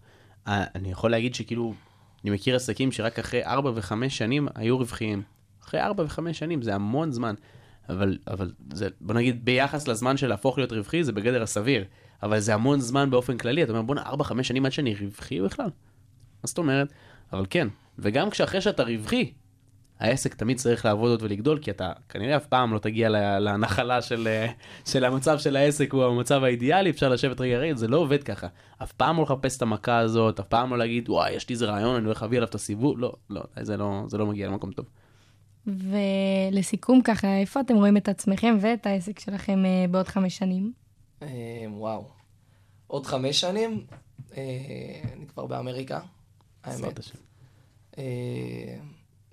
אה, 0.48 0.64
אני 0.74 0.90
יכול 0.90 1.10
להגיד 1.10 1.34
שכאילו, 1.34 1.74
אני 2.24 2.30
מכיר 2.30 2.56
עסקים 2.56 2.92
שרק 2.92 3.18
אחרי 3.18 3.44
4 3.44 3.70
ו-5 3.74 4.08
שנים 4.08 4.48
היו 4.54 4.78
רווחיים. 4.78 5.22
אחרי 5.64 5.80
4 5.80 6.04
ו-5 6.04 6.32
שנים 6.32 6.62
זה 6.62 6.74
המון 6.74 7.12
זמן. 7.12 7.34
אבל, 7.88 8.18
אבל 8.28 8.52
זה, 8.72 8.88
בוא 9.00 9.14
נגיד, 9.14 9.44
ביחס 9.44 9.88
לזמן 9.88 10.16
של 10.16 10.26
להפוך 10.26 10.58
להיות 10.58 10.72
רווחי 10.72 11.04
זה 11.04 11.12
בגדר 11.12 11.42
הסביר. 11.42 11.84
אבל 12.22 12.40
זה 12.40 12.54
המון 12.54 12.80
זמן 12.80 13.10
באופן 13.10 13.38
כללי, 13.38 13.62
אתה 13.62 13.72
אומר 13.72 13.82
בואנה 13.82 14.02
4-5 14.02 14.42
שנים 14.42 14.66
עד 14.66 14.72
שאני 14.72 14.94
רווחי 14.94 15.40
בכלל. 15.40 15.64
מה 15.64 16.46
זאת 16.46 16.58
אומרת? 16.58 16.92
אבל 17.32 17.46
כן, 17.50 17.68
וגם 17.98 18.30
כשאחרי 18.30 18.60
שאתה 18.60 18.82
רווחי, 18.82 19.32
העסק 20.04 20.34
תמיד 20.34 20.56
צריך 20.56 20.84
לעבוד 20.84 21.10
עוד 21.10 21.22
ולגדול, 21.22 21.58
כי 21.58 21.70
אתה 21.70 21.92
כנראה 22.08 22.36
אף 22.36 22.46
פעם 22.46 22.74
לא 22.74 22.78
תגיע 22.78 23.08
לנחלה 23.38 24.02
של, 24.02 24.28
אה, 24.28 24.46
של 24.84 25.04
המצב 25.04 25.38
של 25.38 25.56
העסק 25.56 25.92
הוא 25.92 26.04
המצב 26.04 26.44
האידיאלי, 26.44 26.90
אפשר 26.90 27.08
לשבת 27.08 27.40
רגע 27.40 27.58
רגע, 27.58 27.74
זה 27.74 27.88
לא 27.88 27.96
עובד 27.96 28.22
ככה. 28.22 28.46
אף 28.82 28.92
פעם 28.92 29.16
לא 29.16 29.22
לחפש 29.22 29.56
את 29.56 29.62
המכה 29.62 29.98
הזאת, 29.98 30.40
אף 30.40 30.46
פעם 30.46 30.70
לא 30.70 30.78
להגיד, 30.78 31.08
וואי, 31.08 31.32
יש 31.32 31.48
לי 31.48 31.52
איזה 31.52 31.66
רעיון, 31.66 31.96
אני 31.96 32.04
הולך 32.04 32.22
להביא 32.22 32.38
עליו 32.38 32.48
את 32.48 32.54
הסיבוב, 32.54 32.98
לא, 32.98 33.12
לא, 33.30 33.42
זה 33.60 33.76
לא, 33.76 34.02
זה 34.06 34.18
לא 34.18 34.26
מגיע 34.26 34.48
למקום 34.48 34.72
טוב. 34.72 34.86
ולסיכום 35.66 37.00
ככה, 37.04 37.36
איפה 37.36 37.60
אתם 37.60 37.74
רואים 37.74 37.96
את 37.96 38.08
עצמכם 38.08 38.56
ואת 38.60 38.86
העסק 38.86 39.18
שלכם 39.18 39.64
אה, 39.64 39.84
בעוד 39.90 40.08
חמש 40.08 40.36
שנים? 40.36 40.72
אה, 41.22 41.28
וואו. 41.68 42.08
עוד 42.86 43.06
חמש 43.06 43.40
שנים, 43.40 43.84
אה, 44.36 44.42
אני 45.12 45.26
כבר 45.26 45.46
באמריקה, 45.46 46.00
האמת. 46.64 47.00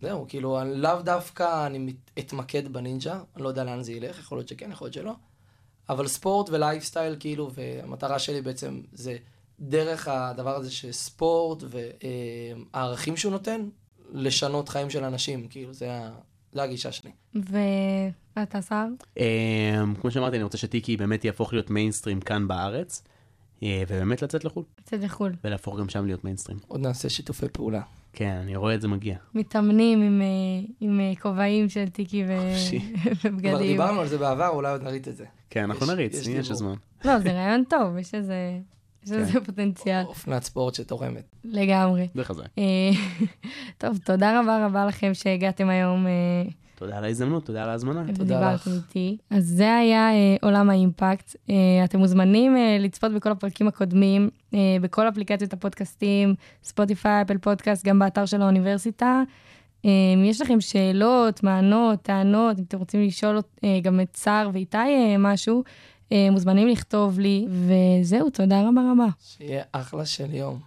אה, 0.04 0.10
זהו, 0.10 0.26
כאילו, 0.28 0.62
אני- 0.62 0.76
לאו 0.82 1.02
דווקא 1.02 1.66
אני 1.66 1.78
מת- 1.78 2.12
אתמקד 2.20 2.74
בנינג'ה, 2.74 3.20
אני 3.36 3.44
לא 3.44 3.48
יודע 3.50 3.64
לאן 3.64 3.84
זה 3.84 3.92
ילך, 3.92 4.20
יכול 4.20 4.38
להיות 4.38 4.48
שכן, 4.48 4.72
יכול 4.72 4.86
להיות 4.86 4.94
שלא. 4.94 5.14
אבל 5.90 6.08
ספורט 6.08 6.50
ולייפסטייל, 6.50 7.16
כאילו, 7.20 7.52
והמטרה 7.54 8.20
שלי 8.20 8.42
בעצם 8.42 8.82
זה 8.94 9.18
דרך 9.60 10.08
הדבר 10.08 10.56
הזה 10.56 10.72
שספורט 10.72 11.64
והערכים 12.74 13.18
שהוא 13.18 13.32
נותן, 13.32 13.70
לשנות 14.14 14.70
חיים 14.70 14.90
של 14.90 15.04
אנשים, 15.04 15.48
כאילו, 15.48 15.74
זה, 15.74 15.92
ה... 15.94 16.10
זה 16.54 16.64
הגישה 16.64 16.92
שלי. 16.92 17.12
ואתה 18.36 18.62
שר? 18.62 18.86
אמ, 19.18 19.24
כמו 20.02 20.12
שאמרתי, 20.12 20.36
אני 20.36 20.44
רוצה 20.44 20.58
שטיקי 20.58 20.98
באמת 20.98 21.26
יהפוך 21.26 21.54
להיות 21.54 21.70
מיינסטרים 21.70 22.22
כאן 22.22 22.48
בארץ, 22.48 23.04
אה, 23.64 23.84
ובאמת 23.88 24.22
לצאת 24.22 24.46
לחו"ל, 24.46 24.64
לצאת 24.80 25.00
לחו"ל. 25.04 25.34
ולהפוך 25.44 25.80
גם 25.80 25.90
שם 25.90 26.06
להיות 26.06 26.24
מיינסטרים. 26.24 26.58
עוד 26.68 26.80
נעשה 26.82 27.10
שיתופי 27.10 27.46
פעולה. 27.54 27.82
כן, 28.14 28.38
אני 28.44 28.56
רואה 28.56 28.76
את 28.76 28.82
זה 28.82 28.88
מגיע. 28.88 29.16
מתאמנים 29.36 30.02
עם, 30.02 30.22
אה, 30.22 30.28
עם 30.80 31.00
אה, 31.00 31.14
כובעים 31.22 31.70
של 31.70 31.90
טיקי 31.90 32.24
ו... 32.28 32.32
ובגדים. 33.26 33.50
כבר 33.52 33.62
דיברנו 33.62 34.00
על 34.00 34.08
זה 34.08 34.18
בעבר, 34.18 34.48
אולי 34.48 34.72
עוד 34.72 34.84
נריץ 34.84 35.08
את 35.08 35.16
זה. 35.18 35.26
כן, 35.50 35.64
אנחנו 35.64 35.86
יש- 35.86 35.92
נריץ, 35.92 36.14
יש 36.14 36.28
דיבור. 36.28 36.54
זמן. 36.54 36.74
לא, 37.06 37.20
זה 37.20 37.32
רעיון 37.32 37.64
טוב, 37.70 37.98
יש 37.98 38.16
איזה, 38.16 38.36
יש 39.04 39.10
כן. 39.10 39.16
איזה 39.20 39.42
פוטנציאל. 39.46 40.04
אופנת 40.06 40.44
ספורט 40.44 40.74
שתורמת. 40.76 41.24
לגמרי. 41.44 42.08
זה 42.16 42.24
חזק. 42.24 42.46
אה, 42.58 42.64
טוב, 43.78 43.98
תודה 43.98 44.40
רבה 44.42 44.66
רבה 44.66 44.86
לכם 44.86 45.14
שהגעתם 45.14 45.70
היום 45.70 46.06
תודה 46.82 46.98
על 46.98 47.04
ההזדמנות, 47.04 47.46
תודה 47.46 47.64
על 47.64 47.70
ההזמנה. 47.70 48.04
תודה 48.16 48.54
לך. 48.54 48.68
איתי. 48.68 49.18
אז 49.30 49.44
זה 49.46 49.76
היה 49.76 50.12
אה, 50.12 50.36
עולם 50.42 50.70
האימפקט. 50.70 51.36
אה, 51.50 51.56
אתם 51.84 52.00
מוזמנים 52.00 52.58
אה, 52.58 52.78
לצפות 52.80 53.12
בכל 53.12 53.32
הפרקים 53.32 53.68
הקודמים, 53.68 54.30
אה, 54.54 54.60
בכל 54.82 55.10
אפליקציות 55.10 55.54
הפודקאסטים, 55.54 56.36
ספוטיפיי, 56.64 57.22
אפל 57.22 57.38
פודקאסט, 57.38 57.86
גם 57.86 58.00
באתר 58.00 58.26
של 58.26 58.42
האוניברסיטה. 58.42 59.22
אה, 59.86 59.90
אם 60.16 60.24
יש 60.26 60.42
לכם 60.42 60.62
שאלות, 60.62 61.44
מענות, 61.44 62.02
טענות, 62.02 62.60
אם 62.60 62.64
אתם 62.68 62.78
רוצים 62.78 63.02
לשאול 63.08 63.40
אה, 63.64 63.80
גם 63.84 64.00
את 64.00 64.16
סער 64.16 64.50
ואיתי 64.54 64.78
אה, 64.78 65.16
משהו, 65.20 65.64
אה, 66.12 66.28
מוזמנים 66.32 66.68
לכתוב 66.68 67.20
לי, 67.20 67.46
וזהו, 67.50 68.30
תודה 68.30 68.62
רבה 68.62 68.82
רבה. 68.92 69.08
שיהיה 69.20 69.64
אחלה 69.72 70.06
של 70.06 70.34
יום. 70.34 70.60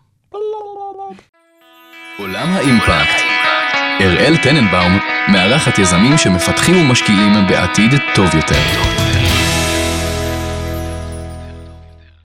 עולם 2.19 2.49
האימפקט. 2.49 3.64
אראל 4.01 4.37
טננבאום 4.37 4.99
מארחת 5.29 5.79
יזמים 5.79 6.19
שמפתחים 6.19 6.77
ומשקיעים 6.77 7.33
בעתיד 7.49 7.95
טוב 8.15 8.35
יותר. 8.35 9.04